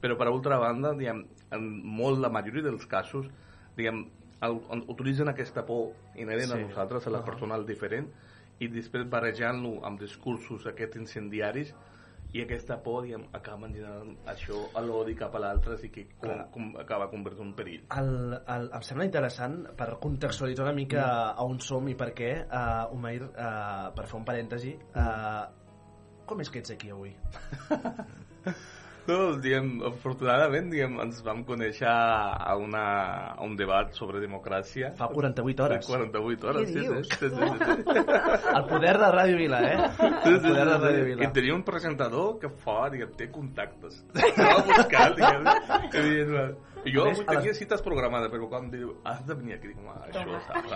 [0.00, 3.26] però per altra banda, diguem, en molt la majoria dels casos,
[3.76, 4.04] diguem,
[4.42, 6.52] el, utilitzen aquesta por inherent Sí.
[6.54, 8.08] a nosaltres, a la persona al diferent,
[8.60, 11.74] i després barrejant-lo amb discursos aquests incendiaris,
[12.32, 16.44] i aquesta por, diguem, acaba generant això a l'odi cap a l'altre i que com,
[16.54, 17.82] com, acaba convertint en un perill.
[17.98, 22.32] El, el, em sembla interessant per contextualitzar una mica a on som i per què,
[22.46, 25.44] uh, Umair, uh, per fer un parèntesi, uh,
[26.28, 27.12] com és que ets aquí avui?
[29.08, 32.82] No, diguem, afortunadament diguem, ens vam conèixer a, una,
[33.34, 34.92] a un debat sobre democràcia.
[34.98, 35.86] Fa 48 hores.
[35.90, 38.04] 48 hores, sí, sí, sí, sí, sí.
[38.56, 39.78] El poder de Ràdio Vila, eh?
[39.98, 41.04] Sí, El sí, poder de Ràdio.
[41.10, 41.24] Vila.
[41.26, 44.04] I tenia un presentador que fa, diguem, té contactes.
[44.14, 45.50] Estava buscant, diguem,
[45.90, 46.06] que
[46.82, 50.24] i jo avui tenia cites programades, però quan diu, has de venir aquí, dic, això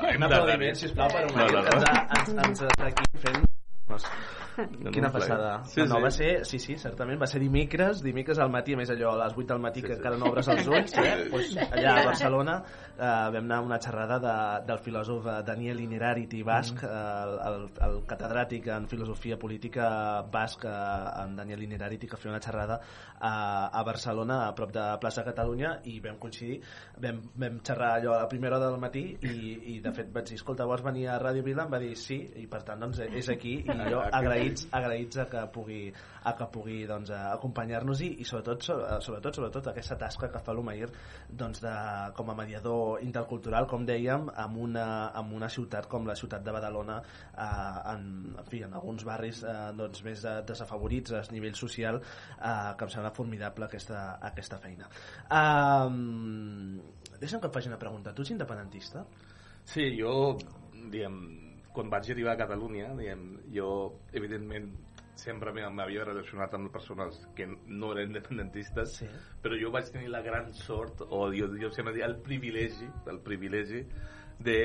[0.06, 1.82] hem Un aplaudiment, bé." sisplau, per No, Umair, no, que no.
[1.82, 3.42] ens, ens, ens està aquí fent...
[3.88, 3.96] No,
[4.90, 5.62] Quina passada.
[5.68, 6.02] Sí, no, sí.
[6.02, 9.18] va ser, sí, sí, certament, va ser dimecres, dimecres al matí, a més allò, a
[9.26, 11.26] les 8 del matí, que encara no obres els ulls, eh?
[11.30, 14.36] pues, allà a Barcelona eh, vam anar a una xerrada de,
[14.70, 16.88] del filòsof eh, Daniel Inerarity basc, Mm.
[16.88, 16.94] eh,
[17.26, 20.72] el, el, el catedràtic en filosofia política basc, eh,
[21.22, 22.80] en Daniel Inerarity, que feia una xerrada
[23.20, 26.58] a, a Barcelona, a prop de plaça Catalunya, i vam coincidir,
[27.04, 29.36] vam, vam xerrar allò a la primera hora del matí, i,
[29.76, 31.68] i de fet vaig dir, escolta, vols venir a Ràdio Vila?
[31.68, 35.26] Em va dir sí, i per tant doncs, és aquí, i jo agraïts, agraïts a
[35.30, 35.92] que pugui,
[36.26, 40.40] a que pugui doncs, a acompanyar-nos-hi i sobretot, so- eh, sobretot, sobretot aquesta tasca que
[40.42, 40.88] fa l'Umair
[41.28, 41.74] doncs, de,
[42.16, 46.52] com a mediador intercultural, com dèiem, amb una, amb una ciutat com la ciutat de
[46.56, 48.06] Badalona eh, en,
[48.38, 52.84] en, fi, en alguns barris eh, doncs, més de, desafavorits a nivell social eh, que
[52.88, 54.88] em sembla formidable aquesta, aquesta feina.
[55.30, 56.80] Um,
[57.20, 58.12] deixa'm que et faci una pregunta.
[58.14, 59.04] Tu ets independentista?
[59.66, 60.36] Sí, jo,
[60.92, 61.16] diguem,
[61.76, 63.68] quan vaig arribar a Catalunya, diguem, jo,
[64.16, 64.70] evidentment,
[65.16, 69.08] sempre m'havia relacionat amb persones que no eren independentistes, sí.
[69.42, 73.20] però jo vaig tenir la gran sort, o jo, jo sempre dic el privilegi, el
[73.24, 73.82] privilegi
[74.48, 74.58] de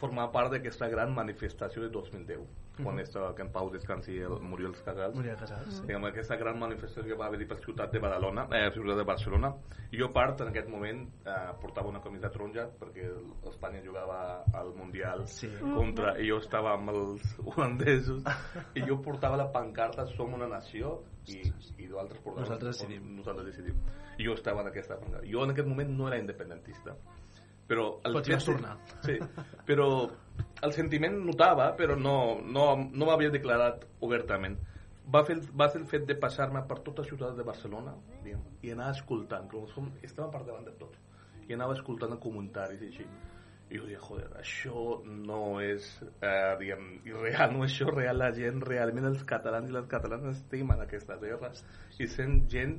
[0.00, 2.44] formar part d'aquesta gran manifestació de 2010,
[2.82, 3.00] quan Mhm.
[3.02, 5.14] estava que en Pau descansi el Muriel Casals.
[5.14, 5.80] Muriel Casals, sí.
[5.86, 9.54] Diguem, aquesta gran manifestació que va haver-hi per ciutat de Badalona, eh, ciutat de Barcelona,
[9.92, 13.08] i jo part en aquest moment eh, portava una camisa taronja perquè
[13.48, 15.48] Espanya jugava al Mundial sí.
[15.60, 18.24] contra, i jo estava amb els holandesos
[18.74, 21.40] i jo portava la pancarta Som una nació i,
[21.78, 23.16] i nosaltres portàvem Nosaltres decidim.
[23.16, 23.76] nosaltres decidim
[24.18, 26.96] i jo estava en aquesta pancarta jo en aquest moment no era independentista
[27.66, 28.76] però el vas fet- tornar.
[29.00, 29.18] sí,
[29.64, 30.10] però
[30.64, 34.58] el sentiment notava però no, no, no m'havia declarat obertament.
[35.12, 37.92] Va, fer, va ser el fet de passar-me per tota la ciutat de Barcelona
[38.24, 40.96] diguem, i anar escoltant com som, per davant de tot
[41.48, 43.06] i anava escoltant comentaris i així.
[43.72, 48.28] I jo deia, joder, això no és eh, diguem, irreal, no és això real la
[48.36, 51.50] gent, realment els catalans i les catalanes estimen aquesta terra
[51.98, 52.76] i sent gent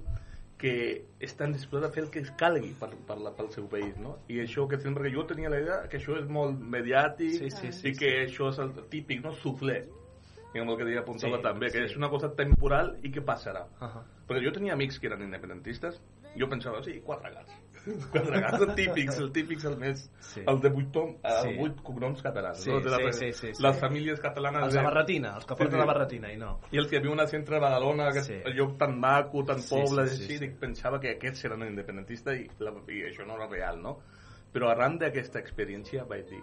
[0.57, 3.95] que estan disposats a fer el que es calgui per, per la, pel seu país,
[3.99, 4.15] no?
[4.31, 7.51] I això que sempre, perquè jo tenia la idea que això és molt mediàtic Sí,
[7.51, 9.33] sí, sí, i que això és el típic, no?
[9.43, 9.81] Suflé.
[10.53, 11.91] Diguem el que deia apuntava Sí, també, que sí.
[11.91, 13.65] és una cosa temporal i que passarà.
[13.81, 14.03] Uh -huh.
[14.27, 16.01] Perquè jo tenia amics que eren independentistes,
[16.39, 17.51] jo pensava, sí, quatre gats.
[18.11, 20.03] quatre gats, el típics, el típics, el més...
[20.31, 20.41] Sí.
[20.47, 21.53] El de vuit, tom, el Sí.
[21.57, 22.79] vuit cognoms catalans, Sí, no?
[22.81, 23.63] De la, sí, sí, sí, sí.
[23.63, 24.63] Les famílies catalanes...
[24.63, 26.59] Els de barretina, els que porten la barretina, i no.
[26.71, 28.39] I els que viuen al centre de Badalona, aquest Sí.
[28.45, 28.53] sí.
[28.57, 30.45] lloc tan maco, tan Sí, poble, sí, sí, així, sí.
[30.47, 33.99] dic, pensava que aquests eren independentistes i, la, i això no era real, no?
[34.53, 36.41] Però arran d'aquesta experiència vaig dir,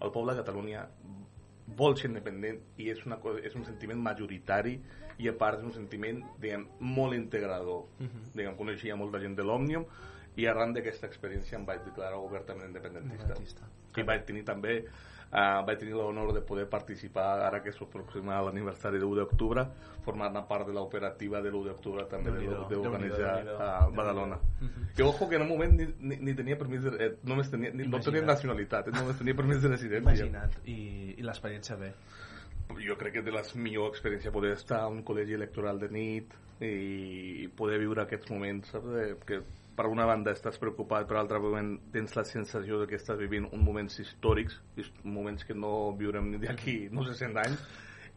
[0.00, 0.86] el poble de Catalunya
[1.78, 4.78] vol ser independent i és, una cosa, és un sentiment majoritari
[5.18, 8.30] i a part és un sentiment diguem, molt integrador Mhm.
[8.34, 9.84] diguem, coneixia molta gent de l'Òmnium
[10.38, 13.26] i arran d'aquesta experiència em vaig declarar obertament independentista.
[13.26, 13.70] Independentista.
[13.98, 14.80] I vaig tenir també
[15.28, 19.66] Uh, vaig tenir l'honor de poder participar ara que s'aproxima l'aniversari de l'1 d'octubre
[20.00, 22.30] formant part de l'operativa de l'1 d'octubre també
[22.70, 23.90] d'organitzar a.
[23.92, 24.86] Badalona Mhm.
[24.96, 27.70] i ojo que en un moment ni, ni, ni tenia permís de, eh, només tenia,
[27.74, 31.92] ni, no tenia nacionalitat eh, només tenia permís de residència Imagina't, i, i l'experiència bé.
[32.86, 36.32] jo crec que de la millor experiència poder estar a un col·legi electoral de nit
[36.64, 38.86] i poder viure aquests moments saps?
[38.86, 39.42] De, que
[39.78, 43.46] per una banda estàs preocupat per l'altra moment tens la sensació de que estàs vivint
[43.52, 47.62] uns moments històrics his- moments que no viurem ni d'aquí no sé 100 anys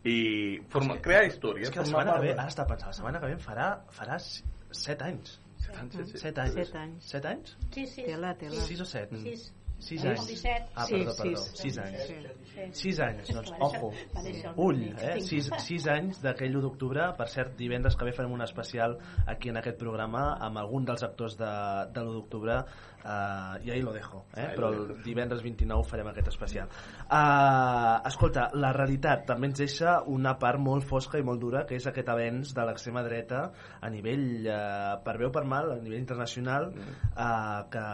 [0.04, 3.20] i forma, crear història És que la setmana que ve, ara està pensant, la setmana
[3.22, 5.38] que ve farà, farà 7 anys.
[5.62, 6.18] Set anys, sí, sí.
[6.18, 6.54] Set anys.
[6.58, 7.10] Set anys.
[7.12, 7.52] Set anys?
[7.76, 8.04] Sí, sí.
[8.08, 8.62] Tela, tela.
[8.66, 9.12] Sis o set?
[9.22, 9.44] Sis.
[9.82, 10.28] Sis Com anys.
[10.30, 10.68] 17.
[10.76, 11.42] Ah, Sí, perdó, perdó.
[11.42, 11.62] sis.
[11.62, 12.04] Sis anys.
[12.06, 12.66] Sí.
[12.82, 13.92] Sis anys, doncs, ojo.
[14.62, 15.12] Ull, eh?
[15.14, 15.26] amic.
[15.26, 17.08] Sis, sis anys d'aquell 1 d'octubre.
[17.18, 21.04] Per cert, divendres que ve farem un especial aquí en aquest programa amb algun dels
[21.08, 21.50] actors de,
[21.96, 22.60] de l'1 d'octubre
[23.04, 24.48] uh, i ahí lo dejo, eh?
[24.48, 26.70] Ahí però el divendres 29 farem aquest especial.
[27.06, 31.78] Uh, escolta, la realitat també ens deixa una part molt fosca i molt dura, que
[31.80, 33.44] és aquest avenç de l'extrema dreta
[33.82, 37.86] a nivell, uh, per bé o per mal, a nivell internacional, uh, que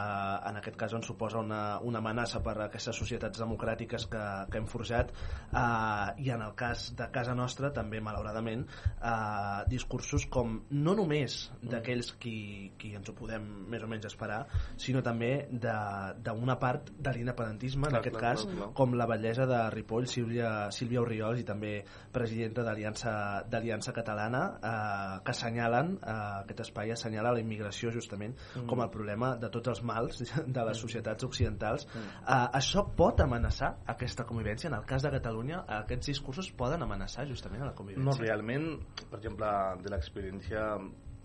[0.52, 4.62] en aquest cas ens suposa una, una amenaça per a aquestes societats democràtiques que, que
[4.62, 5.14] hem forjat,
[5.52, 8.66] uh, i en el cas de casa nostra, també, malauradament,
[9.00, 12.38] uh, discursos com no només d'aquells qui,
[12.80, 14.44] qui ens ho podem més o menys esperar,
[14.78, 18.74] sinó també de- d'una part de l'independentisme, en aquest clar, cas, clar, clar.
[18.74, 25.32] com la bellesa de Ripoll, Sílvia, Sílvia Oriols i també presidenta d'Aliança Catalana eh, que
[25.32, 28.65] assenyalen, eh, aquest espai assenyala la immigració justament Mm.
[28.68, 31.99] com el problema de tots els mals de les societats occidentals Mm.
[32.28, 34.68] eh, això pot amenaçar aquesta convivència?
[34.68, 38.22] En el cas de Catalunya aquests discursos poden amenaçar justament a la No, convivència?
[38.22, 38.80] realment,
[39.10, 39.48] per exemple,
[39.84, 40.78] de l'experiència,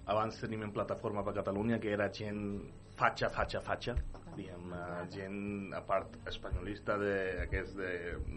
[0.07, 2.43] abans tenim en plataforma per Catalunya que era gent
[2.97, 3.95] fatxa, fatxa, fatxa,
[4.37, 7.15] diguem, eh, gent, a part, espanyolista, de,
[7.45, 7.91] aquest de,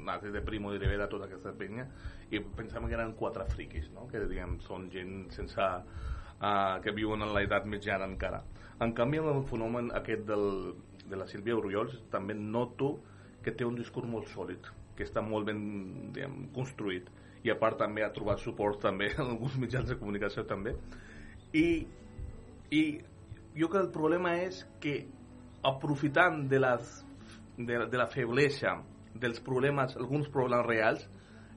[0.05, 1.87] nazi de Primo de Rivera, tota aquesta penya,
[2.31, 4.07] i pensàvem que eren quatre friquis, no?
[4.11, 8.41] que diguem, són gent sense, uh, que viuen en l'edat mitjana encara.
[8.83, 10.73] En canvi, amb el fenomen aquest del,
[11.05, 12.95] de la Sílvia Oriols, també noto
[13.45, 15.61] que té un discurs molt sòlid, que està molt ben
[16.15, 17.11] diguem, construït
[17.45, 20.73] i a part també ha trobat suport també en alguns mitjans de comunicació també
[21.55, 21.67] i,
[22.75, 22.83] i
[23.55, 24.95] jo crec que el problema és que
[25.65, 26.93] aprofitant de, les,
[27.57, 28.75] de, de la feblesa
[29.15, 31.05] dels problemes, alguns problemes reals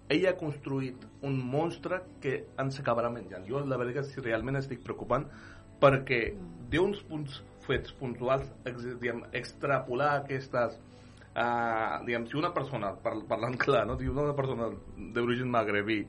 [0.08, 4.80] ella ha construït un monstre que ens acabarà menjant jo la veritat que realment estic
[4.84, 5.26] preocupant
[5.82, 6.20] perquè
[6.72, 13.58] d'uns punts fets puntuals ex, diguem, extrapolar aquestes uh, diguem, si una persona, par, parlant
[13.64, 13.98] clar no?
[14.00, 14.70] si una persona
[15.18, 16.00] d'origen magrebí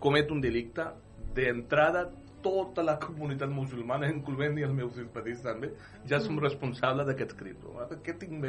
[0.00, 0.88] comet un delicte
[1.34, 2.06] d'entrada
[2.42, 5.72] tota la comunitat musulmana, incloent i els meus simpatis també,
[6.06, 7.64] ja som responsables d'aquests crims.
[7.64, 7.86] no?
[8.04, 8.44] Què tinc,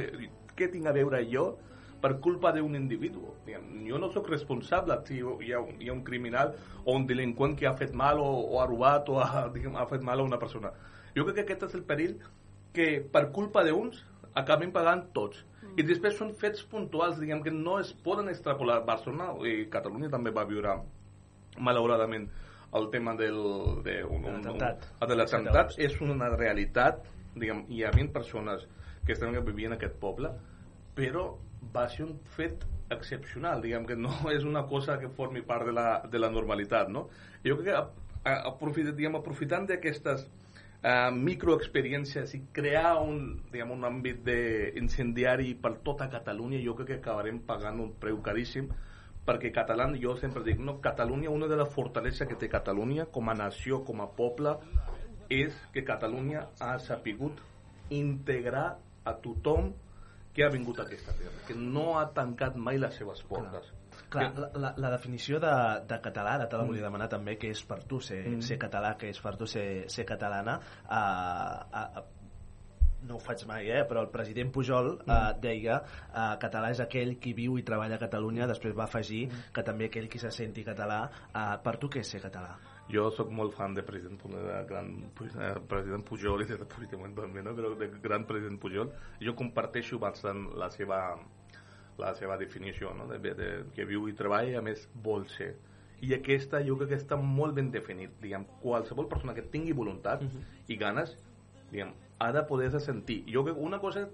[0.55, 1.57] què tinc a veure jo
[2.01, 3.33] per culpa d'un individu?
[3.87, 6.53] Jo no sóc responsable si hi ha, un- hi ha un criminal
[6.85, 9.85] o un delinqüent que ha fet mal o, o ha robat o ha, diguem, ha
[9.87, 10.71] fet mal a una persona.
[11.15, 12.17] Jo crec que aquest és el perill
[12.73, 14.03] que per culpa d'uns
[14.35, 15.43] acabem pagant tots.
[15.77, 18.83] I després són fets puntuals, diguem que no es poden extrapolar.
[18.85, 20.77] Barcelona i Catalunya també va viure
[21.59, 22.27] malauradament
[22.73, 23.39] el tema del,
[23.83, 24.89] de, un, De un, l'atemptat.
[25.07, 27.05] de l'atemptat és una realitat
[27.35, 28.67] diguem, hi ha 20 persones
[29.05, 30.31] que estan vivint en aquest poble
[30.97, 31.31] però
[31.73, 35.73] va ser un fet excepcional diguem que no és una cosa que formi part de
[35.73, 37.07] la, de la normalitat no?
[37.45, 44.21] jo crec que aprofit, diguem, aprofitant d'aquestes uh, microexperiències i crear un, diguem, un àmbit
[44.25, 44.39] de
[44.81, 48.69] incendiari per tota Catalunya jo crec que acabarem pagant un preu caríssim
[49.29, 53.29] perquè català, jo sempre dic, no, Catalunya, una de les fortaleses que té Catalunya com
[53.29, 54.55] a nació, com a poble,
[55.29, 57.37] és que Catalunya ha sapigut
[57.93, 59.71] integrar a tothom
[60.33, 63.71] que ha vingut a aquesta terra, que no ha tancat mai les seves portes.
[64.09, 65.49] Clar, Que- la, la, la definició de,
[65.89, 68.41] de català, ara te la volia demanar també, que és per tu ser, Mm.
[68.45, 72.05] ser català, que és per tu ser, ser catalana, uh, uh,
[73.07, 73.83] no ho faig mai, eh?
[73.87, 78.01] però el president Pujol uh, deia uh, català és aquell qui viu i treballa a
[78.01, 81.05] Catalunya, després va afegir que també aquell qui se senti català.
[81.29, 82.57] Uh, per tu què és ser català?
[82.89, 84.87] Jo sóc molt fan de president, de gran
[85.21, 87.53] eh, president Pujol i de Puigdemont també, no?
[87.53, 88.89] però de gran president Pujol.
[89.21, 90.99] Jo comparteixo bastant la seva,
[92.01, 93.05] la seva definició, no?
[93.11, 95.53] de, de, que viu i treballa i a més vol ser.
[96.01, 98.17] I aquesta jo crec que està molt ben definit.
[98.23, 100.23] Diguem, qualsevol persona que tingui voluntat
[100.71, 101.13] i ganes
[101.69, 103.23] diguem, ha de poder-se sentir.
[103.31, 104.07] Jo que una cosa,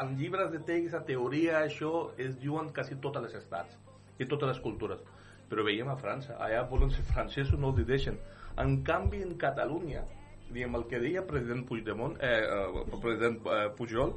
[0.00, 3.78] en llibres de text, a teoria, això es diuen quasi totes les estats
[4.20, 5.00] i totes les cultures.
[5.48, 8.20] Però veiem a França, allà volen ser francesos, no ho deixen.
[8.60, 10.04] En canvi, en Catalunya,
[10.50, 14.14] diguem, el que deia president Puigdemont, eh, eh, el president eh, Pujol,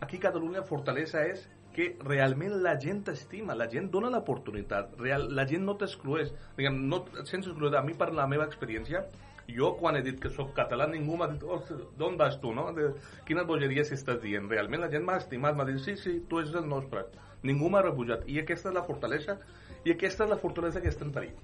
[0.00, 5.64] aquí Catalunya fortalesa és que realment la gent t'estima, la gent dona l'oportunitat, la gent
[5.66, 6.30] no t'exclueix,
[6.70, 7.74] no, et sents excluït.
[7.74, 9.02] A mi, per la meva experiència,
[9.48, 11.60] jo quan he dit que sóc català, ningú m'ha dit, oh,
[11.98, 12.70] d'on vas tu, no?
[12.72, 12.92] De,
[13.26, 14.48] quines bogeries estàs dient?
[14.50, 17.04] Realment la gent m'ha estimat, m'ha dit, sí, sí, tu ets el nostre.
[17.44, 18.24] Ningú m'ha rebutjat.
[18.30, 19.36] I aquesta és la fortalesa,
[19.84, 21.36] i aquesta és la fortalesa que està en perill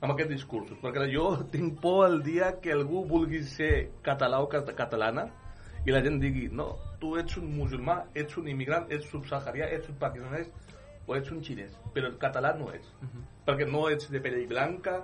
[0.00, 4.46] amb aquests discursos, perquè jo tinc por el dia que algú vulgui ser català o
[4.50, 5.24] cat- catalana
[5.86, 9.88] i la gent digui, no, tu ets un musulmà, ets un immigrant, ets subsaharià, ets
[9.90, 10.52] un pakistanès
[11.06, 12.90] o ets un xinès, però el català no ets,
[13.46, 15.00] perquè no ets de pell blanca,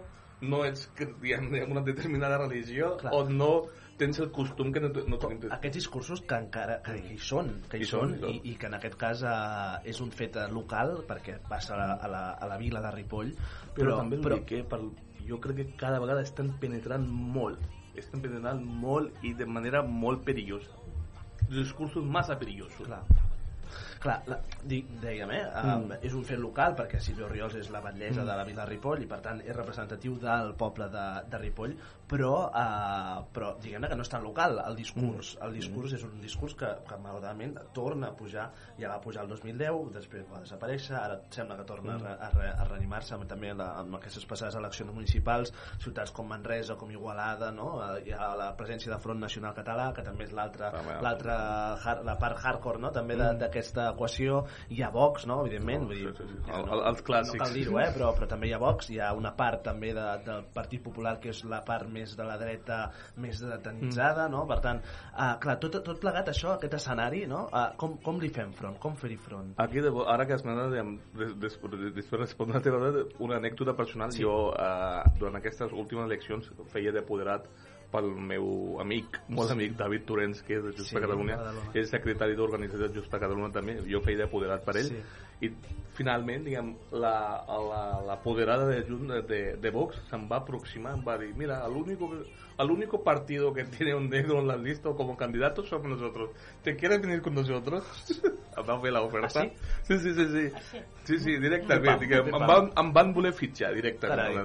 [0.51, 3.13] no ets diguem, d'una determinada religió Clar.
[3.17, 3.51] o no
[3.99, 5.45] tens el costum que no, no tenim.
[5.55, 8.69] Aquests discursos que encara que hi són, que hi, Hi són, són, i, i que
[8.71, 12.25] en aquest cas eh, és un fet eh, local perquè passa a la, a la,
[12.35, 14.81] a la vila de Ripoll però, però, també però, eh, per,
[15.29, 17.63] jo crec que cada vegada estan penetrant molt
[17.99, 20.83] estan penetrant molt i de manera molt perillosa
[21.53, 23.05] discursos massa perillosos clar,
[24.05, 24.37] clar la,
[24.69, 28.27] dèiem, eh, um, és un fet local perquè Silvio Riols és la batllessa Mm.
[28.29, 31.75] de la vila de Ripoll i per tant és representatiu del poble de, de Ripoll
[32.09, 35.47] però, uh, però diguem-ne que no és tan local el discurs, Mm.
[35.47, 39.31] el discurs és un discurs que, que malauradament torna a pujar ja va pujar el
[39.31, 43.55] 2010, després va desaparèixer ara sembla que torna a, re- a, re- a reanimar-se també
[43.55, 47.81] la, amb aquestes passades eleccions municipals ciutats com Manresa, com Igualada no?
[48.05, 50.71] Hi ha la presència de Front Nacional Català que també és l'altra
[52.05, 52.91] la part hardcore no?
[52.93, 53.39] també Mm.
[53.39, 54.43] d'aquesta equació
[54.75, 55.41] hi ha Vox, no?
[55.47, 57.39] evidentment vull dir, ja El- no, els clàssics.
[57.39, 57.89] no cal dir-ho, eh?
[57.97, 61.17] però, però també hi ha Vox hi ha una part també de, del Partit Popular
[61.23, 62.81] que és la part més de la dreta
[63.17, 64.45] més detenitzada, no?
[64.51, 67.47] per tant uh, clar, tot, tot plegat això, aquest escenari no?
[67.49, 68.77] uh, com, com li fem front?
[68.83, 69.55] com fer-hi front?
[69.63, 74.11] Aquí, de, bo- ara que des, després de respondre a la teva una anècdota personal.
[74.13, 74.23] Sí.
[74.25, 77.47] Jo, eh, durant aquestes últimes eleccions, feia d'apoderat
[77.95, 81.71] pel meu amic, molt amic, David Torrents, que és de Just Sí, per Catalunya, Badalona.
[81.79, 85.03] és secretari d'organització de Just per Catalunya també, jo feia d'apoderat per ell, Sí.
[85.47, 85.51] i
[85.95, 91.17] finalment, diguem, la- la- l'apoderada de, Junts- de, de Vox se'm va aproximar, em va
[91.19, 92.11] dir, mira, el único,
[92.59, 96.31] el único partido que tiene un negro en la lista como candidato somos nosotros.
[96.63, 97.83] ¿Te quieres venir con nosotros?
[98.57, 99.41] em va fer l'oferta.
[99.41, 99.51] Ah,
[99.85, 99.99] sí?
[99.99, 100.81] Sí, sí, sí.
[101.05, 101.87] Sí, sí, directament.
[101.99, 102.43] Pam, Diguem, pam.
[102.43, 104.39] em, van, em van voler fitxar directament.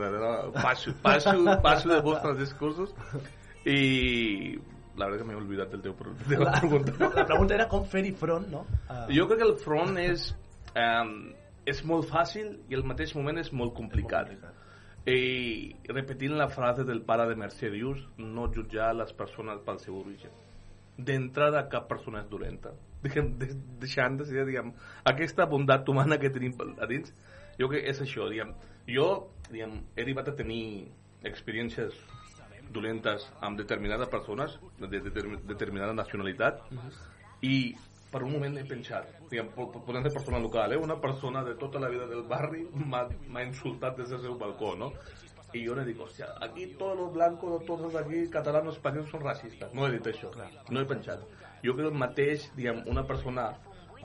[0.61, 1.31] Passo, passo,
[1.61, 2.93] passo de vostres discursos
[3.65, 4.57] i
[4.99, 5.95] la veritat que m'he oblidat del teu,
[6.27, 6.93] de la, La, pregunta.
[6.99, 8.65] no, la pregunta era com fer-hi front no?
[8.89, 10.29] Uh, Jo crec que el front és,
[10.75, 11.13] um,
[11.65, 14.31] és molt fàcil i al mateix moment és molt complicat.
[15.09, 20.31] I repetint la frase del pare de Mercedius, no jutjar les persones pel seu origen.
[20.99, 22.73] D'entrada, cap persona és dolenta.
[23.01, 24.73] Diguem, de, deixant de ser, diguem,
[25.07, 27.13] aquesta bondat humana que tenim a dins,
[27.57, 28.51] jo crec que és això, diguem.
[28.91, 29.07] Jo,
[29.47, 30.89] diguem, he arribat a tenir
[31.23, 31.95] experiències
[32.71, 36.61] dolentes amb determinades persones de, de, de determinada nacionalitat
[37.41, 37.75] i
[38.11, 40.77] per un moment he pensat, diguem, po- po- podem ser persona local, eh?
[40.81, 44.91] una persona de tota la vida del barri m'ha insultat des del seu balcó, no?
[45.53, 49.21] I jo le dic, hòstia, aquí tots los blancos, tots els aquí catalanos españols són
[49.21, 49.71] racistes.
[49.73, 50.29] No he dit això,
[50.69, 51.21] no he pensat.
[51.63, 53.47] Jo crec que el mateix, diguem, una persona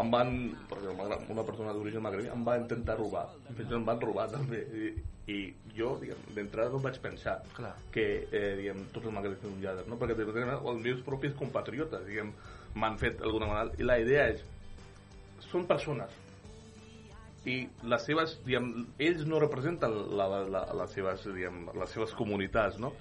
[0.03, 0.31] em van,
[0.71, 0.91] perquè
[1.31, 4.89] una persona d'origen magrebí em va intentar robar fins em van robar també i,
[5.31, 5.39] i
[5.77, 7.75] jo diguem, d'entrada no vaig pensar Clar.
[7.95, 10.01] que eh, diguem, tots els magrebins són lladres no?
[10.01, 12.35] perquè diguem, els meus propis compatriotes diguem,
[12.75, 14.43] m'han fet alguna manera i la idea és
[15.47, 16.25] són persones
[17.45, 18.71] i les seves, diguem,
[19.07, 22.95] ells no representen la, la, les, seves, diguem, les seves comunitats, no?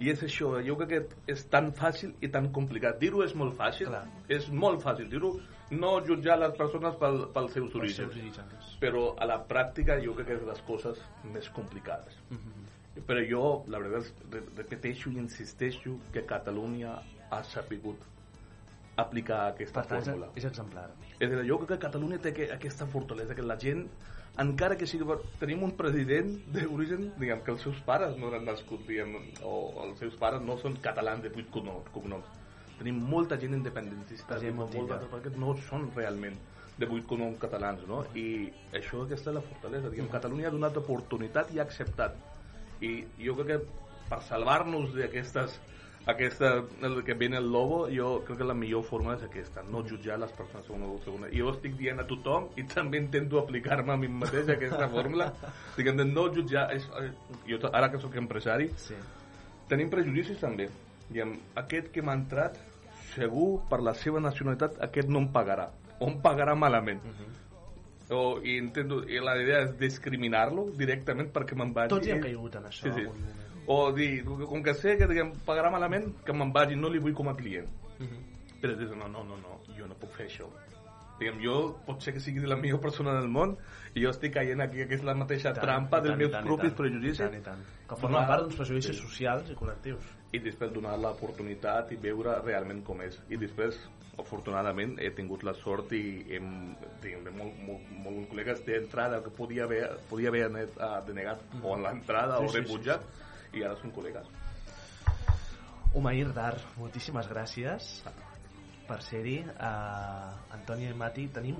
[0.00, 2.96] I és això, jo crec que és tan fàcil i tan complicat.
[3.02, 4.06] Dir-ho és molt fàcil, Clar.
[4.32, 5.34] és molt fàcil dir-ho,
[5.70, 7.96] no jutjar les persones pel, pels seus pels orígens.
[7.96, 8.76] seus orígens.
[8.82, 12.16] Però a la pràctica jo crec que és les coses més complicades.
[13.06, 14.24] Però jo, la veritat,
[14.58, 16.96] repeteixo i insisteixo que Catalunya
[17.30, 18.02] ha sapigut
[18.98, 20.32] aplicar aquesta tant, fórmula.
[20.36, 20.90] és exemplar.
[21.18, 23.86] És a dir, jo crec que Catalunya té que, aquesta fortalesa, que la gent,
[24.42, 25.06] encara que sigui...
[25.40, 29.16] Tenim un president d'origen, diguem, que els seus pares no eren nascuts, diguem,
[29.46, 29.54] o
[29.86, 32.39] els seus pares no són catalans de vuit cognoms.
[32.80, 36.38] Tenim molta gent independentista, President molt, perquè no són realment
[36.80, 38.02] de vuit cognoms catalans, no?
[38.16, 39.90] I això, aquesta és la fortalesa.
[39.92, 42.16] Diguem, Catalunya ha donat oportunitat i ha acceptat.
[42.80, 45.58] I jo crec que per salvar-nos d'aquestes
[46.06, 49.82] aquesta, el que viene el lobo, jo crec que la millor forma és aquesta, no
[49.86, 51.28] jutjar les persones segona o segona.
[51.28, 55.30] I jo estic dient a tothom, i també intento aplicar-me a mi mateix aquesta fórmula,
[55.76, 57.12] diguem de no jutjar, és, eh,
[57.50, 58.96] jo ara que sóc empresari, sí.
[59.68, 60.70] tenim prejudicis també.
[61.10, 62.56] Diguem, aquest que m'ha entrat,
[63.14, 65.68] segur, per la seva nacionalitat, aquest no em pagarà,
[65.98, 67.02] o em pagarà malament.
[68.10, 72.24] o, i, intento, i la idea és discriminar-lo directament perquè me'n vagi Tots hi hem
[72.24, 73.36] caigut en això, sí, sí.
[73.70, 77.14] O dir, com que sé que diguem, pagarà malament, que me'n vagi, no li vull
[77.14, 77.68] com a client.
[78.00, 78.26] Mhm.
[78.60, 80.48] Però dius, no, no, no, no, jo no puc fer això.
[81.20, 83.52] Diguem, jo pot ser que sigui la millor persona del món
[83.92, 87.20] i jo estic caient aquí, que és la mateixa tant, trampa dels meus propis prejudicis.
[87.20, 87.64] i tant, i tant.
[87.90, 90.06] Que forma part d'uns prejudicis socials i col·lectius.
[90.32, 93.18] I després donar l'oportunitat i veure realment com és.
[93.28, 93.76] I després,
[94.22, 96.02] afortunadament, he tingut la sort i
[96.38, 96.48] hem,
[97.04, 101.76] tinc molt, molt, molts col·legues d'entrada que podia haver, podia haver anat a denegat o
[101.76, 104.32] en l'entrada Sí, o sí, sí, rebutjat i ara són col·legues.
[106.00, 107.92] Umair Dar, moltíssimes gràcies
[108.90, 109.40] per ser-hi.
[109.54, 111.58] Uh, Antònia i Mati, tenim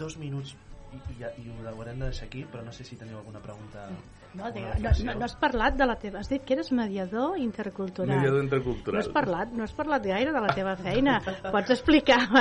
[0.00, 0.56] dos minuts
[0.90, 3.86] i, i, i ho haurem de deixar aquí, però no sé si teniu alguna pregunta.
[4.34, 6.20] No, digue, no, no, no has parlat de la teva...
[6.22, 8.10] Has dit que eres mediador intercultural.
[8.12, 8.98] Mediador intercultural.
[8.98, 11.16] No has parlat, no has parlat gaire de la teva feina.
[11.46, 12.20] Pots explicar?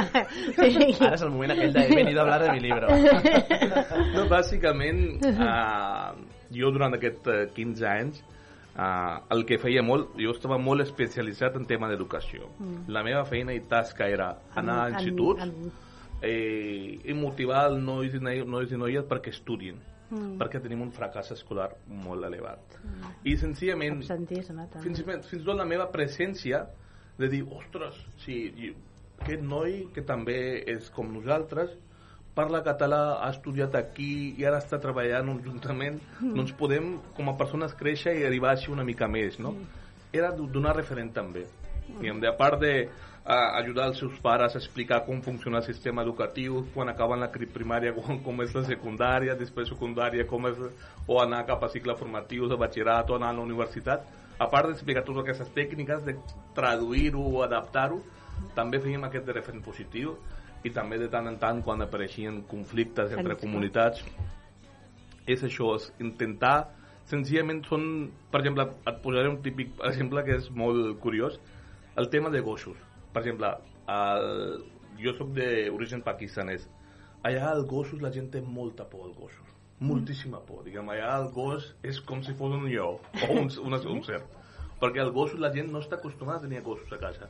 [0.59, 0.95] Sí.
[0.99, 2.89] Ara és el moment aquell de he venido a hablar de mi libro.
[4.15, 6.17] No, bàsicament, uh,
[6.53, 8.21] jo durant aquests uh, 15 anys,
[8.79, 12.47] uh, el que feia molt, jo estava molt especialitzat en tema d'educació.
[12.59, 12.87] Mm.
[12.95, 15.71] La meva feina i tasca era anar a En- en- instituts en-
[16.21, 19.77] eh, i motivar els nois i, noi- nois i noies perquè estudien,
[20.09, 20.37] Mm.
[20.39, 22.59] perquè tenim un fracàs escolar molt elevat.
[23.23, 24.83] I senzillament, Absentisme, també.
[24.87, 26.63] fins, fins i tot la meva presència
[27.17, 28.73] de dir, ostres, sí, i
[29.21, 31.69] aquest noi que també és com nosaltres,
[32.35, 36.35] parla català, ha estudiat aquí i ara està treballant juntament, Mm.
[36.35, 39.55] doncs podem com a persones créixer i arribar així una mica més, no?
[40.13, 41.45] Era d- donar referent també.
[41.99, 42.87] Diguem, de a part de
[43.25, 47.29] uh, ajudar els seus pares a explicar com funciona el sistema educatiu, quan acaben la
[47.31, 50.55] primària, com, com és la secundària, després secundària, com és,
[51.07, 54.05] o anar cap a cicle formatiu de batxillerat o anar a la universitat,
[54.39, 56.15] a part d'explicar totes aquestes tècniques, de
[56.55, 57.99] traduir-ho o adaptar-ho,
[58.55, 60.15] també fèiem aquest de referent positiu
[60.63, 64.03] i també de tant en tant quan apareixien conflictes entre comunitats
[65.29, 66.71] és això, és intentar
[67.09, 67.85] senzillament són,
[68.31, 71.39] per exemple, et posaré un típic exemple que és molt curiós,
[71.97, 72.77] el tema de gossos.
[73.13, 73.49] Per exemple,
[73.89, 74.63] el,
[75.01, 76.67] jo sóc d'origen pakistanès.
[77.25, 79.55] Allà als gossos la gent té molta por als gossos.
[79.79, 80.63] Moltíssima por.
[80.65, 84.37] Diguem, allà el gos és com si fos un lleó o un, un, un cert.
[84.79, 87.29] Perquè els gossos la gent no està acostumada a tenir gossos a casa.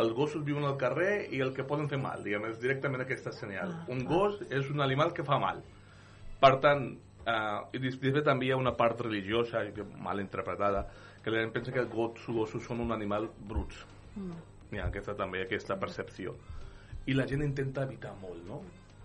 [0.00, 3.32] Els gossos viuen al carrer i el que poden fer mal, diguem, és directament aquesta
[3.32, 3.72] senyal.
[3.72, 5.62] Ah, un gos és un animal que fa mal.
[6.42, 6.90] Per tant,
[7.24, 9.64] uh, i després també hi ha una part religiosa
[10.04, 10.84] mal interpretada,
[11.24, 13.80] que la gent pensa que els gossos, gossos són un animal bruts.
[14.72, 16.36] Hi ha aquesta, també aquesta percepció.
[17.06, 18.60] I la gent intenta evitar molt, no?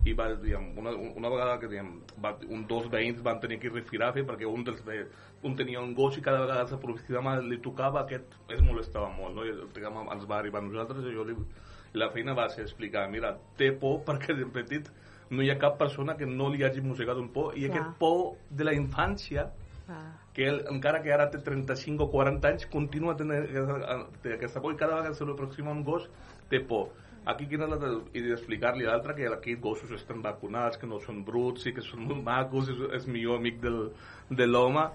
[0.05, 1.91] I va, diguem, una, una vegada que diguem,
[2.23, 4.81] va, un, dos veïns van tenir que ir rifirafe perquè un, dels,
[5.45, 9.35] un tenia un gos i cada vegada que s'aproximava li tocava, aquest es molestava molt,
[9.37, 9.45] no?
[9.45, 11.37] I diguem, ens va arribar a nosaltres i jo li,
[11.93, 14.89] la feina va ser explicar, mira, té por perquè de petit
[15.31, 17.71] no hi ha cap persona que no li hagi mossegat un por i Clar.
[17.71, 19.51] aquest por de la infància
[19.91, 20.15] Ah.
[20.33, 24.71] que ell, encara que ara té 35 o 40 anys, continua tenint aquesta, aquesta por
[24.71, 26.07] i cada vegada que se li aproxima un gos
[26.49, 26.93] té por.
[27.29, 30.89] Aquí quina és la de, i d'explicar-li a l'altre que aquí gossos estan vacunats, que
[30.89, 33.81] no són bruts i que són molt macos, és, és millor amic del,
[34.29, 34.87] de l'home.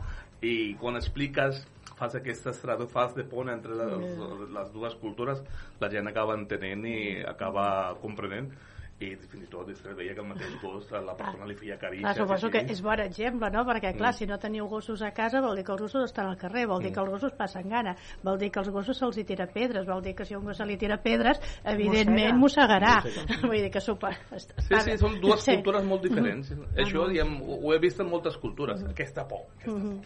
[0.42, 1.62] I quan expliques
[1.96, 4.18] fas aquestes tradu fas de pont entre les,
[4.52, 5.40] les dues cultures
[5.80, 7.66] la gent acaba entenent i acaba
[8.02, 8.50] comprenent
[8.98, 11.76] i fins i tot després veia que el mateix gos a la persona li feia
[11.76, 13.64] carícies Clar, suposo que és bon exemple, no?
[13.68, 14.16] Perquè, clar, Mm.
[14.16, 16.80] si no teniu gossos a casa vol dir que els gossos estan al carrer, vol
[16.80, 16.94] dir Mm.
[16.94, 20.00] que els gossos passen gana, vol dir que els gossos se'ls hi tira pedres, vol
[20.02, 23.02] dir que si un gos se li tira pedres, evidentment mossegarà.
[23.02, 23.40] Mossega.
[23.52, 24.14] Vull dir que super...
[24.38, 25.54] Sí, sí, són dues Sí.
[25.56, 26.50] cultures molt diferents.
[26.50, 26.64] Mhm.
[26.76, 27.08] Això, Ah, no.
[27.12, 29.44] diguem, ho ho he vist en moltes cultures, aquesta por.
[29.66, 30.00] Mhm.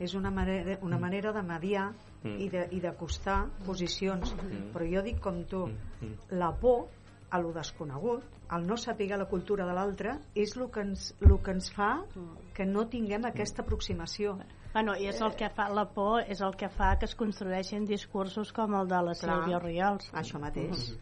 [0.00, 1.92] És una manera, una manera de mediar
[2.24, 2.40] Mm.
[2.40, 4.34] i de- i d'acostar posicions.
[4.34, 4.72] Mm.
[4.72, 6.14] Però jo dic com tu, Mm.
[6.30, 6.88] la por
[7.32, 11.38] a lo desconegut, el no saber la cultura de l'altre, és el que, ens, el
[11.40, 11.92] que ens fa
[12.54, 14.34] que no tinguem aquesta aproximació.
[14.74, 17.86] Bueno, i és el que fa la por, és el que fa que es construeixin
[17.88, 19.38] discursos com el de la Clar.
[19.40, 20.10] Sílvia Riols.
[20.12, 20.92] Això mateix.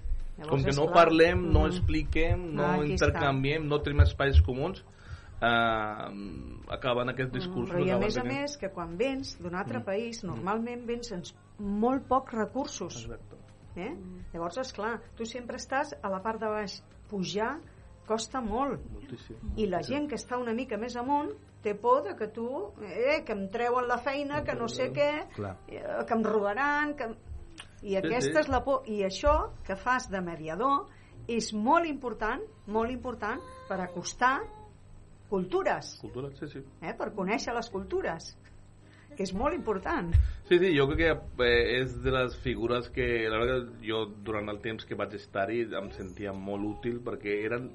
[0.40, 1.72] Com que no esclar, parlem, no mm.
[1.74, 3.08] expliquem, no Ah, aquí està.
[3.10, 4.80] intercanviem, no tenim espais comuns,
[5.42, 6.08] eh,
[6.78, 7.74] acaben aquests discursos.
[7.74, 9.84] Però i a més a més que quan vens d'un altre Mm.
[9.84, 13.04] país, normalment vens sense molt pocs recursos.
[13.04, 13.36] Exacte.
[13.76, 13.92] Eh?
[14.32, 16.80] Llavors, és clar, tu sempre estàs a la part de baix.
[17.10, 17.56] Pujar
[18.06, 18.82] costa molt.
[18.90, 19.54] Moltíssim.
[19.56, 21.30] I la gent que està una mica més amunt
[21.62, 22.46] té por de que tu,
[22.82, 25.10] eh, que em treuen la feina, que no sé què,
[25.68, 27.12] eh, que em robaran, que...
[27.80, 28.82] I aquesta és la por.
[28.92, 30.90] I això que fas de mediador
[31.30, 34.34] és molt important, molt important per acostar
[35.30, 36.60] cultures, Cultura, sí, sí.
[36.82, 38.32] eh, per conèixer les cultures,
[39.20, 40.14] que és molt important.
[40.48, 40.98] Sí, sí, jo crec
[41.36, 45.12] que eh, és de les figures que la veritat jo durant el temps que vaig
[45.18, 47.68] estar-hi em sentia molt útil perquè eren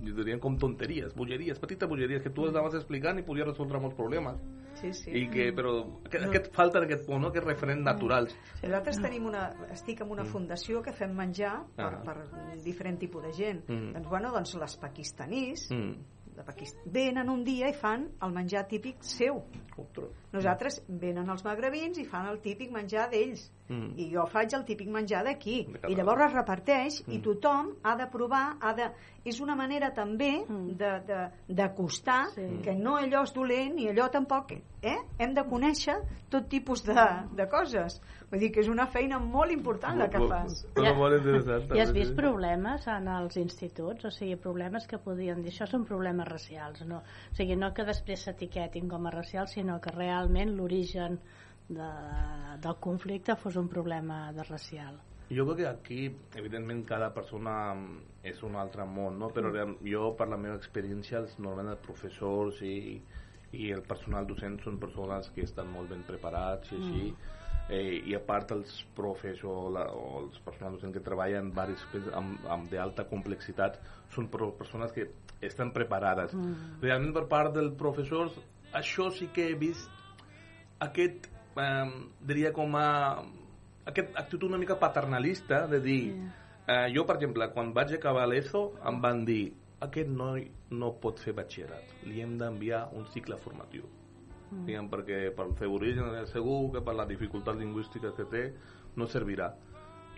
[0.00, 3.78] jo diria com tonteries, bogeries, petites bogeries que tu les anaves explicant i podies resoldre
[3.78, 4.40] molts problemes.
[4.80, 5.10] Sí, sí.
[5.12, 5.74] I que, però
[6.06, 6.30] aquest, No.
[6.30, 7.28] aquest falta en aquest punt, no?
[7.28, 8.32] aquests referents naturals.
[8.60, 12.02] Sí, Nosaltres tenim una, estic en una fundació que fem menjar per, Ah.
[12.02, 12.16] per
[12.64, 13.62] diferent tipus de gent.
[13.68, 13.92] Mm.
[13.92, 15.94] Doncs, bueno, doncs les pakistanís Mm.
[16.40, 16.76] De Pakist...
[16.86, 19.42] venen un dia i fan el menjar típic seu.
[20.32, 23.46] Nosaltres venen els magrebins i fan el típic menjar d'ells.
[23.70, 23.92] Mm.
[24.02, 25.60] I jo faig el típic menjar d'aquí.
[25.88, 27.22] I llavors es reparteix i Mm.
[27.22, 28.90] tothom ha de provar, ha de...
[29.24, 32.46] és una manera també de- de- d'acostar Sí.
[32.64, 34.52] que no allò és dolent ni allò tampoc.
[34.82, 34.96] Eh?
[35.18, 35.96] Hem de conèixer
[36.30, 36.94] tot tipus de,
[37.36, 38.00] de coses.
[38.30, 40.60] Vull dir que és una feina molt important la que fas.
[40.76, 41.64] Però molt interessant.
[41.74, 42.16] I has també, vist sí.
[42.20, 44.06] problemes en els instituts?
[44.06, 47.00] O sigui, problemes que podien dir això són problemes racials, no?
[47.02, 51.18] O sigui, no que després s'etiquetin com a racials, sinó que realment l'origen
[51.70, 51.88] de,
[52.62, 55.00] del conflicte fos un problema de racial.
[55.30, 55.98] Jo crec que aquí,
[56.38, 57.98] evidentment, cada persona mm,
[58.30, 59.28] és un altre món, no?
[59.34, 62.78] però real- jo, per la meva experiència, els, normalment els professors i,
[63.58, 67.12] i el personal docent són persones que estan molt ben preparats i així,
[67.70, 72.08] eh, i a part els profes o, la, o els personal docent que treballen coses
[72.12, 73.78] amb, amb d'alta complexitat
[74.14, 75.08] són persones que
[75.40, 76.34] estan preparades.
[76.34, 76.80] Mm.
[76.82, 78.34] Realment per part dels professors,
[78.76, 79.88] això sí que he vist
[80.80, 81.86] aquest, eh,
[82.26, 82.88] diria com a
[83.90, 86.02] aquest actitud una mica paternalista de dir
[86.66, 89.52] eh, jo per exemple quan vaig acabar l'ESO em van dir
[89.86, 93.88] aquest noi no pot fer batxillerat li hem d'enviar un cicle formatiu
[94.50, 94.66] Mm.
[94.66, 98.52] diguem, perquè pel seu origen és segur que per la dificultat lingüística que té
[98.96, 99.52] no servirà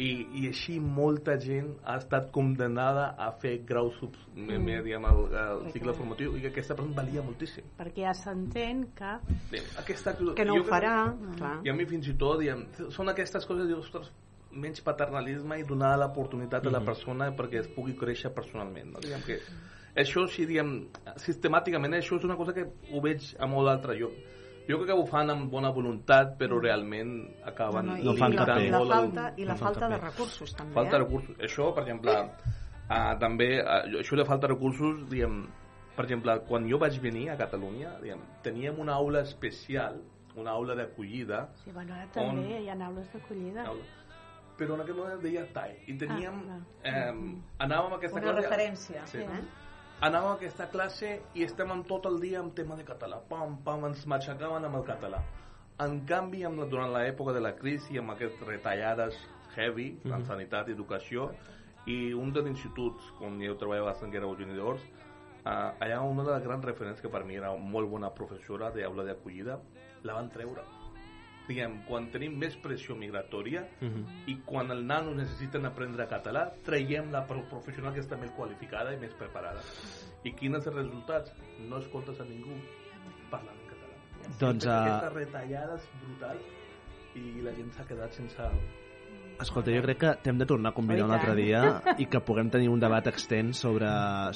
[0.01, 0.07] i,
[0.41, 4.49] i així molta gent ha estat condemnada a fer graus subs, mm.
[4.57, 4.79] Mm.
[4.87, 9.13] diguem, el, el cicle formatiu i que aquesta persona valia moltíssim Perquè ja s'entén que...
[9.51, 10.95] Diguem, aquesta Que no ho farà,
[11.37, 11.59] clar.
[11.65, 14.09] i a mi fins i tot diguem, són aquestes coses dius, ostres,
[14.53, 16.87] menys paternalisme i donar l'oportunitat a la Mhm.
[16.87, 19.01] persona perquè es pugui créixer personalment no?
[19.01, 19.39] diguem que
[19.97, 20.89] això sí, diguem,
[21.20, 24.12] sistemàticament això és una cosa que ho veig a molt altre lloc
[24.69, 28.36] jo crec que ho fan amb bona voluntat però realment acaben No, no, i, i,
[28.36, 30.98] la, i la el- falta, i la no fan falta de recursos també falta eh?
[30.98, 35.43] de recursos això per exemple uh, també uh, això de falta de recursos diguem,
[35.97, 39.98] per exemple quan jo vaig venir a Catalunya diguem, teníem una aula especial
[40.36, 43.66] una aula d'acollida Sí, bueno, ara també On- hi ha aules d'acollida.
[43.66, 43.85] Aula.
[44.56, 47.12] però en aquell moment deia TAI i teníem Ah, eh,
[47.59, 49.19] anàvem a aquesta Una classe referència, sí.
[49.19, 49.43] eh?
[50.03, 53.20] Anàvem a aquesta classe i estem tot el dia amb tema de català.
[53.29, 55.23] Pam, pam, ens matxacaven amb el català.
[55.81, 59.16] En canvi amb la, durant l'època de la crisi amb aquestes retallades
[59.57, 60.27] heavy en Mhm.
[60.27, 61.31] sanitat i educació
[61.87, 64.81] i un dels instituts on jo treballava bastant que era Eugeni d'Ors
[65.45, 69.05] uh, allà una de les grans referents que per mi era molt bona professora d'aula
[69.05, 69.59] d'acollida
[70.05, 70.62] la van treure
[71.48, 74.05] diguem, quan tenim més pressió migratòria Mhm.
[74.27, 78.93] i quan els nanos necessiten aprendre català traiem la pro- professional que està més qualificada
[78.94, 79.60] i més preparada
[80.24, 81.32] i quins són els resultats?
[81.59, 82.60] no escoltes a ningú
[83.31, 83.97] parlant en català
[84.39, 86.44] Doncs, eh, aquestes retallades brutals
[87.14, 88.39] i la gent s'ha quedat sense
[89.43, 91.60] Escolta, jo crec que t'hem de tornar a convidar Oh, un altre dia
[92.02, 93.89] i que puguem tenir un debat extens sobre,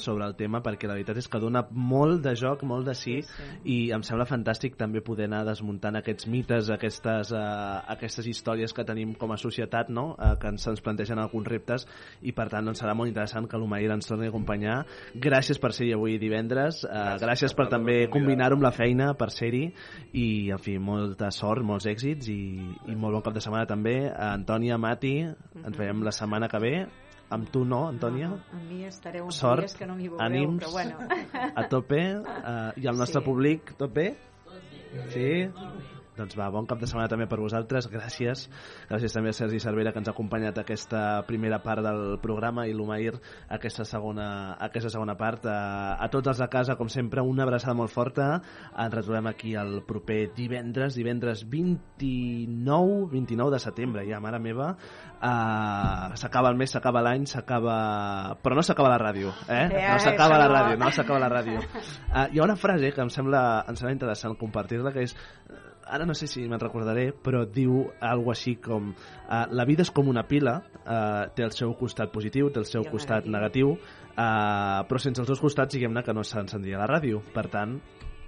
[0.03, 3.21] sobre el tema perquè la veritat és que dona molt de joc, molt de sí,
[3.23, 3.59] sí, sí.
[3.71, 8.85] i em sembla fantàstic també poder anar desmuntant aquests mites, aquestes, uh, aquestes històries que
[8.87, 10.09] tenim com a societat, no?
[10.17, 11.87] uh, que ens, ens plantegen alguns reptes
[12.21, 14.81] i per tant doncs, serà molt interessant que l'Umair ens torni a acompanyar.
[15.15, 19.29] Gràcies per ser-hi avui divendres, uh, gràcies, gràcies per també combinar-ho amb la feina, per
[19.31, 19.63] ser-hi
[20.19, 22.41] i en fi, molta sort, molts èxits i,
[22.91, 23.97] i molt bon cap de setmana també.
[24.97, 26.87] Uh, Antònia, Mati, ens veiem la setmana que ve.
[27.29, 28.27] Amb tu no, Antònia?
[28.53, 30.97] amb mi estareu uns Sort, dies que no m'hi veureu ànims, però bueno
[31.55, 33.25] a tope, uh, i el nostre Sí.
[33.25, 34.17] públic, tot bé?
[36.17, 38.47] Doncs va, bon cap de setmana també per vosaltres, gràcies.
[38.89, 42.73] Gràcies també a Sergi Cervera que ens ha acompanyat aquesta primera part del programa i
[42.73, 43.19] l'Umair
[43.53, 45.45] aquesta segona, aquesta segona part.
[45.45, 48.31] A, a tots els de casa, com sempre, una abraçada molt forta.
[48.73, 54.73] Ens retrobem aquí el proper divendres, divendres 29, 29 de setembre, ja, mare meva.
[55.17, 57.77] Uh, s'acaba el mes, s'acaba l'any, s'acaba...
[58.41, 59.63] Però no s'acaba la ràdio, eh?
[59.69, 61.61] Eh, No s'acaba la ràdio, no s'acaba la ràdio.
[61.61, 65.15] Uh, hi ha una frase que em sembla, em sembla interessant compartir-la, que és
[65.89, 69.91] ara no sé si me'n recordaré, però diu algo així com uh, la vida és
[69.91, 74.81] com una pila, uh, té el seu costat positiu, té el seu costat negatiu, uh,
[74.87, 77.21] però sense els dos costats, diguem-ne que no s'encendria la ràdio.
[77.33, 77.77] Per tant,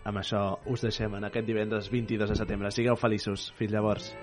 [0.10, 2.72] amb això us deixem en aquest divendres 22 de setembre.
[2.76, 3.52] Sigueu feliços.
[3.60, 4.14] Fins llavors.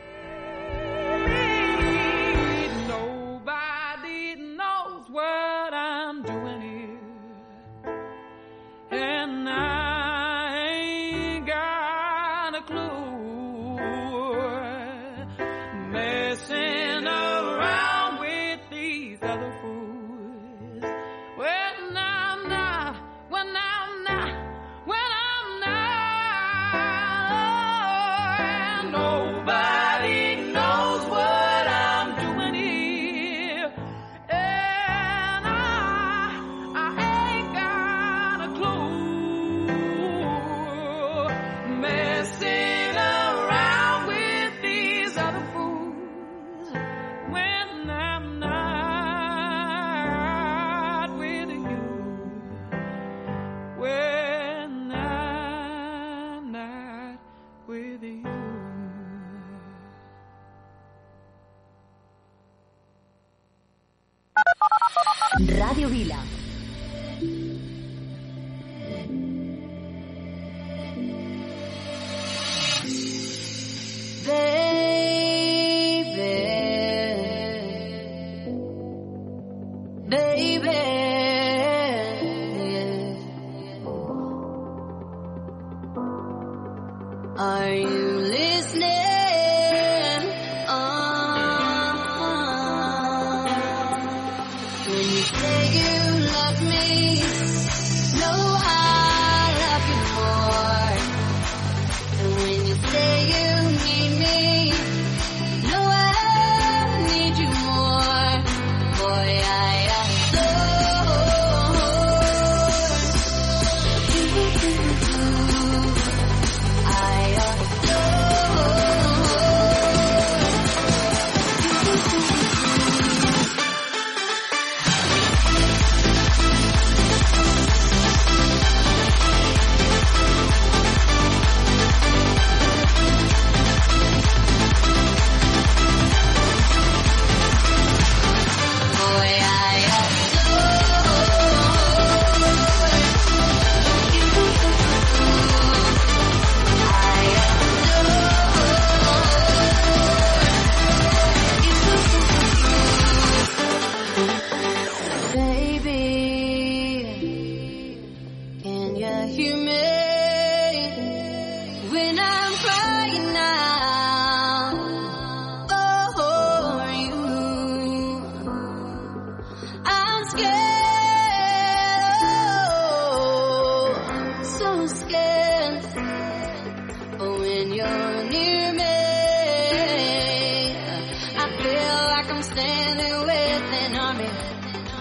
[182.51, 184.31] standing with an army.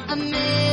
[0.10, 0.65] A million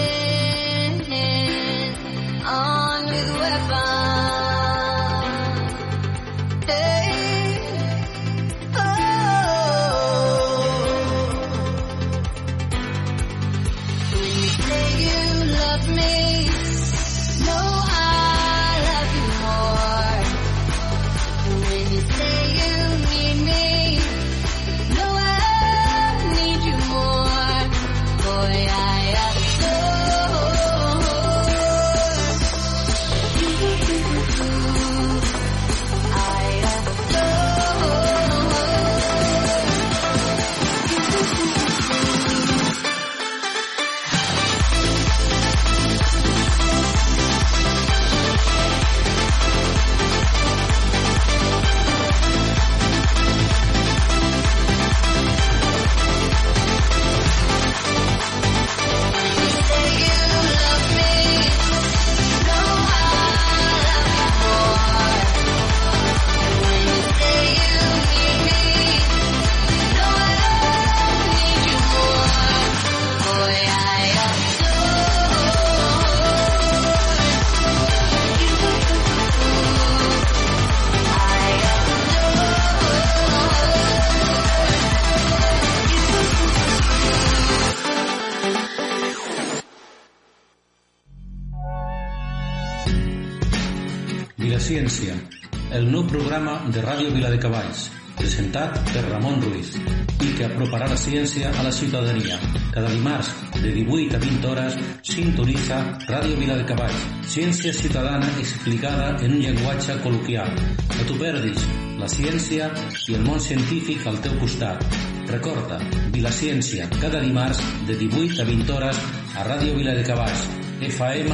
[101.02, 102.38] ciència a la ciutadania.
[102.72, 103.30] Cada dimarts,
[103.60, 106.94] de 18 a 20 hores, sintonitza Ràdio Vila de Cavall.
[107.26, 110.52] ciència ciutadana explicada en un llenguatge col·loquial.
[110.94, 111.66] No t'ho perdis,
[111.98, 112.70] la ciència
[113.08, 114.84] i el món científic al teu costat.
[115.30, 115.80] Recorda,
[116.14, 119.00] Vila Ciència, cada dimarts de 18 a 20 hores
[119.36, 120.44] a Ràdio Vila de Cavall.
[120.82, 121.30] FM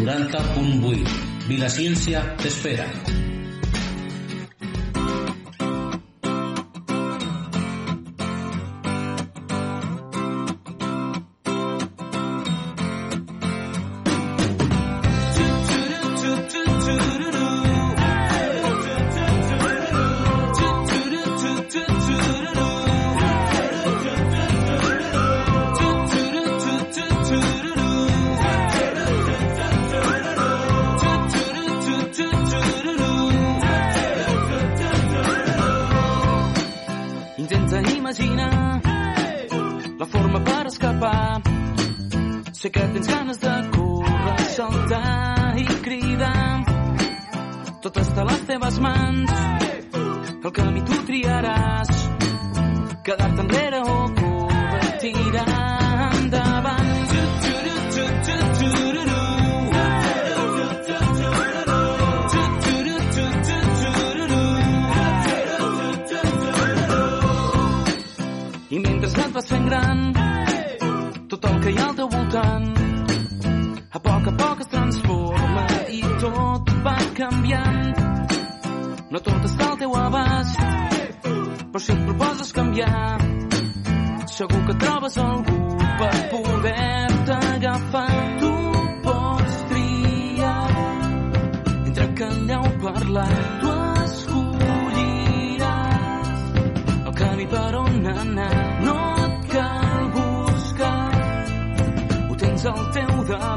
[0.00, 1.20] 90.8.
[1.50, 2.88] Vilaciencia t'espera.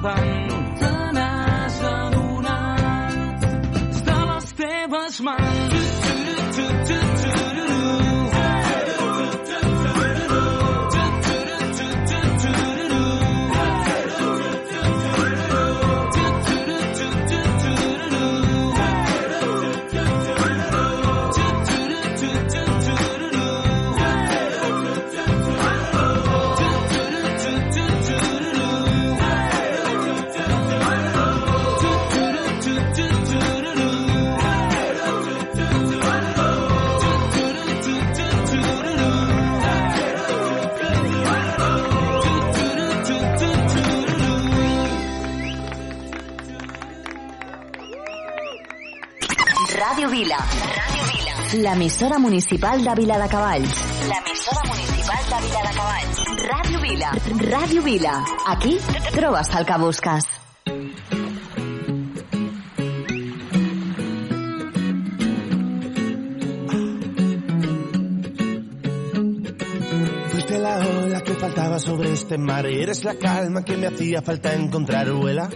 [0.02, 0.36] Teu
[50.28, 50.40] Vila.
[50.76, 51.34] Ràdio Vila.
[51.64, 53.76] L'emissora municipal de Vila de Cavalls.
[54.10, 56.18] L'emissora municipal de Vila de Cavalls.
[56.49, 57.12] Ràdio Vila.
[57.52, 58.16] Ràdio Vila.
[58.54, 58.74] Aquí
[59.14, 60.28] trobes el que busques.
[70.34, 70.76] Fuiste la
[71.06, 75.49] ola que faltaba sobre este mar eres la calma que me hacía falta encontrar, vuela.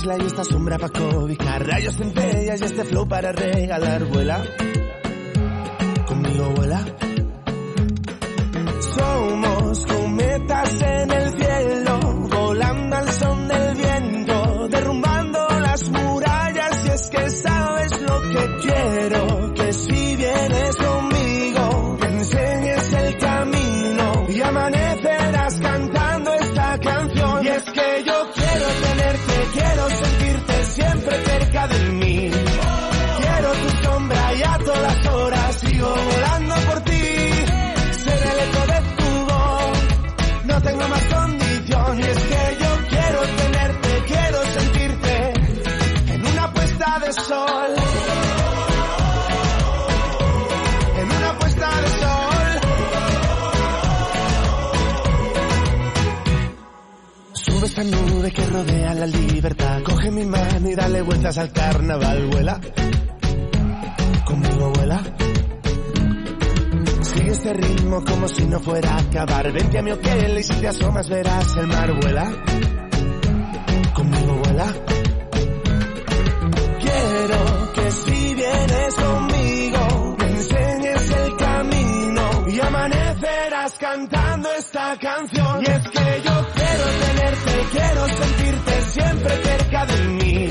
[0.00, 4.42] Isla y esta sombra para cobijar, rayos centellas y este flow para regalar, vuela.
[58.32, 59.82] Que rodea la libertad.
[59.82, 62.60] Coge mi mano y dale vueltas al carnaval, vuela.
[64.24, 65.02] Conmigo vuela.
[67.02, 69.52] Sigue este ritmo como si no fuera a acabar.
[69.52, 72.30] Vente a mi hotel y si te asomas verás el mar, vuela.
[73.94, 74.66] Conmigo vuela.
[76.80, 85.49] Quiero que si vienes conmigo me enseñes el camino y amanecerás cantando esta canción.
[89.86, 90.48] De mí.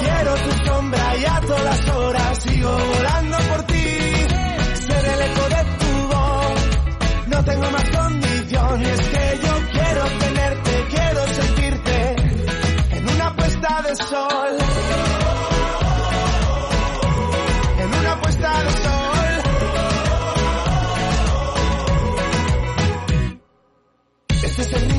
[0.00, 3.86] Quiero tu sombra y a todas horas sigo volando por ti.
[4.86, 6.60] Ser el eco de tu voz,
[7.28, 7.83] no tengo más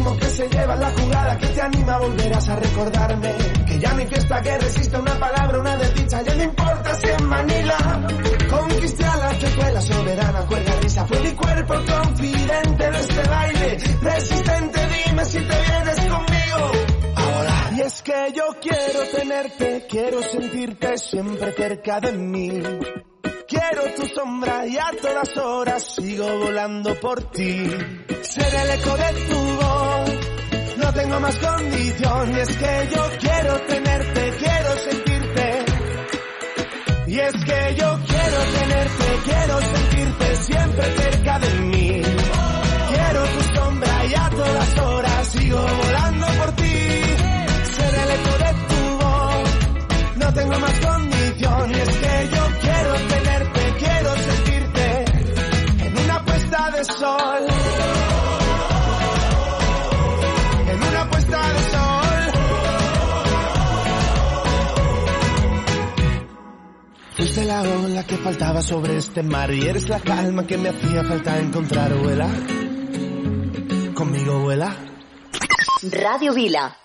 [0.05, 3.33] ritmo que se lleva la jugada que te anima, volverás a recordarme.
[3.65, 7.25] Que ya mi fiesta que resiste una palabra, una desdicha, ya no importa si en
[7.25, 8.07] Manila.
[8.49, 13.77] Conquisté a la tejuela soberana, cuerda risa, fue mi cuerpo confidente de este baile.
[14.01, 16.71] Resistente, dime si te vienes conmigo.
[17.75, 22.63] Y es que yo quiero tenerte, quiero sentirte siempre cerca de mí.
[23.47, 27.67] Quiero tu sombra y a todas horas sigo volando por ti.
[28.21, 29.84] Ser el eco de tu voz, no
[30.95, 32.35] tengo más condición.
[32.35, 35.65] Y es que yo quiero tenerte, quiero sentirte.
[37.07, 42.01] Y es que yo quiero tenerte, quiero sentirte siempre cerca de mí.
[42.89, 46.77] Quiero tu sombra y a todas horas sigo volando por ti.
[47.75, 50.94] Ser el eco de tu voz, no tengo más condición.
[67.37, 71.03] Eres el la que faltaba sobre este mar y eres la calma que me hacía
[71.03, 72.29] falta encontrar, vuela.
[73.93, 74.73] Conmigo, vuela.
[75.91, 76.84] Radio Vila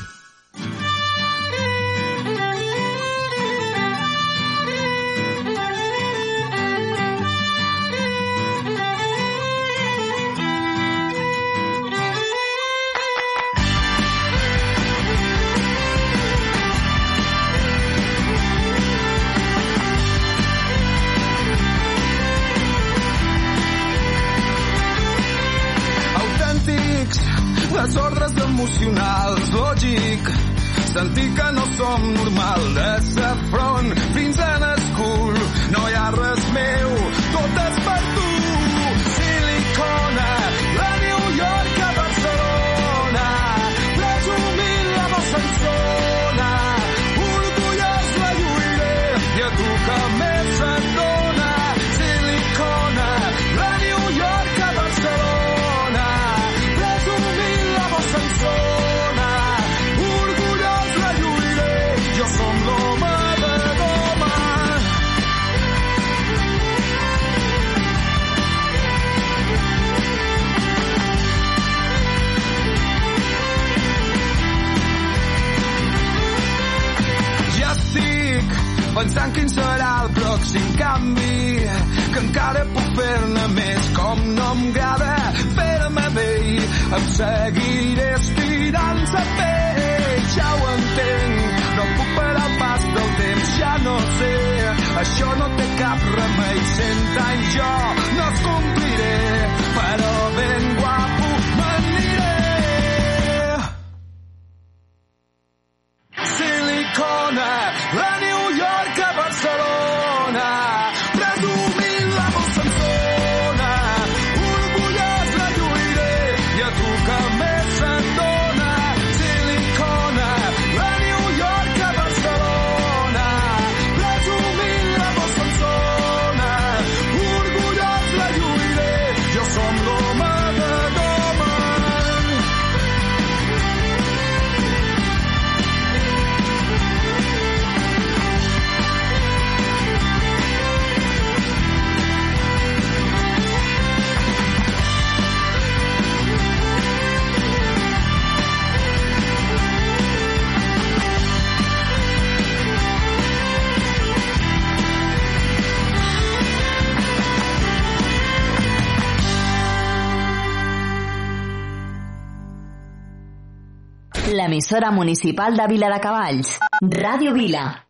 [164.61, 166.59] l'emissora municipal de Vila de Cavalls.
[166.85, 167.80] Ràdio Vila,